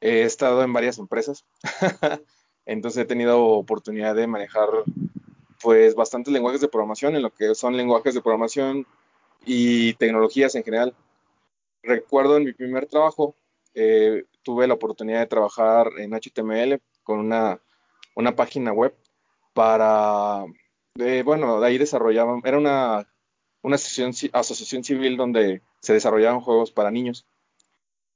he 0.00 0.22
estado 0.22 0.62
en 0.62 0.72
varias 0.72 0.98
empresas. 0.98 1.44
Entonces 2.66 3.02
he 3.02 3.06
tenido 3.06 3.42
oportunidad 3.42 4.14
de 4.14 4.28
manejar 4.28 4.68
pues 5.60 5.96
bastantes 5.96 6.32
lenguajes 6.32 6.60
de 6.60 6.68
programación 6.68 7.16
en 7.16 7.22
lo 7.22 7.30
que 7.30 7.56
son 7.56 7.76
lenguajes 7.76 8.14
de 8.14 8.22
programación 8.22 8.86
y 9.44 9.94
tecnologías 9.94 10.54
en 10.54 10.62
general. 10.62 10.94
Recuerdo 11.82 12.36
en 12.36 12.44
mi 12.44 12.52
primer 12.52 12.86
trabajo 12.86 13.34
eh, 13.74 14.24
tuve 14.44 14.68
la 14.68 14.74
oportunidad 14.74 15.18
de 15.18 15.26
trabajar 15.26 15.88
en 15.98 16.12
HTML 16.12 16.80
con 17.02 17.18
una, 17.18 17.60
una 18.14 18.36
página 18.36 18.72
web 18.72 18.94
para, 19.52 20.44
eh, 20.96 21.22
bueno, 21.24 21.60
de 21.60 21.66
ahí 21.66 21.76
desarrollaban, 21.76 22.40
era 22.44 22.58
una 22.58 23.08
una 23.62 23.76
asociación, 23.76 24.84
civil 24.84 25.16
donde 25.16 25.62
se 25.80 25.92
desarrollaban 25.92 26.40
juegos 26.40 26.70
para 26.70 26.90
niños. 26.90 27.26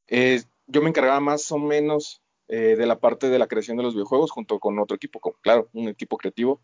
Eh, 0.08 0.42
yo 0.66 0.82
me 0.82 0.88
encargaba 0.88 1.20
más 1.20 1.50
o 1.52 1.58
menos 1.58 2.22
eh, 2.48 2.76
de 2.76 2.86
la 2.86 2.98
parte 2.98 3.28
de 3.28 3.38
la 3.38 3.46
creación 3.46 3.76
de 3.76 3.82
los 3.82 3.94
videojuegos 3.94 4.30
junto 4.30 4.58
con 4.58 4.78
otro 4.78 4.96
equipo, 4.96 5.20
claro, 5.40 5.68
un 5.72 5.88
equipo 5.88 6.16
creativo. 6.16 6.60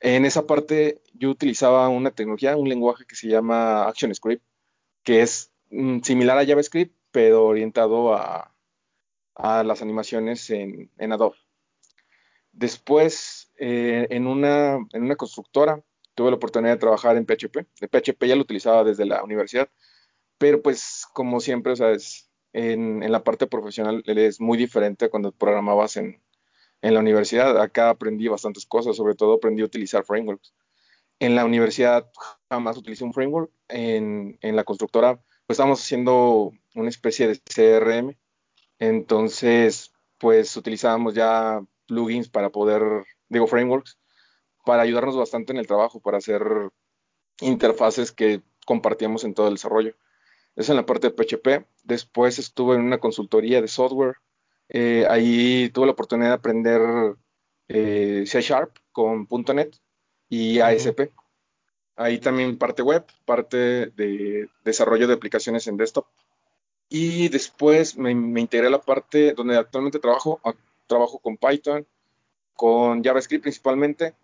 En 0.00 0.24
esa 0.24 0.46
parte 0.46 1.00
yo 1.14 1.30
utilizaba 1.30 1.88
una 1.88 2.10
tecnología, 2.10 2.56
un 2.56 2.68
lenguaje 2.68 3.04
que 3.06 3.16
se 3.16 3.28
llama 3.28 3.88
ActionScript, 3.88 4.44
que 5.02 5.22
es 5.22 5.52
mm, 5.70 6.00
similar 6.00 6.38
a 6.38 6.46
JavaScript, 6.46 6.94
pero 7.10 7.46
orientado 7.46 8.14
a, 8.14 8.52
las 9.38 9.82
animaciones 9.82 10.50
en, 10.50 10.90
Adobe. 10.98 11.36
Después, 12.52 13.52
eh, 13.58 14.06
en, 14.10 14.26
una, 14.26 14.76
en 14.92 15.02
una 15.02 15.16
constructora, 15.16 15.82
tuve 16.16 16.30
la 16.30 16.36
oportunidad 16.36 16.72
de 16.72 16.80
trabajar 16.80 17.16
en 17.16 17.26
PHP. 17.26 17.58
El 17.80 17.88
PHP 17.88 18.24
ya 18.26 18.34
lo 18.34 18.42
utilizaba 18.42 18.82
desde 18.82 19.04
la 19.04 19.22
universidad, 19.22 19.68
pero 20.38 20.62
pues 20.62 21.06
como 21.12 21.40
siempre, 21.40 21.72
o 21.72 21.76
sea, 21.76 21.94
en, 22.54 23.12
la 23.12 23.22
parte 23.22 23.46
profesional 23.46 24.02
es 24.06 24.40
muy 24.40 24.58
diferente 24.58 25.10
cuando 25.10 25.30
programabas 25.30 25.96
en, 25.98 26.20
la 26.82 27.00
universidad. 27.00 27.60
Acá 27.60 27.90
aprendí 27.90 28.28
bastantes 28.28 28.64
cosas, 28.64 28.96
sobre 28.96 29.14
todo 29.14 29.34
aprendí 29.34 29.62
a 29.62 29.66
utilizar 29.66 30.04
frameworks. 30.04 30.54
En 31.18 31.34
la 31.34 31.44
universidad 31.44 32.08
jamás 32.48 32.76
utilicé 32.76 33.04
un 33.04 33.12
framework. 33.12 33.50
En, 33.68 34.38
la 34.40 34.64
constructora, 34.64 35.16
pues 35.46 35.56
estábamos 35.56 35.82
haciendo 35.82 36.52
una 36.74 36.88
especie 36.88 37.28
de 37.28 37.40
CRM. 37.40 38.16
Entonces, 38.78 39.92
pues 40.18 40.56
utilizábamos 40.56 41.14
ya 41.14 41.60
plugins 41.86 42.28
para 42.28 42.50
poder, 42.50 43.04
digo, 43.28 43.46
frameworks 43.46 43.98
para 44.66 44.82
ayudarnos 44.82 45.16
bastante 45.16 45.52
en 45.52 45.58
el 45.58 45.68
trabajo, 45.68 46.00
para 46.00 46.18
hacer 46.18 46.42
interfaces 47.40 48.10
que 48.10 48.42
compartíamos 48.66 49.22
en 49.22 49.32
todo 49.32 49.46
el 49.46 49.54
desarrollo. 49.54 49.94
Eso 50.56 50.72
en 50.72 50.76
la 50.76 50.84
parte 50.84 51.08
de 51.08 51.14
PHP. 51.14 51.68
Después 51.84 52.40
estuve 52.40 52.74
en 52.74 52.80
una 52.80 52.98
consultoría 52.98 53.62
de 53.62 53.68
software. 53.68 54.16
Eh, 54.68 55.06
ahí 55.08 55.70
tuve 55.70 55.86
la 55.86 55.92
oportunidad 55.92 56.30
de 56.30 56.34
aprender 56.34 56.80
eh, 57.68 58.24
C 58.26 58.40
Sharp 58.40 58.76
con 58.90 59.28
.NET 59.54 59.76
y 60.28 60.58
ASP. 60.58 61.12
Ahí 61.94 62.18
también 62.18 62.58
parte 62.58 62.82
web, 62.82 63.06
parte 63.24 63.56
de 63.90 64.48
desarrollo 64.64 65.06
de 65.06 65.14
aplicaciones 65.14 65.68
en 65.68 65.76
desktop. 65.76 66.06
Y 66.88 67.28
después 67.28 67.96
me, 67.96 68.12
me 68.16 68.40
integré 68.40 68.66
a 68.66 68.70
la 68.70 68.80
parte 68.80 69.32
donde 69.32 69.56
actualmente 69.56 70.00
trabajo. 70.00 70.40
Trabajo 70.88 71.20
con 71.20 71.36
Python, 71.36 71.86
con 72.54 73.04
JavaScript 73.04 73.42
principalmente 73.42 74.14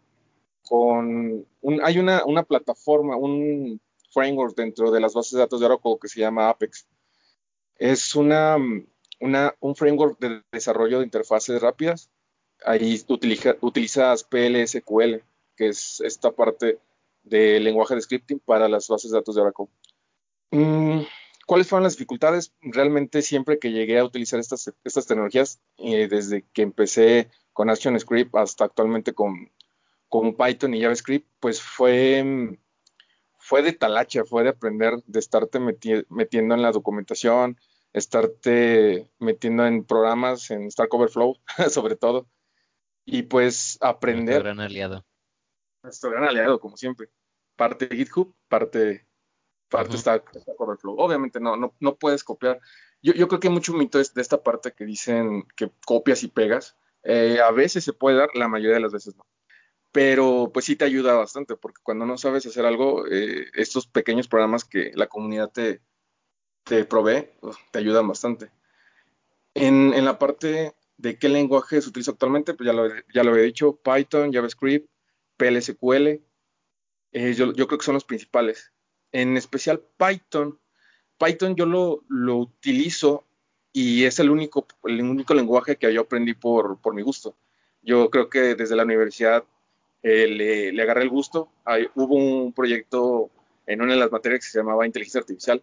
con 0.63 1.47
hay 1.83 1.99
una, 1.99 2.43
plataforma, 2.45 3.17
un 3.17 3.81
framework 4.13 4.57
dentro 4.57 4.91
de 4.91 5.01
las 5.01 5.15
bases 5.15 5.33
de 5.33 5.39
datos 5.41 5.61
de 5.61 5.67
Oracle 5.67 5.99
que 6.01 6.09
se 6.09 6.21
llama 6.21 6.49
Apex. 6.49 6.87
Es 7.77 8.15
una, 8.15 8.57
un 8.57 9.77
framework 9.77 10.19
de 10.19 10.43
desarrollo 10.53 10.99
de 10.99 11.05
interfaces 11.05 11.61
rápidas. 11.61 12.11
Ahí 12.65 13.03
utilizas 13.61 14.25
PLSQL, 14.25 15.23
que 15.57 15.69
es 15.69 16.01
esta 16.01 16.31
parte 16.31 16.79
del 17.23 17.65
lenguaje 17.65 17.95
de 17.95 18.03
scripting 18.03 18.41
para 18.41 18.69
las 18.69 18.89
bases 18.89 19.11
de 19.11 19.19
datos 19.19 19.35
de 19.35 19.41
Oracle. 19.43 19.67
Mm, 20.51 21.03
¿Cuáles 21.47 21.67
fueron 21.69 21.85
las 21.85 21.95
dificultades? 21.95 22.53
Realmente 22.61 23.23
siempre 23.23 23.59
que 23.59 23.73
llegué 23.73 23.99
a 23.99 24.05
utilizar 24.05 24.39
estas, 24.39 24.73
estas 24.85 25.07
tecnologías, 25.07 25.61
eh, 25.79 26.09
desde 26.09 26.45
que 26.53 26.63
empecé 26.63 27.31
con 27.53 27.69
ActionScript 27.69 28.35
hasta 28.37 28.65
actualmente 28.65 29.13
con 29.13 29.51
con 30.13 30.35
Python 30.35 30.75
y 30.75 30.83
JavaScript, 30.83 31.27
pues 31.41 31.63
fue, 31.63 32.59
fue 33.39 33.63
de 33.63 33.73
talacha, 33.73 34.27
fue 34.27 34.43
de 34.43 34.51
aprender, 34.51 35.03
de 35.07 35.19
estarte 35.19 35.59
metiendo 35.59 36.55
en 36.55 36.61
la 36.61 36.71
documentación, 36.71 37.59
estarte 37.95 39.11
metiendo 39.19 39.65
en 39.65 39.87
programas, 39.87 40.51
en 40.51 40.71
Stack 40.71 40.93
Overflow, 40.93 41.39
sobre 41.71 41.97
todo, 41.97 42.29
y 43.07 43.23
pues 43.23 43.79
aprender. 43.81 44.43
Nuestro 44.43 44.45
gran 44.45 44.61
aliado. 44.61 45.07
Nuestro 45.83 46.11
gran 46.11 46.25
aliado, 46.25 46.61
como 46.61 46.77
siempre. 46.77 47.09
Parte 47.57 47.89
GitHub, 47.89 48.35
parte, 48.49 49.09
parte 49.71 49.97
Stack, 49.97 50.31
Overflow. 50.59 50.95
Obviamente 50.99 51.41
no, 51.41 51.57
no, 51.57 51.75
no 51.81 51.97
puedes 51.97 52.23
copiar. 52.23 52.61
Yo, 53.01 53.15
yo 53.15 53.29
creo 53.29 53.41
que 53.41 53.49
hay 53.49 53.55
mucho 53.55 53.73
mito 53.73 53.97
de 53.97 54.21
esta 54.21 54.43
parte 54.43 54.75
que 54.75 54.85
dicen 54.85 55.45
que 55.57 55.73
copias 55.87 56.23
y 56.23 56.29
pegas. 56.29 56.77
Eh, 57.03 57.41
a 57.41 57.51
veces 57.51 57.83
se 57.83 57.95
puede 57.95 58.19
dar, 58.19 58.29
la 58.35 58.47
mayoría 58.47 58.75
de 58.75 58.83
las 58.83 58.93
veces 58.93 59.17
no 59.17 59.25
pero 59.93 60.51
pues 60.53 60.65
sí 60.65 60.77
te 60.77 60.87
ayuda 60.87 61.15
bastante, 61.15 61.57
porque 61.57 61.83
cuando 61.83 62.07
no 62.07 62.17
sabes 62.17 62.47
hacer 62.47 62.65
algo, 62.65 63.07
eh, 63.07 63.47
estos 63.55 63.87
pequeños 63.87 64.27
programas 64.27 64.65
que 64.65 64.91
la 64.95 65.07
comunidad 65.07 65.51
te, 65.53 65.83
te 66.65 66.85
provee, 66.85 67.29
pues, 67.41 67.57
te 67.71 67.79
ayudan 67.79 68.09
bastante. 68.09 68.51
En, 69.55 69.93
en, 69.93 70.05
la 70.07 70.19
parte 70.19 70.75
de 70.97 71.19
qué 71.19 71.29
lenguaje 71.29 71.83
se 71.83 71.91
utiliza 71.91 72.13
actualmente, 72.13 72.55
pues 72.55 72.67
ya 72.67 72.73
lo, 72.73 72.89
ya 73.13 73.23
lo 73.23 73.37
he 73.37 73.43
dicho, 73.43 73.77
Python, 73.77 74.33
JavaScript, 74.33 74.89
PLSQL, 75.37 76.23
eh, 77.13 77.35
yo, 77.35 77.53
creo 77.53 77.79
que 77.79 77.85
son 77.85 77.95
los 77.95 78.05
principales. 78.05 78.73
En 79.13 79.37
especial 79.37 79.83
Python. 79.99 80.59
Python 81.19 81.55
yo 81.55 81.67
lo, 81.67 82.05
lo 82.09 82.37
utilizo 82.37 83.27
y 83.73 84.05
es 84.05 84.19
el 84.19 84.31
único, 84.31 84.67
el 84.85 85.03
único 85.03 85.35
lenguaje 85.35 85.77
que 85.77 85.93
yo 85.93 86.03
aprendí 86.03 86.35
por, 86.35 86.81
por 86.81 86.95
mi 86.95 87.03
gusto. 87.03 87.37
Yo 87.83 88.11
creo 88.11 88.31
que 88.31 88.55
desde 88.55 88.77
la 88.77 88.85
universidad 88.85 89.45
eh, 90.03 90.27
le, 90.27 90.73
le, 90.73 90.83
agarré 90.83 91.03
el 91.03 91.11
gusto. 91.11 91.51
hubo 91.95 92.15
un 92.15 92.53
proyecto 92.53 93.31
en 93.67 93.83
una 93.83 93.95
de 93.95 94.01
las 94.01 94.13
materias 94.13 94.41
que 94.41 94.51
se 94.51 94.59
llamaba 94.59 94.87
inteligencia 94.87 95.21
artificial. 95.21 95.63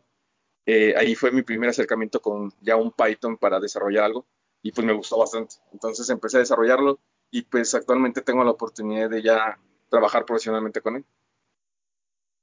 Eh, 0.65 0.93
ahí 0.95 1.15
fue 1.15 1.31
mi 1.31 1.41
primer 1.41 1.69
acercamiento 1.69 2.21
con 2.21 2.53
ya 2.61 2.75
un 2.75 2.91
Python 2.91 3.37
para 3.37 3.59
desarrollar 3.59 4.03
algo 4.03 4.25
y 4.61 4.71
pues 4.71 4.85
me 4.85 4.93
gustó 4.93 5.17
bastante. 5.17 5.55
Entonces 5.71 6.09
empecé 6.09 6.37
a 6.37 6.41
desarrollarlo 6.41 6.99
y 7.31 7.43
pues 7.43 7.73
actualmente 7.73 8.21
tengo 8.21 8.43
la 8.43 8.51
oportunidad 8.51 9.09
de 9.09 9.21
ya 9.21 9.59
trabajar 9.89 10.25
profesionalmente 10.25 10.81
con 10.81 10.97
él. 10.97 11.05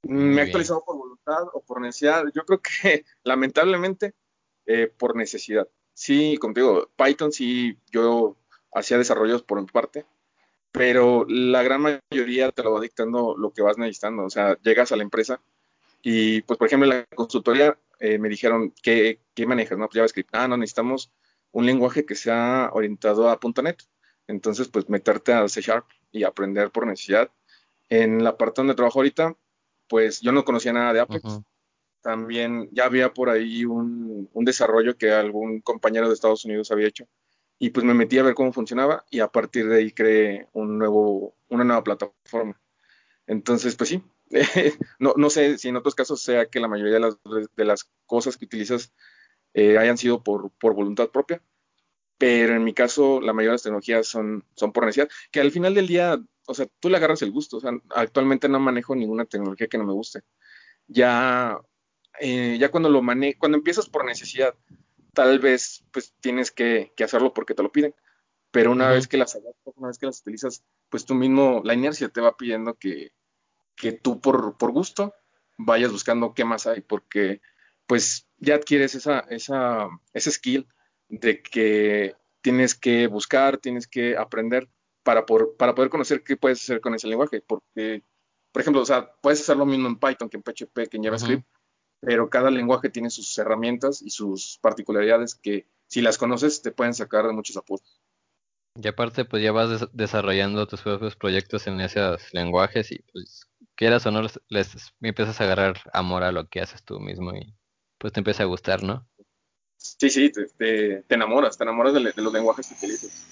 Me 0.03 0.41
he 0.41 0.45
actualizado 0.45 0.85
por 0.85 0.97
voluntad 0.97 1.45
o 1.53 1.61
por 1.61 1.81
necesidad. 1.81 2.25
Yo 2.35 2.45
creo 2.45 2.61
que 2.61 3.05
lamentablemente 3.25 4.15
eh, 4.67 4.89
por 4.89 5.17
necesidad. 5.17 5.69
Sí, 5.95 6.37
como 6.39 6.55
digo, 6.55 6.91
Python 6.97 7.33
sí, 7.33 7.79
yo 7.91 8.37
hacía 8.73 8.99
desarrollos 8.99 9.43
por 9.43 9.61
mi 9.61 9.67
parte, 9.67 10.05
pero 10.77 11.25
la 11.27 11.63
gran 11.63 11.81
mayoría 11.81 12.53
te 12.53 12.63
lo 12.63 12.75
va 12.75 12.83
dictando 12.83 13.35
lo 13.35 13.51
que 13.51 13.63
vas 13.63 13.79
necesitando. 13.79 14.25
O 14.25 14.31
sea, 14.31 14.59
llegas 14.63 14.93
a 14.93 14.97
la 14.97 15.05
empresa 15.05 15.41
y, 16.03 16.43
pues, 16.43 16.59
por 16.59 16.67
ejemplo, 16.67 16.91
en 16.91 16.99
la 16.99 17.05
consultoría 17.17 17.79
eh, 17.99 18.19
me 18.19 18.29
dijeron, 18.29 18.75
¿qué, 18.83 19.21
¿qué 19.35 19.47
manejas? 19.47 19.79
No, 19.79 19.87
pues 19.87 19.95
JavaScript. 19.95 20.29
Ah, 20.33 20.47
no, 20.47 20.59
necesitamos 20.59 21.11
un 21.53 21.65
lenguaje 21.65 22.05
que 22.05 22.15
sea 22.15 22.69
orientado 22.75 23.31
a 23.31 23.41
.NET. 23.63 23.85
Entonces, 24.27 24.69
pues, 24.69 24.91
meterte 24.91 25.33
a 25.33 25.49
C 25.49 25.63
Sharp 25.63 25.87
y 26.13 26.25
aprender 26.25 26.71
por 26.71 26.87
necesidad. 26.87 27.31
En 27.89 28.23
la 28.23 28.37
parte 28.37 28.61
donde 28.61 28.75
trabajo 28.75 28.99
ahorita, 28.99 29.35
pues, 29.89 30.21
yo 30.21 30.31
no 30.33 30.45
conocía 30.45 30.75
nada 30.75 30.93
de 30.93 31.01
Apex. 31.01 31.41
También 32.03 32.69
ya 32.71 32.85
había 32.85 33.15
por 33.15 33.31
ahí 33.31 33.65
un, 33.65 34.29
un 34.31 34.45
desarrollo 34.45 34.99
que 34.99 35.11
algún 35.11 35.63
compañero 35.63 36.07
de 36.07 36.15
Estados 36.15 36.45
Unidos 36.45 36.71
había 36.71 36.89
hecho 36.89 37.09
y 37.59 37.71
pues 37.71 37.85
me 37.85 37.95
metí 37.95 38.19
a 38.19 38.23
ver 38.23 38.35
cómo 38.35 38.53
funcionaba 38.53 39.05
y 39.11 39.21
a 39.21 39.29
partir 39.29 39.69
de 39.69 39.79
ahí 39.79 39.93
creé 39.93 40.49
un 40.53 40.79
nuevo, 40.79 41.37
una 41.49 41.65
nueva 41.65 41.85
plataforma. 41.85 42.61
Entonces, 43.27 43.75
pues 43.77 43.91
sí, 43.91 44.03
no, 44.99 45.15
no, 45.17 45.31
sé 45.31 45.59
si 45.59 45.69
en 45.69 45.77
otros 45.77 45.95
casos 45.95 46.23
sea 46.23 46.47
que 46.47 46.61
la 46.61 46.69
mayoría 46.69 46.95
de 46.95 47.01
las, 47.01 47.19
de 47.57 47.65
las 47.65 47.91
cosas 48.07 48.37
que 48.37 48.45
utilizas 48.45 48.93
eh, 49.55 49.79
hayan 49.79 49.99
sido 49.99 50.23
por, 50.23 50.51
por, 50.53 50.75
voluntad 50.75 51.09
propia, 51.11 51.43
pero 52.19 52.55
en 52.55 52.65
mi 52.65 52.75
caso 52.75 53.21
la 53.21 53.33
mayoría 53.33 53.53
de 53.53 53.55
las 53.55 53.63
tecnologías 53.63 54.07
son, 54.07 54.45
son 54.55 54.73
por 54.73 54.85
necesidad, 54.85 55.09
que 55.31 55.41
al 55.41 55.51
final 55.51 55.75
del 55.75 55.87
día, 55.87 56.21
o 56.47 56.55
sea, 56.55 56.67
tú 56.81 56.91
le 56.91 56.99
agarras 56.99 57.23
el 57.23 57.33
gusto, 57.33 57.61
actualmente 57.91 58.49
no 58.49 58.61
manejo 58.61 58.95
ninguna 58.95 59.25
tecnología 59.25 59.69
que 59.69 59.79
no 59.79 59.85
me 59.85 59.93
guste. 59.93 60.21
Ya, 60.89 61.59
eh, 62.21 62.57
ya 62.61 62.71
cuando 62.71 62.91
lo 62.91 63.03
manejo, 63.03 63.39
cuando 63.41 63.59
empiezas 63.59 63.89
por 63.89 64.05
necesidad, 64.05 64.55
tal 65.17 65.39
vez 65.39 65.83
pues 65.93 66.15
tienes 66.21 66.51
que, 66.51 66.93
hacerlo 67.03 67.33
porque 67.33 67.55
te 67.55 67.63
lo 67.63 67.73
piden. 67.73 67.95
Pero 68.51 68.71
una 68.71 68.91
vez 68.91 69.09
que 69.09 69.17
las 69.17 69.37
una 69.65 69.89
vez 69.89 69.99
que 69.99 70.07
las 70.07 70.21
utilizas, 70.21 70.63
pues 70.91 71.07
tú 71.07 71.15
mismo, 71.15 71.63
la 71.65 71.75
inercia 71.75 72.11
te 72.11 72.21
va 72.21 72.37
pidiendo 72.37 72.75
que, 72.75 73.13
que 73.75 73.93
tú 73.93 74.21
por, 74.21 74.57
por 74.59 74.73
gusto 74.73 75.15
vayas 75.57 75.91
buscando 75.91 76.35
qué 76.35 76.45
más 76.45 76.67
hay, 76.67 76.83
porque 76.83 77.41
pues 77.87 78.29
ya 78.37 78.57
adquieres 78.57 78.95
esa, 78.95 79.21
esa, 79.31 79.89
ese 80.13 80.31
skill 80.31 80.69
de 81.09 81.43
que 81.43 82.15
tienes 82.43 82.75
que 82.75 83.07
buscar, 83.07 83.57
tienes 83.57 83.89
que 83.89 84.17
aprender 84.19 84.69
para, 85.03 85.25
por, 85.25 85.57
para 85.57 85.75
poder 85.75 85.91
conocer 85.91 86.23
qué 86.23 86.37
puedes 86.37 86.61
hacer 86.61 86.81
con 86.81 86.95
ese 86.95 87.09
lenguaje, 87.09 87.41
porque, 87.41 88.03
por 88.53 88.61
ejemplo, 88.61 88.83
o 88.83 88.87
sea, 88.87 89.11
puedes 89.23 89.41
hacer 89.41 89.57
lo 89.57 89.65
mismo 89.65 89.89
en 89.89 89.99
Python 89.99 90.29
que 90.29 90.37
en 90.37 90.43
PHP, 90.43 90.89
que 90.91 90.97
en 90.99 91.05
JavaScript, 91.05 91.47
pero 92.07 92.31
cada 92.31 92.53
lenguaje 92.53 92.89
tiene 92.89 93.11
sus 93.11 93.37
herramientas 93.37 94.01
y 94.01 94.11
sus 94.11 94.61
particularidades 94.63 95.35
que 95.35 95.67
si 95.89 96.03
las 96.03 96.19
conoces 96.19 96.63
te 96.63 96.71
pueden 96.71 96.95
sacar 96.95 97.27
de 97.27 97.33
muchos 97.33 97.57
apuros. 97.57 98.01
Y 98.81 98.87
aparte, 98.87 99.25
pues 99.25 99.43
ya 99.43 99.51
vas 99.51 99.89
desarrollando 99.93 100.69
tus 100.69 100.83
propios 100.83 101.17
proyectos 101.17 101.67
en 101.67 101.81
esos 101.81 102.33
lenguajes 102.33 102.93
y 102.93 103.01
pues 103.13 103.49
quieras 103.75 104.07
o 104.07 104.13
no, 104.13 104.23
les, 104.23 104.95
empiezas 105.01 105.41
a 105.41 105.45
agarrar 105.45 105.81
amor 105.93 106.23
a 106.23 106.31
lo 106.31 106.49
que 106.49 106.61
haces 106.61 106.85
tú 106.85 107.01
mismo 107.01 107.35
y 107.35 107.53
pues 107.99 108.13
te 108.13 108.21
empieza 108.21 108.45
a 108.45 108.47
gustar, 108.47 108.85
¿no? 108.85 109.05
Sí, 109.77 110.09
sí, 110.09 110.31
te, 110.31 111.05
enamoras, 111.09 111.59
te 111.59 111.65
enamoras 111.65 111.93
de, 111.93 112.13
los 112.23 112.33
lenguajes 112.33 112.69
que 112.69 112.75
utilizas. 112.75 113.27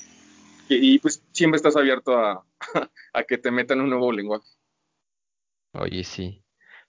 Y, 0.68 0.98
pues 0.98 1.22
siempre 1.30 1.58
estás 1.58 1.76
abierto 1.76 2.18
a, 2.18 2.44
a 3.12 3.22
que 3.22 3.38
te 3.38 3.52
metan 3.52 3.80
un 3.80 3.90
nuevo 3.90 4.10
lenguaje. 4.10 4.48
Oye, 5.74 6.02
sí. 6.02 6.43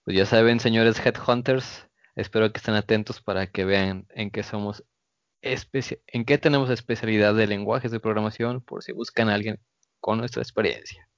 Pues 0.05 0.15
ya 0.15 0.27
saben, 0.27 0.59
señores 0.59 1.03
Headhunters, 1.03 1.89
espero 2.15 2.51
que 2.51 2.59
estén 2.59 2.75
atentos 2.75 3.21
para 3.23 3.47
que 3.47 3.65
vean 3.65 4.05
en 4.11 4.29
qué 4.29 4.43
somos 4.43 4.83
en 5.41 6.25
qué 6.25 6.37
tenemos 6.37 6.69
especialidad 6.69 7.33
de 7.33 7.47
lenguajes 7.47 7.91
de 7.91 7.99
programación 7.99 8.61
por 8.61 8.83
si 8.83 8.91
buscan 8.91 9.29
a 9.29 9.33
alguien 9.33 9.59
con 9.99 10.19
nuestra 10.19 10.43
experiencia. 10.43 11.09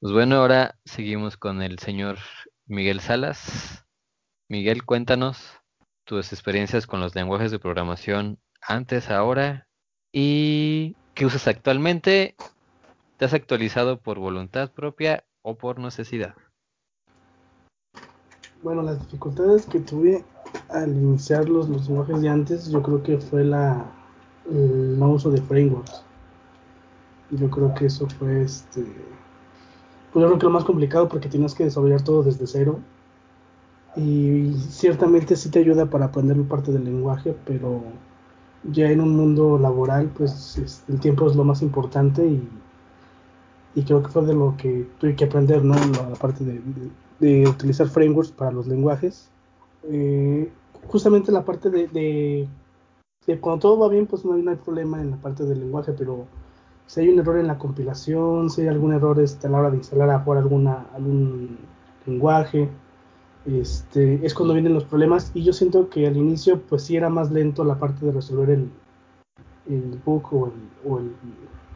Pues 0.00 0.12
bueno, 0.12 0.36
ahora 0.36 0.76
seguimos 0.84 1.36
con 1.36 1.62
el 1.62 1.78
señor 1.78 2.18
Miguel 2.66 3.00
Salas. 3.00 3.86
Miguel, 4.48 4.84
cuéntanos 4.84 5.60
tus 6.04 6.32
experiencias 6.32 6.86
con 6.88 6.98
los 6.98 7.14
lenguajes 7.14 7.52
de 7.52 7.60
programación 7.60 8.40
antes, 8.60 9.08
ahora 9.08 9.68
y 10.12 10.96
qué 11.14 11.26
usas 11.26 11.46
actualmente. 11.46 12.34
¿Te 13.18 13.24
has 13.24 13.34
actualizado 13.34 14.00
por 14.00 14.18
voluntad 14.18 14.72
propia 14.72 15.24
o 15.42 15.58
por 15.58 15.78
necesidad? 15.78 16.34
Bueno, 18.62 18.82
las 18.82 18.98
dificultades 18.98 19.66
que 19.66 19.78
tuve 19.78 20.24
al 20.68 20.90
iniciar 20.90 21.48
los, 21.48 21.68
lenguajes 21.68 22.20
de 22.20 22.28
antes, 22.28 22.68
yo 22.68 22.82
creo 22.82 23.02
que 23.04 23.18
fue 23.18 23.44
la 23.44 23.86
el 24.50 24.98
no 24.98 25.10
uso 25.12 25.30
de 25.30 25.40
frameworks. 25.40 26.02
Yo 27.30 27.48
creo 27.50 27.72
que 27.74 27.86
eso 27.86 28.08
fue 28.18 28.42
este. 28.42 28.82
Pues 30.12 30.22
yo 30.22 30.26
creo 30.26 30.38
que 30.38 30.46
lo 30.46 30.50
más 30.50 30.64
complicado 30.64 31.08
porque 31.08 31.28
tienes 31.28 31.54
que 31.54 31.64
desarrollar 31.64 32.02
todo 32.02 32.22
desde 32.22 32.46
cero. 32.46 32.80
Y 33.96 34.54
ciertamente 34.70 35.36
sí 35.36 35.50
te 35.50 35.60
ayuda 35.60 35.86
para 35.86 36.06
aprender 36.06 36.40
parte 36.42 36.72
del 36.72 36.84
lenguaje, 36.84 37.36
pero 37.44 37.82
ya 38.64 38.90
en 38.90 39.00
un 39.00 39.16
mundo 39.16 39.58
laboral, 39.58 40.10
pues 40.16 40.84
el 40.88 41.00
tiempo 41.00 41.28
es 41.28 41.36
lo 41.36 41.44
más 41.44 41.62
importante 41.62 42.26
y, 42.26 42.48
y 43.74 43.82
creo 43.82 44.02
que 44.02 44.08
fue 44.08 44.24
de 44.24 44.34
lo 44.34 44.56
que 44.56 44.88
tuve 44.98 45.14
que 45.14 45.24
aprender, 45.24 45.64
¿no? 45.64 45.74
La, 45.74 46.14
parte 46.16 46.44
de 46.44 46.60
utilizar 47.20 47.88
frameworks 47.88 48.30
para 48.30 48.52
los 48.52 48.66
lenguajes. 48.66 49.30
Eh, 49.84 50.50
justamente 50.86 51.32
la 51.32 51.44
parte 51.44 51.70
de, 51.70 51.88
de, 51.88 53.40
cuando 53.40 53.60
todo 53.60 53.78
va 53.78 53.88
bien, 53.88 54.06
pues 54.06 54.24
no 54.24 54.34
hay, 54.34 54.56
problema 54.56 55.00
en 55.00 55.10
la 55.10 55.16
parte 55.16 55.44
del 55.44 55.60
lenguaje, 55.60 55.92
pero 55.92 56.26
si 56.86 57.00
hay 57.00 57.08
un 57.08 57.18
error 57.18 57.38
en 57.38 57.46
la 57.46 57.58
compilación, 57.58 58.48
si 58.48 58.62
hay 58.62 58.68
algún 58.68 58.94
error 58.94 59.20
este, 59.20 59.46
a 59.46 59.50
la 59.50 59.58
hora 59.58 59.70
de 59.70 59.76
instalar 59.76 60.10
a 60.10 60.20
jugar 60.20 60.38
alguna, 60.38 60.86
algún 60.94 61.58
lenguaje, 62.06 62.68
este, 63.44 64.24
es 64.24 64.34
cuando 64.34 64.54
vienen 64.54 64.74
los 64.74 64.84
problemas. 64.84 65.30
Y 65.34 65.44
yo 65.44 65.52
siento 65.52 65.88
que 65.90 66.06
al 66.06 66.16
inicio, 66.16 66.60
pues 66.62 66.82
sí 66.82 66.96
era 66.96 67.10
más 67.10 67.30
lento 67.30 67.64
la 67.64 67.78
parte 67.78 68.06
de 68.06 68.12
resolver 68.12 68.50
el, 68.50 68.70
el 69.68 70.00
bug 70.04 70.22
o 70.32 70.46
el, 70.46 70.90
o 70.90 70.98
el 70.98 71.12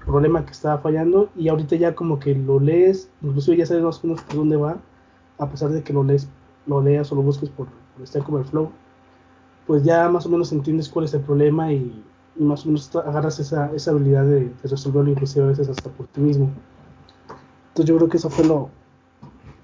problema 0.06 0.44
que 0.46 0.52
estaba 0.52 0.78
fallando. 0.78 1.28
Y 1.36 1.48
ahorita 1.48 1.76
ya 1.76 1.94
como 1.94 2.18
que 2.18 2.34
lo 2.34 2.60
lees, 2.60 3.10
incluso 3.20 3.52
ya 3.52 3.66
sabes 3.66 3.82
más 3.82 4.02
o 4.02 4.06
menos 4.06 4.22
por 4.22 4.36
dónde 4.36 4.56
va 4.56 4.78
a 5.42 5.50
pesar 5.50 5.70
de 5.70 5.82
que 5.82 5.92
lo 5.92 6.04
lees, 6.04 6.28
lo 6.66 6.80
leas 6.80 7.10
o 7.12 7.14
lo 7.16 7.22
busques 7.22 7.50
por, 7.50 7.66
por 7.66 8.06
Stack 8.06 8.28
Overflow, 8.28 8.70
pues 9.66 9.82
ya 9.84 10.08
más 10.08 10.26
o 10.26 10.28
menos 10.28 10.52
entiendes 10.52 10.88
cuál 10.88 11.04
es 11.04 11.14
el 11.14 11.20
problema 11.20 11.72
y, 11.72 12.04
más 12.36 12.64
o 12.64 12.68
menos 12.68 12.94
agarras 12.96 13.38
esa, 13.40 13.70
esa 13.74 13.90
habilidad 13.90 14.24
de, 14.24 14.50
resolverlo 14.62 15.10
inclusive 15.10 15.44
a 15.44 15.48
veces 15.48 15.68
hasta 15.68 15.90
por 15.90 16.06
ti 16.06 16.20
mismo. 16.20 16.50
Entonces 17.68 17.86
yo 17.86 17.96
creo 17.96 18.08
que 18.08 18.16
eso 18.16 18.30
fue 18.30 18.44
lo, 18.44 18.70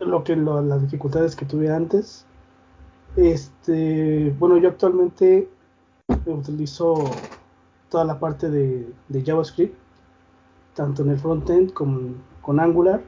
lo 0.00 0.22
que 0.24 0.36
las 0.36 0.82
dificultades 0.82 1.34
que 1.34 1.46
tuve 1.46 1.70
antes. 1.70 2.26
Este, 3.16 4.34
bueno, 4.38 4.58
yo 4.58 4.68
actualmente 4.68 5.48
utilizo 6.26 7.04
toda 7.88 8.04
la 8.04 8.20
parte 8.20 8.50
de, 8.50 8.92
JavaScript, 9.24 9.74
tanto 10.74 11.02
en 11.02 11.10
el 11.10 11.18
frontend 11.18 11.72
como 11.72 12.14
con 12.42 12.60
Angular 12.60 13.02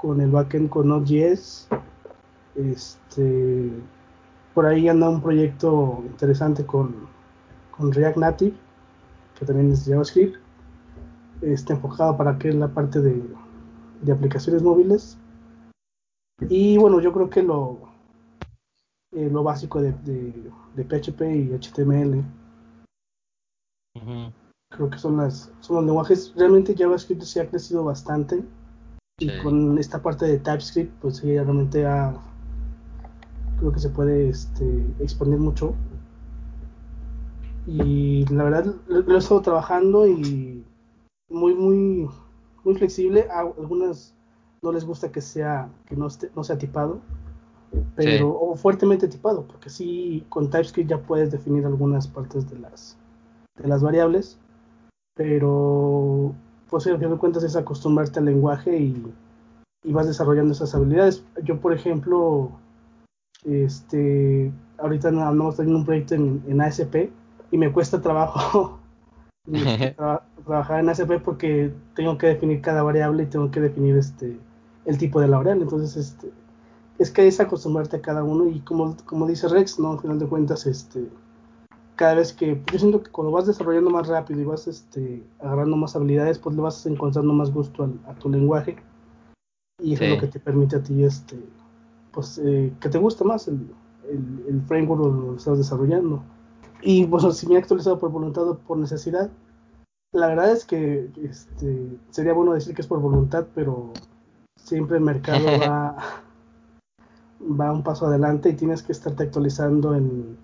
con 0.00 0.20
el 0.20 0.30
backend 0.30 0.68
con 0.68 0.88
Node.js. 0.88 1.68
Este, 2.54 3.70
por 4.54 4.66
ahí 4.66 4.88
anda 4.88 5.08
un 5.08 5.20
proyecto 5.20 6.02
interesante 6.06 6.64
con, 6.64 7.08
con 7.76 7.92
React 7.92 8.16
Native, 8.16 8.56
que 9.38 9.46
también 9.46 9.72
es 9.72 9.84
JavaScript. 9.84 10.36
Está 11.42 11.74
enfocado 11.74 12.16
para 12.16 12.38
que 12.38 12.50
es 12.50 12.54
la 12.54 12.68
parte 12.68 13.00
de, 13.00 13.22
de 14.02 14.12
aplicaciones 14.12 14.62
móviles. 14.62 15.18
Y 16.48 16.78
bueno, 16.78 17.00
yo 17.00 17.12
creo 17.12 17.28
que 17.28 17.42
lo, 17.42 17.78
eh, 19.12 19.28
lo 19.30 19.42
básico 19.42 19.82
de, 19.82 19.92
de, 19.92 20.84
PHP 20.84 21.22
y 21.22 21.58
HTML. 21.58 22.24
Creo 24.70 24.90
que 24.90 24.98
son, 24.98 25.16
las, 25.16 25.52
son 25.60 25.76
los 25.76 25.84
lenguajes. 25.86 26.32
Realmente 26.36 26.76
JavaScript 26.76 27.22
se 27.22 27.40
ha 27.40 27.48
crecido 27.48 27.82
bastante 27.82 28.44
Y 29.18 29.36
con 29.42 29.76
esta 29.78 30.00
parte 30.00 30.26
de 30.26 30.38
TypeScript, 30.38 30.92
pues 31.00 31.16
sí, 31.16 31.34
realmente 31.34 31.84
creo 33.58 33.72
que 33.72 33.80
se 33.80 33.90
puede 33.90 34.28
este, 34.28 34.64
expandir 35.00 35.40
mucho. 35.40 35.74
Y 37.66 38.24
la 38.32 38.44
verdad 38.44 38.74
lo, 38.86 39.14
he 39.14 39.18
estado 39.18 39.42
trabajando 39.42 40.06
y 40.06 40.64
muy, 41.28 41.54
muy, 41.54 42.08
muy 42.64 42.74
flexible. 42.76 43.26
A 43.30 43.40
algunas 43.40 44.14
no 44.62 44.72
les 44.72 44.84
gusta 44.84 45.10
que 45.10 45.20
sea, 45.20 45.68
que 45.86 45.96
no, 45.96 46.06
esté, 46.06 46.30
no 46.36 46.44
sea 46.44 46.56
tipado, 46.56 47.00
pero, 47.96 48.30
o 48.38 48.56
fuertemente 48.56 49.08
tipado, 49.08 49.46
porque 49.46 49.68
sí, 49.68 50.24
con 50.28 50.48
TypeScript 50.48 50.90
ya 50.90 50.98
puedes 50.98 51.30
definir 51.30 51.66
algunas 51.66 52.06
partes 52.06 52.48
de 52.48 52.58
las, 52.58 52.96
de 53.56 53.68
las 53.68 53.82
variables, 53.82 54.38
pero 55.14 56.34
pues 56.70 56.86
al 56.86 56.96
final 56.96 57.12
de 57.12 57.18
cuentas 57.18 57.42
es 57.44 57.56
acostumbrarte 57.56 58.18
al 58.18 58.26
lenguaje 58.26 58.76
y, 58.76 59.12
vas 59.84 60.06
desarrollando 60.06 60.52
esas 60.52 60.74
habilidades. 60.74 61.24
Yo, 61.44 61.60
por 61.60 61.72
ejemplo, 61.72 62.50
este, 63.44 64.52
ahorita 64.76 65.08
andamos 65.08 65.56
teniendo 65.56 65.78
un 65.78 65.86
proyecto 65.86 66.14
en, 66.14 66.60
ASP 66.60 67.10
y 67.50 67.56
me 67.56 67.72
cuesta 67.72 68.02
trabajo 68.02 68.78
trabajar 70.46 70.80
en 70.80 70.90
ASP 70.90 71.22
porque 71.24 71.72
tengo 71.94 72.18
que 72.18 72.26
definir 72.26 72.60
cada 72.60 72.82
variable 72.82 73.22
y 73.22 73.26
tengo 73.26 73.50
que 73.50 73.60
definir 73.60 73.96
este 73.96 74.38
el 74.84 74.98
tipo 74.98 75.20
de 75.20 75.28
la 75.28 75.36
variable. 75.38 75.62
Entonces, 75.62 75.96
este, 75.96 76.30
es 76.98 77.10
que 77.10 77.26
es 77.26 77.40
acostumbrarte 77.40 77.96
a 77.96 78.02
cada 78.02 78.24
uno 78.24 78.48
y 78.48 78.60
como, 78.60 78.96
como 79.04 79.26
dice 79.26 79.48
Rex, 79.48 79.78
¿no? 79.78 79.92
Al 79.92 80.00
final 80.00 80.18
de 80.18 80.26
cuentas, 80.26 80.66
este, 80.66 81.08
cada 81.98 82.14
vez 82.14 82.32
que 82.32 82.62
yo 82.72 82.78
siento 82.78 83.02
que 83.02 83.10
cuando 83.10 83.32
vas 83.32 83.46
desarrollando 83.46 83.90
más 83.90 84.06
rápido 84.06 84.40
y 84.40 84.44
vas 84.44 84.66
este, 84.68 85.22
agarrando 85.40 85.76
más 85.76 85.96
habilidades, 85.96 86.38
pues 86.38 86.54
le 86.54 86.62
vas 86.62 86.86
encontrando 86.86 87.34
más 87.34 87.52
gusto 87.52 87.90
a 88.06 88.14
tu 88.14 88.30
lenguaje. 88.30 88.76
Y 89.82 89.94
eso 89.94 90.04
es 90.04 90.10
lo 90.12 90.20
que 90.20 90.28
te 90.28 90.40
permite 90.40 90.76
a 90.76 90.82
ti 90.82 91.04
este 91.04 91.36
pues 92.12 92.40
eh, 92.42 92.72
que 92.80 92.88
te 92.88 92.98
guste 92.98 93.24
más 93.24 93.48
el, 93.48 93.68
el, 94.10 94.62
framework 94.62 95.00
lo 95.00 95.36
estás 95.36 95.58
desarrollando. 95.58 96.22
Y 96.82 97.04
pues 97.06 97.36
si 97.36 97.46
me 97.46 97.54
he 97.54 97.58
actualizado 97.58 97.98
por 97.98 98.10
voluntad 98.10 98.48
o 98.48 98.58
por 98.58 98.78
necesidad 98.78 99.30
la 100.12 100.28
verdad 100.28 100.52
es 100.52 100.64
que 100.64 101.10
este, 101.22 101.98
sería 102.10 102.32
bueno 102.32 102.54
decir 102.54 102.74
que 102.74 102.80
es 102.80 102.88
por 102.88 103.00
voluntad 103.00 103.46
pero 103.54 103.92
siempre 104.56 104.96
el 104.96 105.04
mercado 105.04 105.44
va 105.60 105.96
va 107.40 107.72
un 107.72 107.82
paso 107.82 108.06
adelante 108.06 108.48
y 108.48 108.54
tienes 108.54 108.82
que 108.82 108.92
estarte 108.92 109.24
actualizando 109.24 109.94
en 109.94 110.36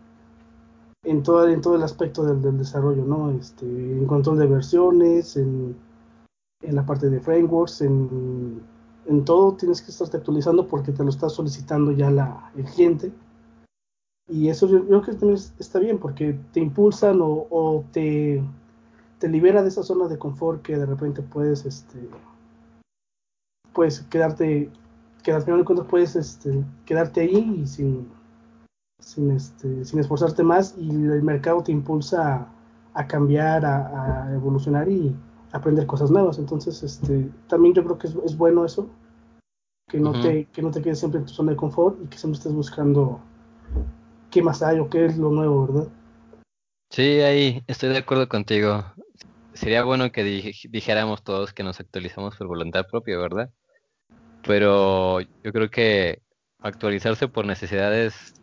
en 1.05 1.23
todo, 1.23 1.47
en 1.49 1.61
todo 1.61 1.77
el 1.77 1.83
aspecto 1.83 2.25
del, 2.25 2.59
desarrollo, 2.59 3.05
¿no? 3.05 3.31
Este, 3.31 3.67
en 3.67 4.07
control 4.07 4.39
de 4.39 4.47
versiones, 4.47 5.37
en, 5.37 5.77
en 6.63 6.75
la 6.75 6.85
parte 6.85 7.11
de 7.11 7.21
frameworks, 7.21 7.83
en, 7.83 8.63
en, 9.07 9.25
todo 9.25 9.55
tienes 9.55 9.83
que 9.83 9.91
estarte 9.91 10.17
actualizando 10.17 10.67
porque 10.67 10.93
te 10.93 11.05
lo 11.05 11.11
está 11.11 11.29
solicitando 11.29 11.93
ya 11.93 12.11
la, 12.11 12.51
el 12.57 12.65
cliente. 12.65 13.13
Y 14.27 14.49
eso 14.49 14.67
yo, 14.67 14.87
creo 14.87 15.03
que 15.03 15.13
también 15.13 15.39
está 15.59 15.79
bien 15.79 15.99
porque 15.99 16.39
te 16.53 16.61
impulsan 16.61 17.21
o, 17.21 17.47
o, 17.51 17.85
te, 17.93 18.43
te 19.19 19.29
libera 19.29 19.63
de 19.63 19.69
esa 19.69 19.83
zona 19.83 20.09
de 20.09 20.19
confort 20.19 20.63
que 20.63 20.79
de 20.79 20.87
repente 20.87 21.21
puedes, 21.21 21.67
este, 21.67 22.09
puedes 23.75 24.01
quedarte, 24.03 24.71
que 25.23 25.33
al 25.33 25.43
final 25.43 25.61
de 25.61 25.65
cuentas 25.67 25.87
puedes 25.89 26.17
este, 26.17 26.65
quedarte 26.87 27.21
ahí 27.21 27.61
y 27.63 27.67
sin 27.67 28.09
sin, 29.05 29.31
este, 29.31 29.85
sin 29.85 30.01
esforzarte 30.01 30.43
más 30.43 30.75
y 30.79 30.89
el 30.89 31.23
mercado 31.23 31.63
te 31.63 31.73
impulsa 31.73 32.49
a, 32.95 33.07
cambiar, 33.07 33.65
a, 33.65 34.31
evolucionar 34.33 34.89
y 34.89 35.15
aprender 35.53 35.87
cosas 35.87 36.11
nuevas. 36.11 36.39
Entonces, 36.39 36.83
este, 36.83 37.31
también 37.49 37.75
yo 37.75 37.85
creo 37.85 37.99
que 37.99 38.09
es, 38.09 38.37
bueno 38.37 38.65
eso, 38.65 38.89
que 39.89 40.01
no, 40.01 40.19
te, 40.21 40.47
que 40.47 40.63
no 40.63 40.71
te 40.71 40.81
quedes 40.81 40.99
siempre 40.99 41.21
en 41.21 41.27
tu 41.27 41.33
zona 41.33 41.53
de 41.53 41.57
confort 41.57 41.99
y 42.03 42.07
que 42.07 42.19
siempre 42.19 42.39
estés 42.39 42.55
buscando 42.55 43.21
qué 44.31 44.43
más 44.43 44.63
hay 44.63 44.81
o 44.81 44.89
qué 44.89 45.05
es 45.07 45.17
lo 45.19 45.31
nuevo, 45.31 45.67
¿verdad? 45.67 45.89
Sí, 46.91 47.21
ahí 47.21 47.63
estoy 47.67 47.91
de 47.91 47.99
acuerdo 47.99 48.29
contigo. 48.29 48.85
Sería 49.53 49.85
bueno 49.85 50.11
que 50.11 50.25
dijéramos 50.25 51.23
todos 51.23 51.53
que 51.53 51.63
nos 51.63 51.79
actualizamos 51.79 52.37
por 52.37 52.49
voluntad 52.49 52.87
propia, 52.91 53.19
¿verdad? 53.19 53.51
Pero 54.43 55.21
yo 55.21 55.53
creo 55.53 55.71
que 55.71 56.23
actualizarse 56.61 57.29
por 57.29 57.47
necesidades 57.47 58.35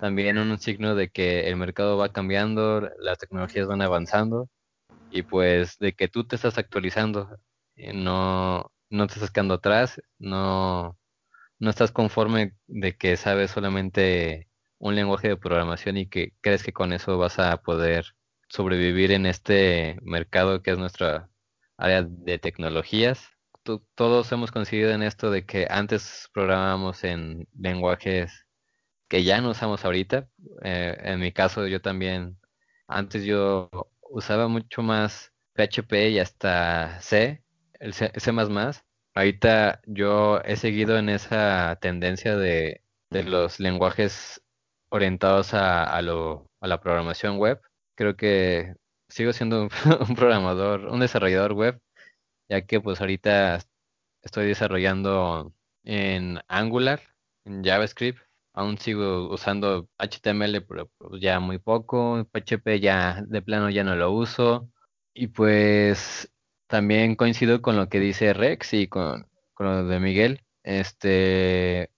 también 0.00 0.38
un 0.38 0.58
signo 0.58 0.94
de 0.94 1.10
que 1.10 1.48
el 1.48 1.56
mercado 1.56 1.96
va 1.98 2.12
cambiando, 2.12 2.88
las 3.00 3.18
tecnologías 3.18 3.68
van 3.68 3.82
avanzando 3.82 4.48
y 5.10 5.22
pues 5.22 5.78
de 5.78 5.94
que 5.94 6.08
tú 6.08 6.24
te 6.24 6.36
estás 6.36 6.58
actualizando, 6.58 7.38
eh, 7.76 7.92
no, 7.94 8.72
no 8.90 9.06
te 9.06 9.14
estás 9.14 9.30
quedando 9.30 9.54
atrás, 9.54 10.00
no, 10.18 10.98
no 11.58 11.70
estás 11.70 11.92
conforme 11.92 12.54
de 12.66 12.96
que 12.96 13.16
sabes 13.16 13.50
solamente 13.52 14.48
un 14.78 14.94
lenguaje 14.96 15.28
de 15.28 15.36
programación 15.36 15.98
y 15.98 16.08
que 16.08 16.32
crees 16.40 16.62
que 16.64 16.72
con 16.72 16.92
eso 16.92 17.18
vas 17.18 17.38
a 17.38 17.56
poder 17.58 18.06
sobrevivir 18.48 19.12
en 19.12 19.26
este 19.26 19.98
mercado 20.02 20.62
que 20.62 20.72
es 20.72 20.78
nuestra 20.78 21.30
área 21.76 22.02
de 22.04 22.38
tecnologías. 22.38 23.28
todos 23.94 24.32
hemos 24.32 24.52
coincidido 24.52 24.90
en 24.92 25.02
esto 25.02 25.30
de 25.30 25.44
que 25.46 25.66
antes 25.70 26.28
programábamos 26.32 27.04
en 27.04 27.46
lenguajes 27.54 28.46
que 29.10 29.24
ya 29.24 29.40
no 29.42 29.50
usamos 29.50 29.84
ahorita. 29.84 30.28
Eh, 30.62 30.96
en 31.02 31.20
mi 31.20 31.32
caso, 31.32 31.66
yo 31.66 31.82
también, 31.82 32.38
antes 32.88 33.24
yo 33.24 33.70
usaba 34.02 34.48
mucho 34.48 34.82
más 34.82 35.32
PHP 35.54 36.10
y 36.10 36.20
hasta 36.20 37.00
C, 37.02 37.44
el 37.80 37.92
C, 37.94 38.12
C++. 38.16 38.32
Ahorita 39.14 39.80
yo 39.86 40.40
he 40.44 40.56
seguido 40.56 40.96
en 40.98 41.08
esa 41.10 41.76
tendencia 41.82 42.36
de, 42.36 42.84
de 43.10 43.24
los 43.24 43.60
lenguajes 43.60 44.42
orientados 44.90 45.54
a, 45.54 45.84
a, 45.84 46.02
lo, 46.02 46.48
a 46.60 46.68
la 46.68 46.80
programación 46.80 47.38
web. 47.38 47.60
Creo 47.96 48.16
que 48.16 48.74
sigo 49.08 49.32
siendo 49.32 49.62
un, 49.64 49.70
un 50.08 50.14
programador, 50.16 50.86
un 50.86 51.00
desarrollador 51.00 51.54
web, 51.54 51.80
ya 52.48 52.62
que 52.66 52.80
pues 52.80 53.00
ahorita 53.00 53.60
estoy 54.22 54.46
desarrollando 54.48 55.52
en 55.84 56.40
Angular, 56.48 57.00
en 57.44 57.64
JavaScript 57.64 58.29
aún 58.52 58.78
sigo 58.78 59.32
usando 59.32 59.88
HTML, 59.98 60.62
pero 60.62 60.90
pues, 60.98 61.20
ya 61.20 61.40
muy 61.40 61.58
poco. 61.58 62.26
PHP 62.32 62.80
ya 62.80 63.22
de 63.26 63.42
plano 63.42 63.70
ya 63.70 63.84
no 63.84 63.96
lo 63.96 64.12
uso. 64.12 64.70
Y 65.14 65.28
pues 65.28 66.32
también 66.66 67.16
coincido 67.16 67.62
con 67.62 67.76
lo 67.76 67.88
que 67.88 68.00
dice 68.00 68.32
Rex 68.32 68.74
y 68.74 68.88
con, 68.88 69.28
lo 69.58 69.86
de 69.86 70.00
Miguel. 70.00 70.44
Este, 70.62 71.90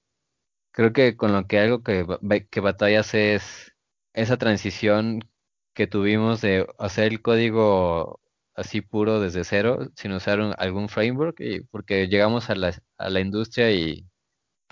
creo 0.73 0.93
que 0.93 1.17
con 1.17 1.33
lo 1.33 1.47
que 1.47 1.61
algo 1.61 1.83
que, 1.83 2.07
que 2.51 2.61
batallas 2.61 3.15
es 3.15 3.75
esa 4.15 4.39
transición 4.39 5.21
que 5.75 5.87
tuvimos 5.87 6.41
de 6.43 6.67
hacer 6.79 7.13
el 7.13 7.23
código 7.23 8.21
así 8.55 8.81
puro 8.83 9.21
desde 9.21 9.45
cero, 9.45 9.91
sin 9.97 10.13
usar 10.13 10.41
algún 10.59 10.89
framework, 10.89 11.39
porque 11.71 12.09
llegamos 12.09 12.51
a 12.51 12.55
la, 12.55 12.75
a 12.99 13.11
la 13.11 13.21
industria 13.21 13.71
y 13.73 14.07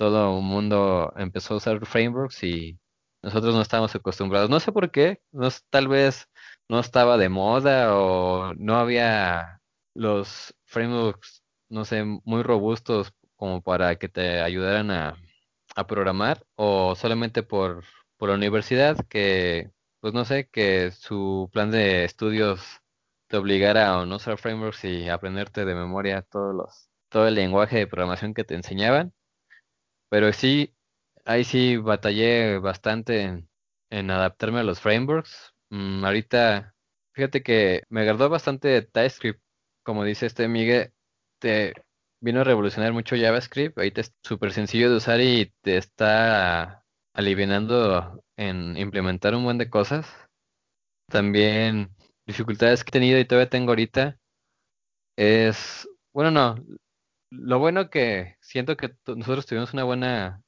todo 0.00 0.38
el 0.38 0.42
mundo 0.42 1.12
empezó 1.16 1.54
a 1.54 1.56
usar 1.58 1.84
frameworks 1.86 2.42
y 2.42 2.80
nosotros 3.22 3.54
no 3.54 3.60
estábamos 3.60 3.94
acostumbrados. 3.94 4.48
No 4.48 4.58
sé 4.58 4.72
por 4.72 4.90
qué, 4.90 5.20
no, 5.30 5.50
tal 5.68 5.88
vez 5.88 6.26
no 6.70 6.80
estaba 6.80 7.18
de 7.18 7.28
moda 7.28 7.94
o 7.94 8.54
no 8.54 8.76
había 8.78 9.60
los 9.94 10.54
frameworks, 10.64 11.42
no 11.68 11.84
sé, 11.84 12.02
muy 12.04 12.42
robustos 12.42 13.12
como 13.36 13.62
para 13.62 13.96
que 13.96 14.08
te 14.08 14.40
ayudaran 14.40 14.90
a, 14.90 15.16
a 15.76 15.86
programar 15.86 16.46
o 16.54 16.94
solamente 16.96 17.42
por, 17.42 17.84
por 18.16 18.30
la 18.30 18.36
universidad 18.36 18.96
que, 19.06 19.70
pues 20.00 20.14
no 20.14 20.24
sé, 20.24 20.48
que 20.48 20.92
su 20.92 21.50
plan 21.52 21.70
de 21.70 22.04
estudios 22.04 22.62
te 23.28 23.36
obligara 23.36 24.00
a 24.00 24.06
no 24.06 24.16
usar 24.16 24.38
frameworks 24.38 24.82
y 24.84 25.10
aprenderte 25.10 25.66
de 25.66 25.74
memoria 25.74 26.22
todos 26.22 26.54
los, 26.54 26.88
todo 27.10 27.28
el 27.28 27.34
lenguaje 27.34 27.76
de 27.78 27.86
programación 27.86 28.32
que 28.32 28.44
te 28.44 28.54
enseñaban. 28.54 29.12
Pero 30.10 30.32
sí, 30.32 30.74
ahí 31.24 31.44
sí 31.44 31.76
batallé 31.76 32.58
bastante 32.58 33.44
en, 33.90 34.10
adaptarme 34.10 34.60
a 34.60 34.64
los 34.64 34.80
frameworks. 34.80 35.54
Mm, 35.70 36.04
ahorita, 36.04 36.74
fíjate 37.14 37.42
que 37.42 37.84
me 37.90 38.02
agradó 38.02 38.28
bastante 38.28 38.82
TypeScript. 38.82 39.42
Como 39.84 40.04
dice 40.04 40.26
este 40.26 40.48
Miguel, 40.48 40.92
te 41.40 41.74
vino 42.20 42.40
a 42.40 42.44
revolucionar 42.44 42.92
mucho 42.92 43.16
JavaScript. 43.16 43.78
Ahorita 43.78 44.02
es 44.02 44.14
súper 44.22 44.52
sencillo 44.52 44.90
de 44.90 44.96
usar 44.96 45.20
y 45.20 45.52
te 45.62 45.76
está 45.78 46.84
aliviando 47.14 48.22
en 48.36 48.76
implementar 48.76 49.34
un 49.34 49.44
buen 49.44 49.58
de 49.58 49.70
cosas. 49.70 50.06
También 51.08 51.90
dificultades 52.26 52.84
que 52.84 52.90
he 52.90 52.92
tenido 52.92 53.18
y 53.18 53.24
todavía 53.24 53.50
tengo 53.50 53.70
ahorita 53.72 54.18
es, 55.16 55.88
bueno, 56.12 56.30
no, 56.30 56.56
lo 57.30 57.58
bueno 57.58 57.90
que 57.90 58.36
siento 58.40 58.76
que 58.76 58.94
nosotros 59.06 59.46
tuvimos 59.46 59.72
una 59.72 59.84
buena, 59.84 60.42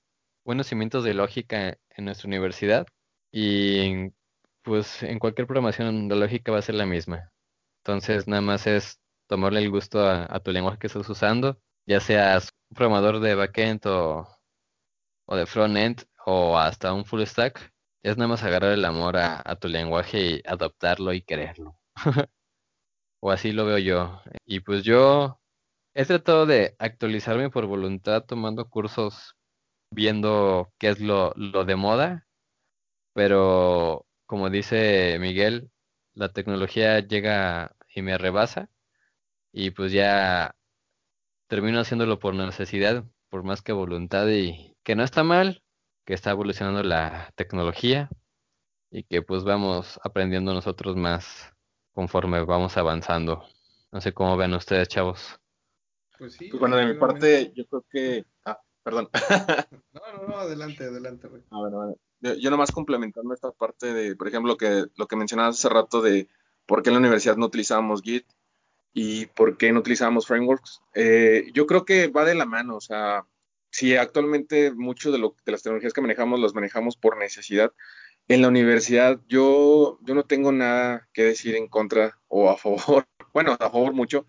buenos 0.44 0.66
cimientos 0.66 1.04
de 1.04 1.14
lógica 1.14 1.78
en 1.90 2.04
nuestra 2.04 2.28
universidad 2.28 2.86
y 3.32 4.10
pues 4.62 5.02
en 5.02 5.18
cualquier 5.18 5.46
programación 5.46 6.08
la 6.08 6.16
lógica 6.16 6.52
va 6.52 6.58
a 6.58 6.62
ser 6.62 6.76
la 6.76 6.86
misma. 6.86 7.32
Entonces 7.84 8.28
nada 8.28 8.42
más 8.42 8.66
es 8.66 9.00
tomarle 9.28 9.60
el 9.60 9.70
gusto 9.70 10.06
a, 10.08 10.40
tu 10.40 10.52
lenguaje 10.52 10.78
que 10.78 10.86
estás 10.88 11.08
usando 11.08 11.58
ya 11.86 12.00
seas 12.00 12.50
un 12.70 12.76
programador 12.76 13.20
de 13.20 13.34
backend 13.34 13.86
o, 13.86 14.26
o 15.26 15.36
de 15.36 15.46
frontend 15.46 16.04
o 16.26 16.58
hasta 16.58 16.92
un 16.92 17.04
full 17.04 17.22
stack, 17.24 17.72
es 18.02 18.16
nada 18.16 18.28
más 18.28 18.42
agarrar 18.42 18.72
el 18.72 18.84
amor 18.84 19.16
a, 19.16 19.56
tu 19.56 19.68
lenguaje 19.68 20.20
y 20.20 20.42
adoptarlo 20.46 21.12
y 21.12 21.22
quererlo. 21.22 21.76
o 23.20 23.30
así 23.30 23.52
lo 23.52 23.64
veo 23.64 23.78
yo. 23.78 24.22
Y 24.44 24.60
pues 24.60 24.84
yo 24.84 25.40
he 25.94 26.04
tratado 26.04 26.46
de 26.46 26.74
actualizarme 26.78 27.50
por 27.50 27.66
voluntad 27.66 28.24
tomando 28.24 28.68
cursos 28.68 29.36
viendo 29.90 30.72
qué 30.78 30.90
es 30.90 31.00
lo, 31.00 31.34
de 31.34 31.76
moda, 31.76 32.26
pero 33.14 34.06
como 34.26 34.50
dice 34.50 35.18
Miguel, 35.20 35.70
la 36.14 36.30
tecnología 36.30 37.00
llega 37.00 37.76
y 37.94 38.02
me 38.02 38.18
rebasa 38.18 38.70
y 39.52 39.72
pues 39.72 39.92
ya 39.92 40.56
termino 41.48 41.80
haciéndolo 41.80 42.18
por 42.18 42.34
necesidad, 42.34 43.04
por 43.30 43.44
más 43.44 43.62
que 43.62 43.72
voluntad 43.72 44.28
y 44.28 44.76
que 44.84 44.96
no 44.96 45.04
está 45.04 45.24
mal, 45.24 45.62
que 46.06 46.14
está 46.14 46.30
evolucionando 46.30 46.82
la 46.82 47.32
tecnología 47.36 48.10
y 48.90 49.04
que 49.04 49.22
pues 49.22 49.44
vamos 49.44 50.00
aprendiendo 50.04 50.54
nosotros 50.54 50.96
más 50.96 51.52
conforme 51.92 52.44
vamos 52.44 52.76
avanzando. 52.76 53.44
No 53.92 54.00
sé 54.00 54.12
cómo 54.14 54.36
ven 54.36 54.54
ustedes, 54.54 54.88
chavos. 54.88 55.41
Pues 56.22 56.34
sí. 56.34 56.46
Pues 56.50 56.60
bueno, 56.60 56.76
de 56.76 56.86
mi 56.86 56.94
parte, 56.94 57.52
yo 57.52 57.66
creo 57.66 57.84
que. 57.90 58.24
Ah, 58.44 58.56
perdón. 58.84 59.08
no, 59.92 60.00
no, 60.16 60.28
no, 60.28 60.36
adelante, 60.36 60.84
adelante, 60.84 61.26
güey. 61.26 61.42
Ah, 61.50 61.58
bueno, 61.58 61.76
bueno. 61.78 61.96
Yo, 62.20 62.34
yo, 62.34 62.48
nomás 62.48 62.70
complementando 62.70 63.34
esta 63.34 63.50
parte 63.50 63.92
de, 63.92 64.14
por 64.14 64.28
ejemplo, 64.28 64.56
que, 64.56 64.84
lo 64.94 65.08
que 65.08 65.16
mencionabas 65.16 65.58
hace 65.58 65.68
rato 65.68 66.00
de 66.00 66.28
por 66.64 66.80
qué 66.80 66.90
en 66.90 66.94
la 66.94 67.00
universidad 67.00 67.36
no 67.36 67.46
utilizábamos 67.46 68.02
Git 68.02 68.24
y 68.92 69.26
por 69.26 69.56
qué 69.56 69.72
no 69.72 69.80
utilizamos 69.80 70.28
frameworks. 70.28 70.80
Eh, 70.94 71.50
yo 71.54 71.66
creo 71.66 71.84
que 71.84 72.06
va 72.06 72.24
de 72.24 72.36
la 72.36 72.46
mano, 72.46 72.76
o 72.76 72.80
sea, 72.80 73.26
si 73.70 73.96
actualmente 73.96 74.72
mucho 74.72 75.10
de, 75.10 75.18
lo, 75.18 75.34
de 75.44 75.50
las 75.50 75.64
tecnologías 75.64 75.92
que 75.92 76.02
manejamos 76.02 76.38
las 76.38 76.54
manejamos 76.54 76.96
por 76.96 77.16
necesidad, 77.16 77.72
en 78.28 78.42
la 78.42 78.48
universidad 78.48 79.20
yo, 79.26 79.98
yo 80.02 80.14
no 80.14 80.22
tengo 80.22 80.52
nada 80.52 81.08
que 81.12 81.24
decir 81.24 81.56
en 81.56 81.66
contra 81.66 82.16
o 82.28 82.48
a 82.48 82.56
favor, 82.56 83.08
bueno, 83.34 83.56
a 83.58 83.70
favor 83.70 83.92
mucho, 83.92 84.28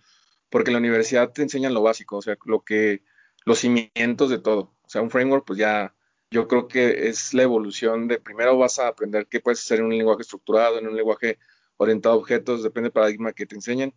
porque 0.54 0.70
la 0.70 0.78
universidad 0.78 1.32
te 1.32 1.42
enseñan 1.42 1.74
lo 1.74 1.82
básico, 1.82 2.18
o 2.18 2.22
sea, 2.22 2.38
lo 2.46 2.64
que, 2.64 3.02
los 3.44 3.58
cimientos 3.58 4.30
de 4.30 4.38
todo. 4.38 4.72
O 4.84 4.88
sea, 4.88 5.02
un 5.02 5.10
framework, 5.10 5.46
pues 5.48 5.58
ya, 5.58 5.96
yo 6.30 6.48
creo 6.48 6.68
que 6.68 7.10
es 7.10 7.34
la 7.34 7.42
evolución 7.42 8.08
de 8.08 8.20
primero 8.20 8.56
vas 8.56 8.78
a 8.78 8.88
aprender 8.88 9.26
qué 9.26 9.40
puedes 9.40 9.62
hacer 9.62 9.80
en 9.80 9.86
un 9.86 9.98
lenguaje 9.98 10.22
estructurado, 10.22 10.78
en 10.78 10.88
un 10.88 10.96
lenguaje 10.96 11.40
orientado 11.78 12.14
a 12.14 12.20
objetos, 12.20 12.62
depende 12.62 12.90
del 12.90 12.94
paradigma 12.94 13.34
que 13.34 13.48
te 13.48 13.56
enseñen. 13.56 13.96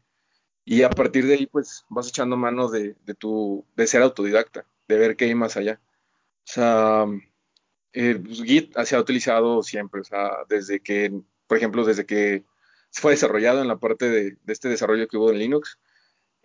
Y 0.65 0.83
a 0.83 0.89
partir 0.89 1.27
de 1.27 1.35
ahí, 1.35 1.47
pues 1.47 1.85
vas 1.91 2.09
echando 2.09 2.39
mano 2.39 2.71
de, 2.71 2.97
de, 3.05 3.15
tu, 3.15 3.67
de 3.77 3.87
ser 3.87 4.01
autodidacta, 4.01 4.65
de 4.89 4.97
ver 4.97 5.17
qué 5.17 5.27
hay 5.27 5.35
más 5.35 5.59
allá. 5.59 5.79
O 6.47 6.51
sea, 6.51 7.05
eh, 7.93 8.19
pues, 8.25 8.43
Git 8.43 8.75
se 8.83 8.97
ha 8.97 9.01
utilizado 9.01 9.63
siempre, 9.63 10.01
o 10.01 10.05
sea, 10.05 10.31
desde 10.49 10.81
que, 10.81 11.13
por 11.47 11.59
ejemplo, 11.59 11.85
desde 11.85 12.07
que 12.07 12.45
fue 12.91 13.13
desarrollado 13.13 13.61
en 13.61 13.69
la 13.69 13.79
parte 13.79 14.09
de, 14.09 14.39
este 14.47 14.71
desarrollo 14.71 15.07
que 15.07 15.19
hubo 15.19 15.31
en 15.31 15.39
Linux, 15.39 15.79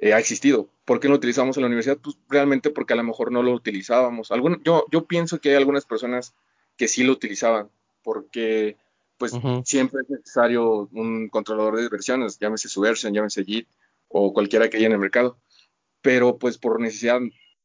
eh, 0.02 0.14
ha 0.14 0.20
existido. 0.20 0.68
¿Por 0.84 1.00
qué 1.00 1.08
no 1.08 1.14
lo 1.14 1.20
utilizamos 1.20 1.56
en 1.56 1.62
la 1.62 1.68
universidad? 1.68 1.98
Pues 1.98 2.18
realmente 2.28 2.72
porque 2.72 2.94
a 2.94 2.96
lo 2.98 3.04
mejor 3.04 3.32
no 3.32 3.44
lo 3.44 3.54
utilizábamos. 3.54 4.30
yo, 4.64 4.86
yo 4.92 5.06
pienso 5.06 5.40
que 5.40 5.50
hay 5.50 5.56
algunas 5.56 5.86
personas 5.86 6.34
que 6.76 6.88
sí 6.88 7.04
lo 7.04 7.14
utilizaban, 7.14 7.70
porque 8.04 8.78
pues 9.20 9.34
siempre 9.66 10.02
es 10.02 10.10
necesario 10.10 10.90
un 10.92 11.30
controlador 11.30 11.78
de 11.78 11.88
versiones, 11.88 12.40
llámese 12.40 12.68
Subversion, 12.68 13.14
llámese 13.14 13.46
Git, 13.46 13.68
o 14.08 14.34
cualquiera 14.34 14.68
que 14.68 14.78
haya 14.78 14.88
en 14.88 14.94
el 14.94 14.98
mercado. 14.98 15.38
Pero 16.02 16.40
pues 16.40 16.58
por 16.58 16.82
necesidad 16.82 17.20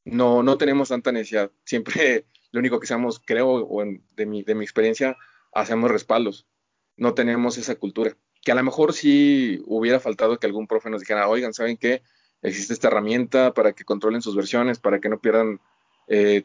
no, 0.05 0.43
no 0.43 0.59
tenemos 0.59 0.91
tanta 0.91 1.13
necesidad. 1.13 1.51
Siempre 1.65 2.27
lo 2.53 2.61
único 2.61 2.79
que 2.79 2.85
hacemos, 2.85 3.19
creo, 3.25 3.49
o 3.49 3.83
de, 4.15 4.27
mi, 4.27 4.43
de 4.43 4.55
mi 4.55 4.65
experiencia, 4.65 5.17
hacemos 5.55 5.91
respaldos. 5.91 6.47
No 6.99 7.15
tenemos 7.15 7.57
esa 7.57 7.77
cultura. 7.77 8.15
Que 8.43 8.53
a 8.53 8.55
lo 8.55 8.63
mejor 8.63 8.93
sí 8.93 9.63
hubiera 9.65 10.01
faltado 10.01 10.39
que 10.39 10.47
algún 10.47 10.67
profe 10.67 10.91
nos 10.91 11.01
dijera, 11.01 11.29
oigan, 11.29 11.55
¿saben 11.55 11.79
qué? 11.79 12.03
Existe 12.43 12.73
esta 12.73 12.89
herramienta 12.89 13.53
para 13.55 13.73
que 13.73 13.85
controlen 13.85 14.23
sus 14.23 14.37
versiones, 14.37 14.79
para 14.79 15.01
que 15.01 15.09
no 15.09 15.19
pierdan 15.19 15.61
eh, 16.09 16.45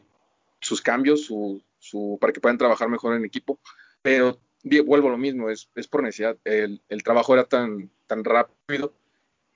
sus 0.60 0.80
cambios, 0.80 1.24
su, 1.24 1.62
su, 1.78 2.18
para 2.20 2.32
que 2.32 2.40
puedan 2.40 2.58
trabajar 2.58 2.88
mejor 2.88 3.14
en 3.14 3.24
equipo. 3.24 3.58
Pero 4.02 4.38
vuelvo 4.84 5.08
a 5.08 5.12
lo 5.12 5.18
mismo, 5.18 5.50
es, 5.50 5.68
es 5.74 5.86
por 5.86 6.02
necesidad. 6.02 6.36
El, 6.44 6.80
el, 6.88 7.02
trabajo 7.02 7.34
era 7.34 7.44
tan, 7.44 7.90
tan 8.06 8.24
rápido 8.24 8.92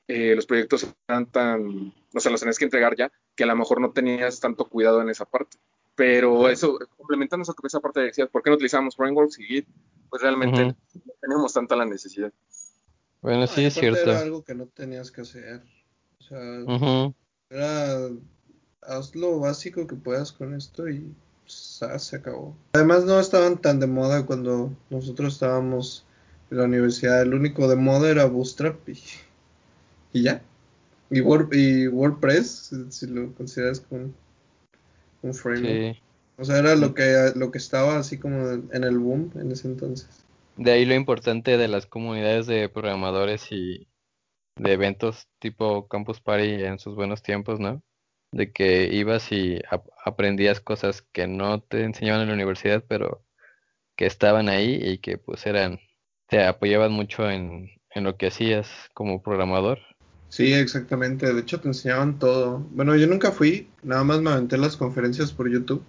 eh, 0.08 0.36
los 0.36 0.46
proyectos 0.46 0.86
eran 1.08 1.26
tan, 1.26 1.92
no 2.12 2.20
sé, 2.20 2.30
los 2.30 2.40
tenés 2.40 2.58
que 2.58 2.64
entregar 2.64 2.94
ya, 2.96 3.10
que 3.34 3.42
a 3.42 3.46
lo 3.46 3.56
mejor 3.56 3.80
no 3.80 3.90
tenías 3.90 4.38
tanto 4.38 4.66
cuidado 4.66 5.02
en 5.02 5.08
esa 5.08 5.24
parte. 5.24 5.58
Pero 5.96 6.48
eso, 6.48 6.78
complementando 6.96 7.42
esa, 7.42 7.54
esa 7.64 7.80
parte 7.80 8.00
de 8.00 8.06
decir, 8.06 8.28
¿por 8.28 8.42
qué 8.42 8.50
no 8.50 8.56
utilizamos 8.56 8.94
frameworks 8.94 9.38
y 9.40 9.44
Git? 9.44 9.68
Pues 10.08 10.22
realmente 10.22 10.64
no 10.64 11.12
tenemos 11.20 11.52
tanta 11.52 11.74
la 11.74 11.86
necesidad. 11.86 12.32
Bueno, 13.20 13.46
sí, 13.46 13.64
es 13.64 13.74
cierto. 13.74 14.02
Era 14.02 14.20
algo 14.20 14.44
que 14.44 14.54
no 14.54 14.66
tenías 14.66 15.10
que 15.10 15.22
hacer. 15.22 15.62
O 16.30 16.74
sea, 16.80 17.14
era, 17.50 18.10
haz 18.82 19.14
lo 19.14 19.40
básico 19.40 19.86
que 19.86 19.94
puedas 19.94 20.32
con 20.32 20.54
esto 20.54 20.88
y 20.88 21.14
se 21.46 22.16
acabó. 22.16 22.56
Además 22.72 23.04
no 23.04 23.20
estaban 23.20 23.58
tan 23.58 23.78
de 23.80 23.86
moda 23.86 24.26
cuando 24.26 24.72
nosotros 24.90 25.34
estábamos 25.34 26.04
en 26.50 26.58
la 26.58 26.64
universidad. 26.64 27.22
El 27.22 27.34
único 27.34 27.68
de 27.68 27.76
moda 27.76 28.10
era 28.10 28.24
Bootstrap 28.24 28.88
y 28.88 28.98
y 30.16 30.22
ya. 30.22 30.42
Y, 31.10 31.18
y 31.20 31.88
WordPress, 31.88 32.74
si, 32.88 33.06
lo 33.06 33.32
consideras 33.34 33.80
como 33.80 34.10
un 35.22 35.34
framework. 35.34 35.98
O 36.38 36.44
sea, 36.44 36.58
era 36.58 36.74
lo 36.74 36.94
que, 36.94 37.32
lo 37.34 37.50
que 37.50 37.58
estaba 37.58 37.98
así 37.98 38.18
como 38.18 38.50
en 38.50 38.84
el 38.84 38.98
boom 38.98 39.30
en 39.36 39.52
ese 39.52 39.68
entonces. 39.68 40.08
De 40.56 40.72
ahí 40.72 40.84
lo 40.84 40.94
importante 40.94 41.56
de 41.56 41.68
las 41.68 41.86
comunidades 41.86 42.46
de 42.46 42.68
programadores 42.68 43.52
y 43.52 43.86
de 44.56 44.72
eventos 44.72 45.28
tipo 45.38 45.88
Campus 45.88 46.20
Party 46.20 46.64
en 46.64 46.78
sus 46.78 46.94
buenos 46.94 47.22
tiempos, 47.22 47.60
¿no? 47.60 47.82
De 48.32 48.52
que 48.52 48.88
ibas 48.92 49.30
y 49.32 49.60
aprendías 50.04 50.60
cosas 50.60 51.02
que 51.12 51.26
no 51.26 51.60
te 51.62 51.84
enseñaban 51.84 52.22
en 52.22 52.28
la 52.28 52.34
universidad, 52.34 52.84
pero 52.88 53.24
que 53.96 54.06
estaban 54.06 54.48
ahí 54.48 54.78
y 54.82 54.98
que 54.98 55.18
pues 55.18 55.46
eran, 55.46 55.80
te 56.28 56.44
apoyaban 56.44 56.92
mucho 56.92 57.30
en, 57.30 57.70
en 57.94 58.04
lo 58.04 58.16
que 58.16 58.28
hacías 58.28 58.68
como 58.94 59.22
programador. 59.22 59.78
Sí, 60.28 60.52
exactamente. 60.52 61.32
De 61.32 61.40
hecho, 61.40 61.60
te 61.60 61.68
enseñaban 61.68 62.18
todo. 62.18 62.58
Bueno, 62.72 62.96
yo 62.96 63.06
nunca 63.06 63.32
fui, 63.32 63.68
nada 63.82 64.04
más 64.04 64.20
me 64.20 64.30
aventé 64.30 64.58
las 64.58 64.76
conferencias 64.76 65.32
por 65.32 65.50
YouTube. 65.50 65.82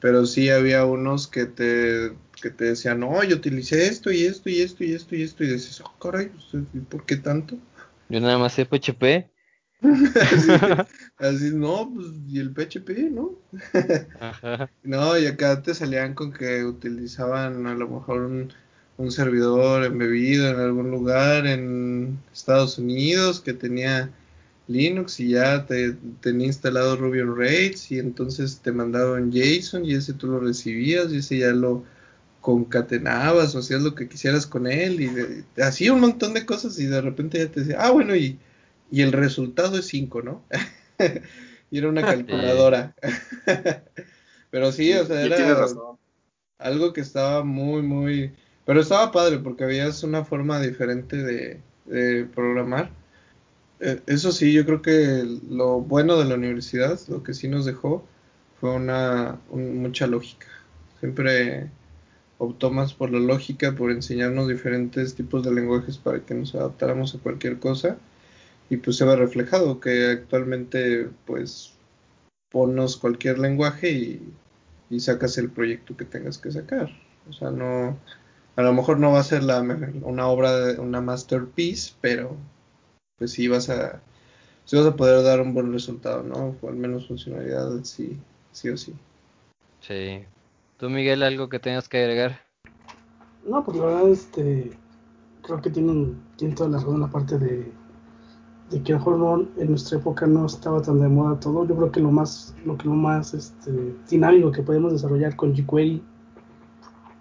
Pero 0.00 0.26
sí 0.26 0.50
había 0.50 0.84
unos 0.84 1.28
que 1.28 1.46
te, 1.46 2.12
que 2.42 2.50
te 2.50 2.64
decían, 2.64 3.00
no, 3.00 3.22
yo 3.22 3.36
utilicé 3.36 3.86
esto 3.86 4.10
y 4.10 4.24
esto 4.24 4.50
y 4.50 4.60
esto 4.60 4.82
y 4.82 4.92
esto 4.92 5.14
y 5.14 5.22
esto. 5.22 5.44
Y 5.44 5.48
dices, 5.48 5.80
oh, 5.80 5.94
caray, 6.00 6.28
pues, 6.28 6.64
¿por 6.88 7.06
qué 7.06 7.16
tanto? 7.16 7.56
Yo 8.12 8.20
nada 8.20 8.38
más 8.38 8.52
sé 8.52 8.64
PHP. 8.64 9.28
así, 11.18 11.50
no, 11.52 11.90
pues, 11.92 12.06
y 12.28 12.38
el 12.38 12.54
PHP, 12.54 13.10
¿no? 13.10 13.32
No, 14.84 15.18
y 15.18 15.26
acá 15.26 15.60
te 15.60 15.74
salían 15.74 16.14
con 16.14 16.32
que 16.32 16.64
utilizaban 16.64 17.66
a 17.66 17.74
lo 17.74 17.88
mejor 17.88 18.20
un 18.22 18.52
un 19.02 19.10
servidor 19.10 19.84
embebido 19.84 20.48
en 20.48 20.60
algún 20.60 20.90
lugar 20.90 21.46
en 21.46 22.18
Estados 22.32 22.78
Unidos 22.78 23.40
que 23.40 23.52
tenía 23.52 24.10
Linux 24.68 25.18
y 25.20 25.30
ya 25.30 25.66
te, 25.66 25.96
tenía 26.20 26.46
instalado 26.46 26.96
Ruby 26.96 27.20
on 27.20 27.36
Rails 27.36 27.90
y 27.90 27.98
entonces 27.98 28.60
te 28.60 28.72
mandaban 28.72 29.32
JSON 29.32 29.84
y 29.84 29.94
ese 29.94 30.12
tú 30.12 30.28
lo 30.28 30.40
recibías 30.40 31.12
y 31.12 31.18
ese 31.18 31.38
ya 31.38 31.52
lo 31.52 31.84
concatenabas 32.42 33.54
o 33.54 33.60
hacías 33.60 33.80
lo 33.80 33.94
que 33.94 34.08
quisieras 34.08 34.46
con 34.46 34.66
él 34.66 35.00
y 35.00 35.62
hacía 35.62 35.94
un 35.94 36.00
montón 36.00 36.34
de 36.34 36.44
cosas 36.44 36.78
y 36.78 36.86
de 36.86 37.00
repente 37.00 37.38
ya 37.38 37.50
te 37.50 37.60
decía, 37.60 37.78
ah 37.80 37.90
bueno 37.90 38.14
y, 38.14 38.38
y 38.90 39.00
el 39.00 39.12
resultado 39.12 39.78
es 39.78 39.86
5, 39.86 40.20
¿no? 40.22 40.42
y 41.70 41.78
era 41.78 41.88
una 41.88 42.02
calculadora. 42.02 42.94
Pero 44.50 44.70
sí, 44.72 44.92
o 44.92 45.06
sea, 45.06 45.22
era 45.22 45.66
algo 46.58 46.92
que 46.92 47.00
estaba 47.00 47.42
muy, 47.42 47.80
muy 47.80 48.32
pero 48.64 48.80
estaba 48.80 49.12
padre 49.12 49.38
porque 49.38 49.64
había 49.64 49.88
una 50.04 50.24
forma 50.24 50.60
diferente 50.60 51.16
de, 51.16 51.60
programar. 52.34 52.90
Eh, 53.80 54.00
eso 54.06 54.30
sí, 54.30 54.52
yo 54.52 54.64
creo 54.64 54.82
que 54.82 55.24
lo 55.50 55.80
bueno 55.80 56.16
de 56.16 56.26
la 56.26 56.36
universidad, 56.36 56.98
lo 57.08 57.22
que 57.22 57.34
sí 57.34 57.48
nos 57.48 57.64
dejó, 57.64 58.06
fue 58.60 58.70
una 58.70 59.40
mucha 59.50 60.06
lógica. 60.06 60.46
Siempre 61.00 61.70
más 62.70 62.94
por 62.94 63.12
la 63.12 63.18
lógica, 63.18 63.74
por 63.74 63.90
enseñarnos 63.90 64.48
diferentes 64.48 65.14
tipos 65.14 65.42
de 65.44 65.52
lenguajes 65.52 65.98
para 65.98 66.20
que 66.20 66.34
nos 66.34 66.54
adaptáramos 66.54 67.14
a 67.14 67.18
cualquier 67.18 67.58
cosa. 67.58 67.96
Y 68.70 68.78
pues 68.78 68.96
se 68.96 69.04
ve 69.04 69.16
reflejado 69.16 69.80
que 69.80 70.06
actualmente 70.06 71.08
pues 71.26 71.74
ponos 72.50 72.96
cualquier 72.96 73.38
lenguaje 73.38 73.90
y, 73.90 74.32
y 74.90 75.00
sacas 75.00 75.38
el 75.38 75.50
proyecto 75.50 75.96
que 75.96 76.04
tengas 76.04 76.38
que 76.38 76.52
sacar. 76.52 76.90
O 77.28 77.32
sea, 77.32 77.50
no, 77.50 77.98
a 78.56 78.62
lo 78.62 78.72
mejor 78.72 78.98
no 78.98 79.12
va 79.12 79.20
a 79.20 79.24
ser 79.24 79.42
la, 79.42 79.60
una 80.02 80.26
obra, 80.26 80.80
una 80.80 81.00
masterpiece, 81.00 81.92
pero 82.00 82.36
pues 83.18 83.32
sí 83.32 83.48
vas 83.48 83.68
a, 83.70 84.02
vas 84.70 84.86
a 84.86 84.96
poder 84.96 85.22
dar 85.22 85.40
un 85.40 85.54
buen 85.54 85.72
resultado, 85.72 86.22
¿no? 86.22 86.56
Al 86.68 86.76
menos 86.76 87.08
funcionalidad 87.08 87.84
sí, 87.84 88.18
sí 88.52 88.68
o 88.68 88.76
sí. 88.76 88.94
Sí. 89.80 90.24
¿Tú, 90.82 90.90
Miguel, 90.90 91.22
algo 91.22 91.48
que 91.48 91.60
tengas 91.60 91.88
que 91.88 92.00
agregar? 92.00 92.40
No, 93.46 93.64
pues 93.64 93.76
la 93.76 93.84
verdad, 93.84 94.08
este, 94.08 94.72
creo 95.42 95.62
que 95.62 95.70
tienen, 95.70 96.20
tienen 96.34 96.56
toda 96.56 96.70
la 96.70 96.78
razón 96.78 97.00
la 97.00 97.06
parte 97.06 97.38
de, 97.38 97.72
de 98.68 98.82
que 98.82 98.92
a 98.92 98.96
lo 98.96 99.02
mejor 99.04 99.48
en 99.58 99.68
nuestra 99.68 99.98
época 99.98 100.26
no 100.26 100.44
estaba 100.44 100.82
tan 100.82 101.00
de 101.00 101.06
moda 101.06 101.38
todo. 101.38 101.64
Yo 101.68 101.76
creo 101.76 101.92
que 101.92 102.00
lo 102.00 102.10
más, 102.10 102.56
lo 102.64 102.76
que 102.76 102.88
lo 102.88 102.94
más 102.94 103.32
este, 103.32 103.94
dinámico 104.10 104.50
que 104.50 104.64
podemos 104.64 104.90
desarrollar 104.90 105.36
con 105.36 105.54
jQuery 105.54 106.02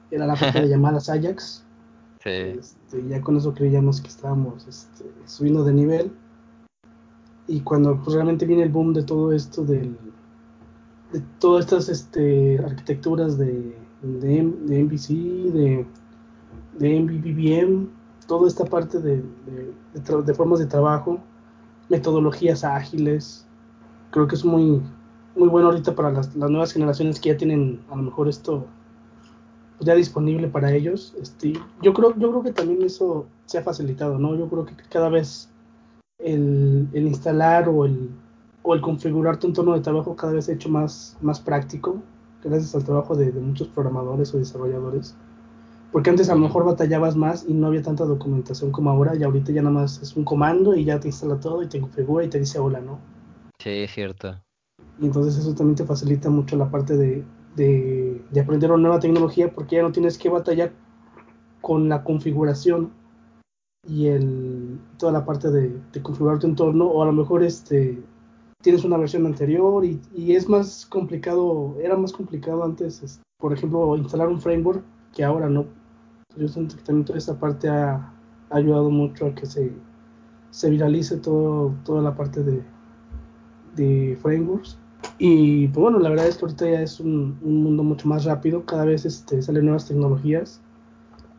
era 0.09 0.25
la 0.25 0.35
parte 0.35 0.61
de 0.61 0.67
llamadas 0.67 1.07
Ajax. 1.07 1.63
Sí. 2.23 2.29
Este, 2.31 3.07
ya 3.09 3.21
con 3.21 3.37
eso 3.37 3.53
creíamos 3.53 4.01
que 4.01 4.07
estábamos 4.07 4.67
este, 4.67 5.05
subiendo 5.27 5.63
de 5.63 5.73
nivel. 5.73 6.11
Y 7.47 7.59
cuando 7.59 7.95
pues, 8.01 8.15
realmente 8.15 8.47
viene 8.47 8.63
el 8.63 8.69
boom 8.69 8.91
de 8.91 9.03
todo 9.03 9.31
esto 9.31 9.63
del, 9.63 9.95
de 11.11 11.21
todas 11.39 11.65
estas 11.65 11.89
este, 11.89 12.59
arquitecturas 12.59 13.37
de, 13.37 13.75
de, 14.01 14.53
de 14.65 14.83
MVC, 14.83 15.09
de 15.51 15.85
de 16.77 16.99
MVVM, 16.99 17.87
toda 18.27 18.47
esta 18.47 18.65
parte 18.65 18.99
de, 18.99 19.23
de, 19.93 20.33
formas 20.33 20.59
de 20.59 20.65
trabajo, 20.65 21.19
metodologías 21.89 22.63
ágiles. 22.63 23.45
Creo 24.11 24.27
que 24.27 24.35
es 24.35 24.45
muy, 24.45 24.81
muy 25.35 25.47
bueno 25.49 25.69
ahorita 25.69 25.95
para 25.95 26.11
las, 26.11 26.35
nuevas 26.35 26.71
generaciones 26.71 27.19
que 27.19 27.29
ya 27.29 27.37
tienen 27.37 27.81
a 27.89 27.95
lo 27.95 28.03
mejor 28.03 28.27
esto 28.29 28.65
pues, 29.77 29.87
ya 29.87 29.95
disponible 29.95 30.47
para 30.47 30.71
ellos. 30.71 31.13
Este, 31.21 31.53
yo 31.81 31.93
creo, 31.93 32.17
yo 32.17 32.29
creo 32.29 32.43
que 32.43 32.53
también 32.53 32.81
eso 32.83 33.27
se 33.45 33.57
ha 33.57 33.63
facilitado, 33.63 34.17
¿no? 34.17 34.35
Yo 34.35 34.47
creo 34.49 34.65
que 34.65 34.75
cada 34.89 35.09
vez 35.09 35.49
el, 36.19 36.87
el 36.93 37.07
instalar 37.07 37.67
o 37.67 37.85
el, 37.85 38.09
o 38.63 38.73
el 38.73 38.81
configurar 38.81 39.37
tu 39.37 39.47
entorno 39.47 39.73
de 39.73 39.81
trabajo 39.81 40.15
cada 40.15 40.33
vez 40.33 40.45
se 40.45 40.51
ha 40.51 40.55
hecho 40.55 40.69
más, 40.69 41.17
más 41.21 41.39
práctico, 41.39 42.01
gracias 42.43 42.75
al 42.75 42.83
trabajo 42.83 43.15
de, 43.15 43.31
de 43.31 43.39
muchos 43.39 43.67
programadores 43.67 44.33
o 44.33 44.37
desarrolladores. 44.37 45.15
Porque 45.91 46.09
antes 46.09 46.29
a 46.29 46.35
lo 46.35 46.41
mejor 46.41 46.63
batallabas 46.63 47.15
más 47.15 47.45
y 47.47 47.53
no 47.53 47.67
había 47.67 47.81
tanta 47.81 48.05
documentación 48.05 48.71
como 48.71 48.89
ahora, 48.89 49.15
y 49.15 49.23
ahorita 49.23 49.51
ya 49.51 49.61
nada 49.61 49.73
más 49.73 50.01
es 50.01 50.15
un 50.15 50.23
comando 50.23 50.75
y 50.75 50.85
ya 50.85 50.99
te 50.99 51.09
instala 51.09 51.39
todo 51.39 51.61
y 51.63 51.67
te 51.67 51.81
configura 51.81 52.23
y 52.23 52.29
te 52.29 52.39
dice 52.39 52.59
hola, 52.59 52.79
¿no? 52.79 52.99
Sí, 53.61 53.69
es 53.69 53.91
cierto. 53.91 54.39
Y 54.99 55.05
entonces 55.05 55.37
eso 55.37 55.53
también 55.53 55.75
te 55.75 55.85
facilita 55.85 56.29
mucho 56.29 56.55
la 56.55 56.69
parte 56.71 56.95
de, 56.95 57.23
de, 57.55 58.41
aprender 58.41 58.71
una 58.71 58.83
nueva 58.83 58.99
tecnología 58.99 59.51
porque 59.53 59.77
ya 59.77 59.81
no 59.81 59.91
tienes 59.91 60.17
que 60.17 60.29
batallar 60.29 60.71
con 61.59 61.89
la 61.89 62.03
configuración 62.03 62.91
y 63.87 64.07
el, 64.07 64.79
toda 64.97 65.11
la 65.11 65.25
parte 65.25 65.49
de, 65.49 65.75
configurar 66.01 66.39
tu 66.39 66.47
entorno, 66.47 66.85
o 66.85 67.03
a 67.03 67.05
lo 67.05 67.13
mejor 67.13 67.43
este 67.43 68.01
tienes 68.61 68.83
una 68.83 68.97
versión 68.97 69.25
anterior 69.25 69.83
y, 69.85 69.99
y 70.15 70.35
es 70.35 70.47
más 70.47 70.85
complicado, 70.85 71.75
era 71.81 71.97
más 71.97 72.13
complicado 72.13 72.63
antes, 72.63 73.21
por 73.37 73.53
ejemplo, 73.53 73.95
instalar 73.97 74.27
un 74.27 74.39
framework 74.39 74.83
que 75.13 75.23
ahora 75.23 75.49
no 75.49 75.65
yo 76.37 76.47
siento 76.47 76.75
que 76.77 76.83
también 76.83 77.05
toda 77.05 77.19
esta 77.19 77.37
parte 77.37 77.67
ha, 77.69 78.13
ayudado 78.49 78.89
mucho 78.89 79.27
a 79.27 79.33
que 79.33 79.45
se, 79.45 79.71
se 80.49 80.69
viralice 80.69 81.15
todo, 81.17 81.73
toda 81.85 82.01
la 82.01 82.13
parte 82.15 82.43
de, 82.43 84.17
frameworks. 84.21 84.77
Y 85.17 85.67
pues 85.69 85.81
bueno, 85.81 85.99
la 85.99 86.09
verdad 86.09 86.27
es 86.27 86.35
que 86.37 86.45
ahorita 86.45 86.69
ya 86.69 86.81
es 86.81 86.99
un, 86.99 87.39
mundo 87.41 87.81
mucho 87.83 88.09
más 88.09 88.25
rápido, 88.25 88.65
cada 88.65 88.83
vez 88.85 89.05
este, 89.05 89.41
salen 89.41 89.65
nuevas 89.65 89.87
tecnologías 89.87 90.59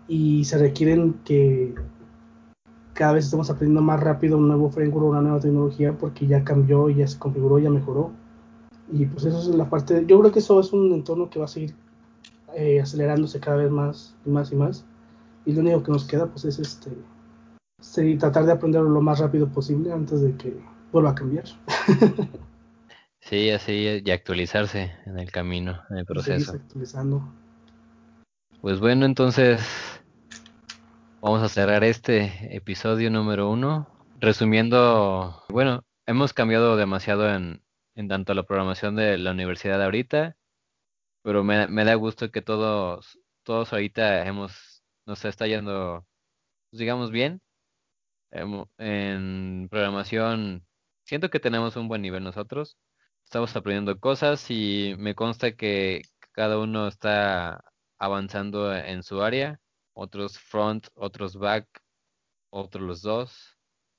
y 0.09 0.45
se 0.45 0.57
requieren 0.57 1.15
que 1.25 1.75
cada 2.95 3.15
vez 3.15 3.25
estamos 3.25 3.51
aprendiendo 3.51 3.83
más 3.83 4.01
rápido 4.01 4.39
un 4.39 4.49
nuevo 4.49 4.71
framework 4.71 5.07
una 5.07 5.23
nueva 5.23 5.41
tecnología 5.41 5.97
porque 5.97 6.27
ya 6.27 6.45
cambió, 6.45 6.89
ya 6.91 7.07
se 7.07 7.19
configuró, 7.19 7.59
ya 7.59 7.71
mejoró. 7.71 8.13
Y 8.93 9.07
pues 9.07 9.25
eso 9.25 9.39
es 9.41 9.47
la 9.47 9.71
parte, 9.71 10.05
yo 10.07 10.21
creo 10.21 10.33
que 10.33 10.41
eso 10.41 10.61
es 10.61 10.73
un 10.73 10.93
entorno 10.93 11.31
que 11.31 11.39
va 11.39 11.47
a 11.47 11.49
seguir 11.49 11.75
eh, 12.55 12.81
acelerándose 12.81 13.41
cada 13.41 13.57
vez 13.59 13.71
más 13.71 14.15
y 14.27 14.31
más 14.31 14.53
y 14.53 14.57
más. 14.57 14.85
Y 15.45 15.53
lo 15.53 15.61
único 15.61 15.83
que 15.83 15.93
nos 15.93 16.05
queda 16.05 16.27
pues 16.27 16.45
es 16.45 16.59
este 16.59 16.91
tratar 18.19 18.47
de 18.47 18.53
aprenderlo 18.53 18.91
lo 18.91 19.01
más 19.01 19.19
rápido 19.19 19.49
posible 19.49 19.93
antes 19.93 20.21
de 20.21 20.37
que 20.37 20.57
vuelva 20.93 21.11
a 21.11 21.15
cambiar. 21.15 21.45
sí, 23.21 23.51
así 23.51 24.03
y 24.05 24.11
actualizarse 24.11 24.93
en 25.07 25.19
el 25.19 25.31
camino, 25.31 25.81
en 25.91 25.99
el 25.99 26.07
proceso. 26.07 26.53
actualizando. 26.53 27.23
Pues 28.61 28.79
bueno, 28.79 29.07
entonces 29.07 29.61
vamos 31.23 31.43
a 31.43 31.49
cerrar 31.49 31.85
este 31.85 32.55
episodio 32.55 33.11
número 33.11 33.51
uno. 33.51 33.89
Resumiendo, 34.21 35.43
bueno, 35.49 35.85
hemos 36.07 36.35
cambiado 36.35 36.77
demasiado 36.77 37.35
en, 37.35 37.63
en 37.95 38.09
tanto 38.09 38.35
la 38.35 38.43
programación 38.43 38.97
de 38.97 39.17
la 39.19 39.31
universidad 39.31 39.83
ahorita 39.83 40.37
pero 41.23 41.45
me, 41.45 41.69
me 41.69 41.85
da 41.85 41.95
gusto 41.95 42.31
que 42.31 42.43
todos, 42.43 43.19
todos 43.45 43.73
ahorita 43.73 44.27
hemos, 44.27 44.83
nos 45.07 45.25
está 45.25 45.47
yendo, 45.47 46.07
pues, 46.71 46.81
digamos, 46.81 47.11
bien. 47.11 47.41
En 48.79 49.69
programación, 49.71 50.67
siento 51.05 51.31
que 51.31 51.41
tenemos 51.41 51.77
un 51.77 51.89
buen 51.89 52.03
nivel 52.03 52.25
nosotros. 52.25 52.79
Estamos 53.25 53.55
aprendiendo 53.57 54.01
cosas 54.01 54.51
y 54.51 54.95
me 54.99 55.15
consta 55.15 55.53
que 55.57 56.03
cada 56.33 56.59
uno 56.59 56.89
está 56.89 57.63
avanzando 57.99 58.75
en 58.75 59.03
su 59.03 59.23
área. 59.23 59.61
Otros 59.95 60.39
front, 60.39 60.89
otros 60.95 61.37
back, 61.37 61.67
otros 62.51 62.85
los 62.85 63.03
dos. 63.03 63.59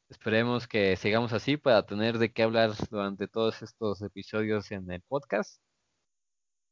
Esperemos 0.10 0.68
que 0.68 0.96
sigamos 0.96 1.34
así 1.34 1.58
para 1.58 1.86
tener 1.86 2.18
de 2.20 2.32
qué 2.32 2.44
hablar 2.44 2.72
durante 2.90 3.28
todos 3.28 3.62
estos 3.62 4.02
episodios 4.02 4.72
en 4.72 4.92
el 4.92 5.02
podcast 5.02 5.60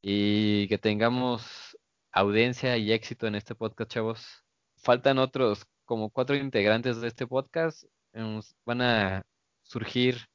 y 0.02 0.68
que 0.68 0.78
tengamos 0.78 1.76
audiencia 2.12 2.76
y 2.76 2.92
éxito 2.92 3.26
en 3.26 3.36
este 3.36 3.54
podcast, 3.54 3.90
chavos. 3.90 4.44
Faltan 4.76 5.18
otros 5.18 5.64
como 5.84 6.10
cuatro 6.10 6.36
integrantes 6.36 7.00
de 7.00 7.08
este 7.08 7.26
podcast. 7.26 7.84
Van 8.64 8.82
a 8.82 9.24
surgir 9.62 10.26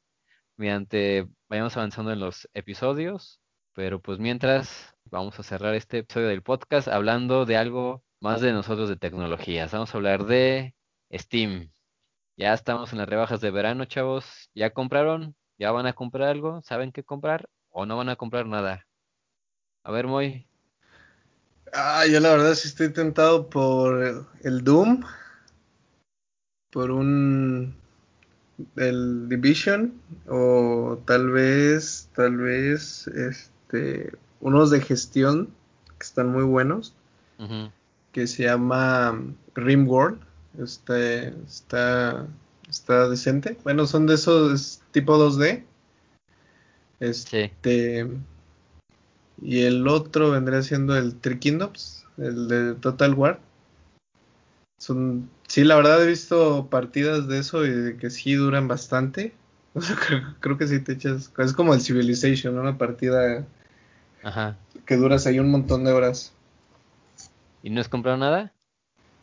mediante 0.58 1.28
vayamos 1.50 1.78
avanzando 1.78 2.12
en 2.12 2.20
los 2.20 2.50
episodios. 2.54 3.40
Pero 3.74 4.02
pues 4.02 4.20
mientras 4.20 4.96
vamos 5.06 5.40
a 5.40 5.44
cerrar 5.44 5.76
este 5.76 6.00
episodio 6.00 6.28
del 6.30 6.44
podcast 6.44 6.88
hablando 6.88 7.46
de 7.46 7.58
algo 7.58 8.04
más 8.20 8.42
de 8.42 8.52
nosotros 8.54 8.90
de 8.90 8.96
tecnologías. 8.96 9.72
Vamos 9.72 9.94
a 9.94 9.98
hablar 9.98 10.26
de 10.26 10.76
Steam. 11.12 11.72
Ya 12.36 12.54
estamos 12.54 12.92
en 12.92 13.00
las 13.00 13.10
rebajas 13.10 13.42
de 13.42 13.52
verano, 13.52 13.86
chavos. 13.86 14.50
¿Ya 14.54 14.72
compraron? 14.72 15.36
¿Ya 15.58 15.72
van 15.72 15.88
a 15.88 15.94
comprar 15.94 16.30
algo? 16.30 16.62
¿Saben 16.64 16.92
qué 16.92 17.04
comprar? 17.04 17.50
¿O 17.70 17.86
no 17.86 17.98
van 17.98 18.10
a 18.10 18.16
comprar 18.16 18.46
nada? 18.46 18.88
A 19.84 19.92
ver, 19.92 20.08
Moy. 20.08 20.48
Ah, 21.74 22.06
yo 22.06 22.20
la 22.20 22.30
verdad 22.30 22.54
sí 22.54 22.68
estoy 22.68 22.94
tentado 22.94 23.50
por 23.50 24.28
el 24.44 24.64
Doom. 24.64 25.04
Por 26.72 26.92
un. 26.92 27.76
El 28.76 29.30
Division. 29.30 30.00
O 30.28 31.00
tal 31.06 31.32
vez. 31.32 32.10
Tal 32.16 32.38
vez. 32.38 33.08
Este. 33.08 34.12
Unos 34.40 34.70
de 34.70 34.82
gestión. 34.82 35.50
Que 35.98 36.06
están 36.06 36.32
muy 36.32 36.44
buenos. 36.44 36.94
Que 38.18 38.26
se 38.26 38.44
llama 38.44 39.22
Rimworld. 39.54 40.20
Este. 40.60 41.30
Está. 41.46 42.26
Está 42.68 43.08
decente. 43.10 43.58
Bueno, 43.64 43.86
son 43.86 44.08
de 44.08 44.16
esos 44.16 44.82
tipo 44.92 45.18
2D. 45.18 45.64
Este. 47.00 47.54
Sí 47.64 48.18
y 49.42 49.64
el 49.64 49.88
otro 49.88 50.32
vendría 50.32 50.62
siendo 50.64 50.98
el 50.98 51.16
Three 51.16 51.40
Kingdoms, 51.40 52.06
el 52.18 52.48
de 52.48 52.76
Total 52.76 53.14
War. 53.14 53.40
Son, 54.80 55.30
sí, 55.48 55.64
la 55.64 55.76
verdad 55.76 56.04
he 56.04 56.08
visto 56.08 56.68
partidas 56.70 57.28
de 57.28 57.40
eso 57.40 57.66
y 57.66 57.70
de 57.70 57.98
que 57.98 58.10
sí 58.10 58.34
duran 58.34 58.68
bastante. 58.68 59.34
creo, 60.40 60.58
que 60.58 60.68
sí 60.68 60.80
te 60.80 60.94
echas. 60.94 61.32
Es 61.38 61.54
como 61.54 61.74
el 61.74 61.82
Civilization, 61.82 62.58
una 62.58 62.78
partida 62.78 63.46
Ajá. 64.24 64.58
que 64.86 64.98
duras 64.98 65.28
ahí 65.28 65.40
un 65.40 65.52
montón 65.52 65.84
de 65.84 65.92
horas. 65.92 66.34
¿Y 67.64 67.70
no 67.70 67.82
has 67.82 67.90
comprado 67.90 68.18
nada? 68.18 68.54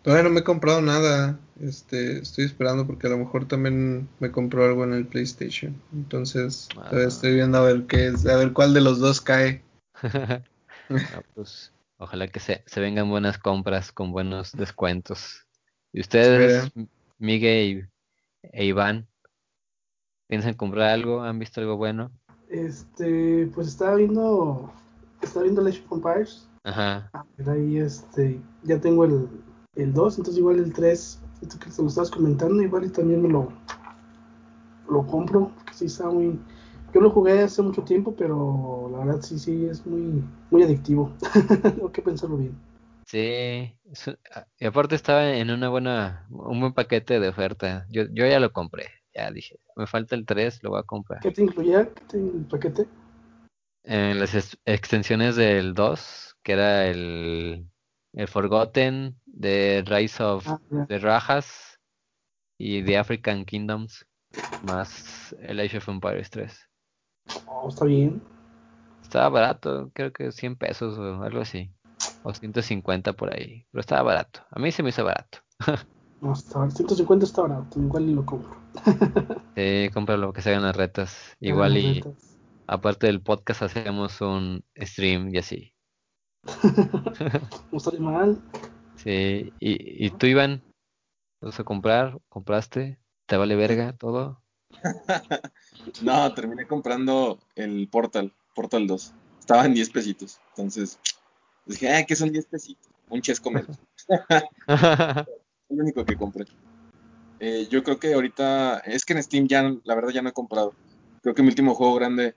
Todavía 0.02 0.24
no 0.24 0.30
me 0.30 0.40
he 0.40 0.44
comprado 0.44 0.82
nada. 0.82 1.38
Este, 1.60 2.18
estoy 2.18 2.44
esperando 2.44 2.86
porque 2.86 3.06
a 3.06 3.10
lo 3.10 3.16
mejor 3.16 3.48
también 3.48 4.06
me 4.20 4.30
compró 4.30 4.64
algo 4.64 4.84
en 4.84 4.92
el 4.92 5.06
PlayStation. 5.06 5.80
Entonces, 5.94 6.68
todavía 6.74 7.06
ah. 7.06 7.08
estoy 7.08 7.34
viendo 7.34 7.56
a 7.56 7.62
ver 7.62 7.86
qué 7.86 8.08
es, 8.08 8.26
a 8.26 8.36
ver 8.36 8.52
cuál 8.52 8.74
de 8.74 8.82
los 8.82 8.98
dos 8.98 9.22
cae. 9.22 9.62
pues, 11.34 11.72
ojalá 11.96 12.28
que 12.28 12.40
se, 12.40 12.62
se, 12.66 12.80
vengan 12.80 13.08
buenas 13.08 13.38
compras 13.38 13.92
con 13.92 14.12
buenos 14.12 14.52
descuentos. 14.52 15.46
¿Y 15.92 16.00
ustedes, 16.00 16.70
Miguel 17.18 17.88
e 18.42 18.66
Iván, 18.66 19.06
piensan 20.28 20.52
comprar 20.52 20.90
algo? 20.90 21.22
¿Han 21.22 21.38
visto 21.38 21.62
algo 21.62 21.78
bueno? 21.78 22.10
Este, 22.50 23.48
pues 23.54 23.68
estaba 23.68 23.94
viendo, 23.94 24.70
estaba 25.22 25.44
viendo 25.44 25.66
Age 25.66 25.82
of 25.88 25.92
Empires. 25.92 26.48
Ajá. 26.64 27.10
Ahí, 27.46 27.76
este, 27.76 28.40
ya 28.62 28.80
tengo 28.80 29.04
el, 29.04 29.28
el 29.76 29.92
2, 29.92 30.18
entonces 30.18 30.38
igual 30.38 30.58
el 30.58 30.72
3, 30.72 31.20
que 31.60 31.70
se 31.70 31.82
lo 31.82 31.88
estabas 31.88 32.10
comentando, 32.10 32.62
igual 32.62 32.84
y 32.84 32.88
también 32.88 33.22
me 33.22 33.28
lo, 33.28 33.52
lo 34.90 35.06
compro, 35.06 35.52
porque 35.54 35.74
sí 35.74 35.86
está 35.86 36.08
muy... 36.10 36.38
Yo 36.92 37.00
lo 37.00 37.10
jugué 37.10 37.42
hace 37.42 37.60
mucho 37.60 37.82
tiempo, 37.82 38.14
pero 38.16 38.88
la 38.92 39.04
verdad 39.04 39.20
sí, 39.20 39.38
sí, 39.38 39.66
es 39.66 39.84
muy, 39.84 40.22
muy 40.50 40.62
adictivo. 40.62 41.12
Tengo 41.62 41.90
que 41.90 42.02
pensarlo 42.02 42.36
bien. 42.36 42.56
Sí, 43.04 43.76
ah, 44.34 44.46
y 44.58 44.64
aparte 44.64 44.94
estaba 44.94 45.34
en 45.34 45.50
una 45.50 45.68
buena, 45.68 46.26
un 46.30 46.60
buen 46.60 46.72
paquete 46.72 47.20
de 47.20 47.28
oferta. 47.28 47.86
Yo, 47.90 48.04
yo 48.12 48.26
ya 48.26 48.40
lo 48.40 48.52
compré, 48.52 48.86
ya 49.14 49.30
dije, 49.30 49.58
me 49.76 49.86
falta 49.86 50.14
el 50.14 50.24
3, 50.24 50.62
lo 50.62 50.70
voy 50.70 50.80
a 50.80 50.84
comprar. 50.84 51.20
¿Qué 51.20 51.30
te 51.30 51.42
incluía 51.42 51.88
¿Qué 52.08 52.16
el 52.16 52.46
paquete? 52.48 52.86
En 53.82 54.18
las 54.18 54.56
extensiones 54.64 55.36
del 55.36 55.74
2, 55.74 56.33
que 56.44 56.52
era 56.52 56.86
el, 56.86 57.68
el 58.12 58.28
Forgotten, 58.28 59.18
de 59.26 59.82
Rise 59.86 60.22
of 60.22 60.46
the 60.86 60.94
ah, 60.94 60.98
Rajas 60.98 61.80
y 62.58 62.84
The 62.84 62.98
African 62.98 63.44
Kingdoms, 63.44 64.06
más 64.62 65.34
el 65.40 65.58
Age 65.58 65.78
of 65.78 65.88
Empires 65.88 66.30
3. 66.30 66.70
Oh, 67.46 67.68
está 67.68 67.86
bien. 67.86 68.22
Estaba 69.02 69.28
barato, 69.30 69.90
creo 69.94 70.12
que 70.12 70.30
100 70.30 70.56
pesos 70.56 70.98
o 70.98 71.22
algo 71.22 71.40
así. 71.40 71.72
O 72.22 72.32
150 72.32 73.14
por 73.14 73.34
ahí. 73.34 73.66
Pero 73.70 73.80
estaba 73.80 74.02
barato. 74.02 74.40
A 74.50 74.58
mí 74.58 74.70
se 74.70 74.82
me 74.82 74.90
hizo 74.90 75.04
barato. 75.04 75.38
no, 76.20 76.34
150 76.34 77.24
está 77.24 77.42
barato. 77.42 77.80
Igual 77.80 78.08
y 78.10 78.14
lo 78.14 78.26
compro. 78.26 78.56
sí, 79.56 79.90
cómpralo 79.92 80.32
que 80.32 80.42
se 80.42 80.50
hagan 80.50 80.62
las 80.62 80.76
retas. 80.76 81.36
Igual 81.40 81.76
y 81.78 82.04
aparte 82.66 83.06
del 83.06 83.22
podcast 83.22 83.62
hacemos 83.62 84.20
un 84.20 84.64
stream 84.76 85.34
y 85.34 85.38
así. 85.38 85.73
no 87.72 87.78
estaría 87.78 88.00
mal. 88.00 88.40
Sí, 88.96 89.52
y, 89.60 90.06
y 90.06 90.10
tú 90.10 90.26
Iván, 90.26 90.62
¿vas 91.40 91.58
a 91.60 91.64
comprar? 91.64 92.18
¿Compraste? 92.28 92.98
¿Te 93.26 93.36
vale 93.36 93.56
verga 93.56 93.92
todo? 93.94 94.42
no, 96.02 96.34
terminé 96.34 96.66
comprando 96.66 97.38
el 97.54 97.88
Portal, 97.88 98.32
Portal 98.54 98.86
2. 98.86 99.14
Estaba 99.40 99.64
en 99.66 99.74
10 99.74 99.90
pesitos. 99.90 100.40
Entonces, 100.50 100.98
Dije, 101.66 101.88
ah, 101.88 102.04
que 102.04 102.16
son 102.16 102.30
10 102.30 102.46
pesitos, 102.46 102.90
un 103.08 103.22
chesco 103.22 103.50
menos. 103.50 103.78
el 105.68 105.80
único 105.80 106.04
que 106.04 106.16
compré. 106.16 106.44
Eh, 107.40 107.66
yo 107.70 107.82
creo 107.82 107.98
que 107.98 108.12
ahorita, 108.12 108.78
es 108.80 109.04
que 109.04 109.14
en 109.14 109.22
Steam 109.22 109.48
ya, 109.48 109.74
la 109.84 109.94
verdad 109.94 110.10
ya 110.10 110.22
no 110.22 110.28
he 110.28 110.32
comprado. 110.32 110.74
Creo 111.22 111.34
que 111.34 111.42
mi 111.42 111.48
último 111.48 111.74
juego 111.74 111.94
grande 111.94 112.34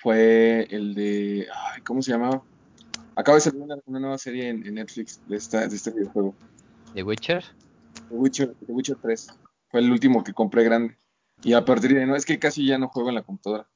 fue 0.00 0.68
el 0.70 0.94
de, 0.94 1.48
ay, 1.52 1.82
¿cómo 1.82 2.02
se 2.02 2.12
llamaba? 2.12 2.42
Acaba 3.18 3.34
de 3.34 3.40
salir 3.40 3.60
una, 3.60 3.98
nueva 3.98 4.16
serie 4.16 4.48
en, 4.48 4.60
Netflix 4.74 5.20
de, 5.26 5.36
esta, 5.36 5.66
de 5.66 5.74
este 5.74 5.90
videojuego. 5.90 6.36
¿The 6.94 7.02
Witcher? 7.02 7.44
The 8.10 8.14
Witcher, 8.14 8.54
The 8.64 8.72
Witcher 8.72 8.96
3. 9.02 9.26
Fue 9.72 9.80
el 9.80 9.90
último 9.90 10.22
que 10.22 10.32
compré 10.32 10.62
grande. 10.62 10.96
Y 11.42 11.54
a 11.54 11.64
partir 11.64 11.94
de 11.94 12.06
no, 12.06 12.14
es 12.14 12.24
que 12.24 12.38
casi 12.38 12.64
ya 12.64 12.78
no 12.78 12.86
juego 12.86 13.08
en 13.08 13.16
la 13.16 13.22
computadora. 13.22 13.68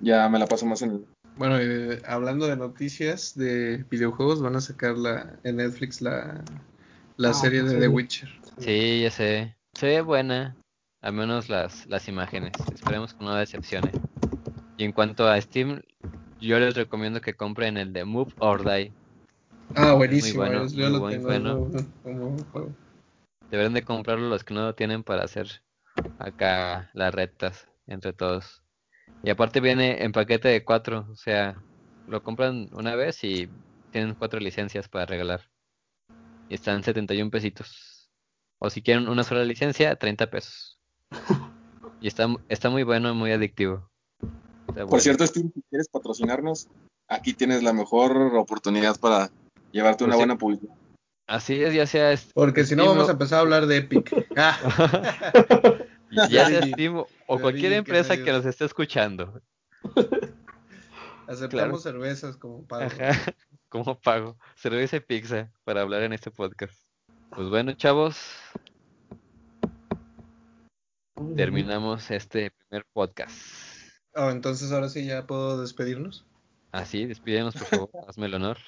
Ya 0.00 0.26
me 0.30 0.38
la 0.38 0.46
paso 0.46 0.64
más 0.64 0.80
en 0.80 0.90
el, 0.92 1.06
bueno, 1.36 1.58
eh, 1.58 2.00
hablando 2.06 2.46
de 2.46 2.56
noticias 2.56 3.36
de 3.36 3.84
videojuegos, 3.90 4.40
van 4.40 4.56
a 4.56 4.62
sacar 4.62 4.96
la, 4.96 5.38
en 5.44 5.56
Netflix 5.56 6.00
la, 6.00 6.42
la 7.18 7.28
ah, 7.28 7.34
serie 7.34 7.64
de 7.64 7.78
The 7.78 7.88
Witcher. 7.88 8.30
Sí, 8.56 9.02
ya 9.02 9.10
sé. 9.10 9.54
Se 9.74 9.86
ve 9.86 10.00
buena, 10.00 10.56
al 11.02 11.12
menos 11.12 11.50
las, 11.50 11.86
las 11.88 12.08
imágenes. 12.08 12.52
Esperemos 12.74 13.12
que 13.12 13.22
no 13.22 13.34
decepcione. 13.34 13.92
Y 14.78 14.84
en 14.84 14.92
cuanto 14.92 15.28
a 15.28 15.38
Steam, 15.38 15.82
yo 16.40 16.58
les 16.58 16.74
recomiendo 16.74 17.20
que 17.20 17.34
compren 17.34 17.76
el 17.76 17.92
de 17.92 18.04
Move 18.04 18.32
or 18.38 18.64
Die. 18.64 18.92
Ah, 19.74 19.92
buenísimo. 19.94 20.44
Muy 20.44 20.50
bueno, 20.50 20.68
yo 20.68 20.88
lo 20.88 21.08
tengo 21.08 21.26
bueno. 21.26 21.70
Como 22.02 22.74
Deberían 23.50 23.74
de 23.74 23.82
comprarlo 23.82 24.28
los 24.28 24.44
que 24.44 24.54
no 24.54 24.62
lo 24.62 24.74
tienen 24.74 25.02
para 25.02 25.24
hacer 25.24 25.62
acá 26.18 26.90
las 26.94 27.14
retas 27.14 27.66
entre 27.86 28.12
todos. 28.12 28.62
Y 29.22 29.30
aparte 29.30 29.60
viene 29.60 30.02
en 30.04 30.12
paquete 30.12 30.48
de 30.48 30.64
cuatro, 30.64 31.06
o 31.10 31.16
sea, 31.16 31.62
lo 32.06 32.22
compran 32.22 32.68
una 32.72 32.94
vez 32.94 33.24
y 33.24 33.48
tienen 33.90 34.14
cuatro 34.14 34.38
licencias 34.38 34.88
para 34.88 35.06
regalar. 35.06 35.50
Y 36.48 36.54
están 36.54 36.82
71 36.82 37.30
pesitos. 37.30 38.10
O 38.58 38.70
si 38.70 38.82
quieren 38.82 39.08
una 39.08 39.24
sola 39.24 39.44
licencia, 39.44 39.96
30 39.96 40.30
pesos. 40.30 40.78
Y 42.00 42.06
está, 42.06 42.28
está 42.48 42.70
muy 42.70 42.84
bueno, 42.84 43.12
muy 43.12 43.32
adictivo. 43.32 43.90
Por 44.86 45.00
cierto, 45.00 45.26
Steve, 45.26 45.50
si 45.54 45.62
quieres 45.70 45.88
patrocinarnos, 45.88 46.68
aquí 47.08 47.34
tienes 47.34 47.62
la 47.62 47.72
mejor 47.72 48.16
oportunidad 48.36 48.98
para 48.98 49.30
llevarte 49.72 50.04
una 50.04 50.12
pues 50.12 50.18
buena 50.18 50.38
publicidad. 50.38 50.74
Así 51.26 51.62
es, 51.62 51.74
ya 51.74 51.86
sea. 51.86 52.14
Porque 52.34 52.64
si 52.64 52.74
no, 52.74 52.86
vamos 52.86 53.08
a 53.08 53.12
empezar 53.12 53.38
a 53.38 53.42
hablar 53.42 53.66
de 53.66 53.78
Epic. 53.78 54.14
Ya 56.10 56.46
sea 56.46 56.62
Steam 56.62 57.04
o 57.26 57.38
cualquier 57.38 57.72
empresa 57.74 58.16
que, 58.16 58.32
nos 58.32 58.46
esté 58.46 58.64
escuchando. 58.64 59.40
Aceptamos 61.26 61.82
cervezas 61.82 62.36
como 62.36 62.66
pago. 62.66 62.90
como 63.68 64.00
pago. 64.00 64.38
Cerveza 64.56 64.96
y 64.96 65.00
pizza 65.00 65.52
para 65.64 65.82
hablar 65.82 66.02
en 66.02 66.14
este 66.14 66.30
podcast. 66.30 66.74
Pues 67.30 67.50
bueno, 67.50 67.72
chavos. 67.72 68.18
Terminamos 71.36 72.10
este 72.10 72.52
primer 72.52 72.86
podcast. 72.92 73.57
Oh, 74.18 74.30
entonces 74.30 74.72
ahora 74.72 74.88
sí 74.88 75.06
ya 75.06 75.26
puedo 75.26 75.60
despedirnos. 75.60 76.24
Ah, 76.72 76.84
sí, 76.84 77.06
despídenos, 77.06 77.54
por 77.54 77.66
favor. 77.66 77.90
Hazme 78.08 78.26
el 78.26 78.34
honor. 78.34 78.58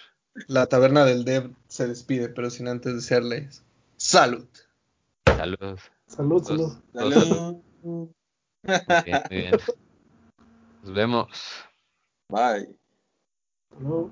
La 0.46 0.66
taberna 0.66 1.04
del 1.04 1.24
Dev 1.24 1.52
se 1.66 1.88
despide, 1.88 2.28
pero 2.28 2.50
sin 2.50 2.68
antes 2.68 2.94
desearles 2.94 3.64
salud. 3.96 4.46
Saludos. 5.34 5.80
Salud, 6.06 6.44
salud. 6.44 6.72
Salud. 6.94 7.62
Muy 7.82 9.02
bien, 9.04 9.22
muy 9.28 9.38
bien. 9.38 9.56
Nos 10.82 10.94
vemos. 10.94 11.28
Bye. 12.28 12.68
Hello. 13.78 14.10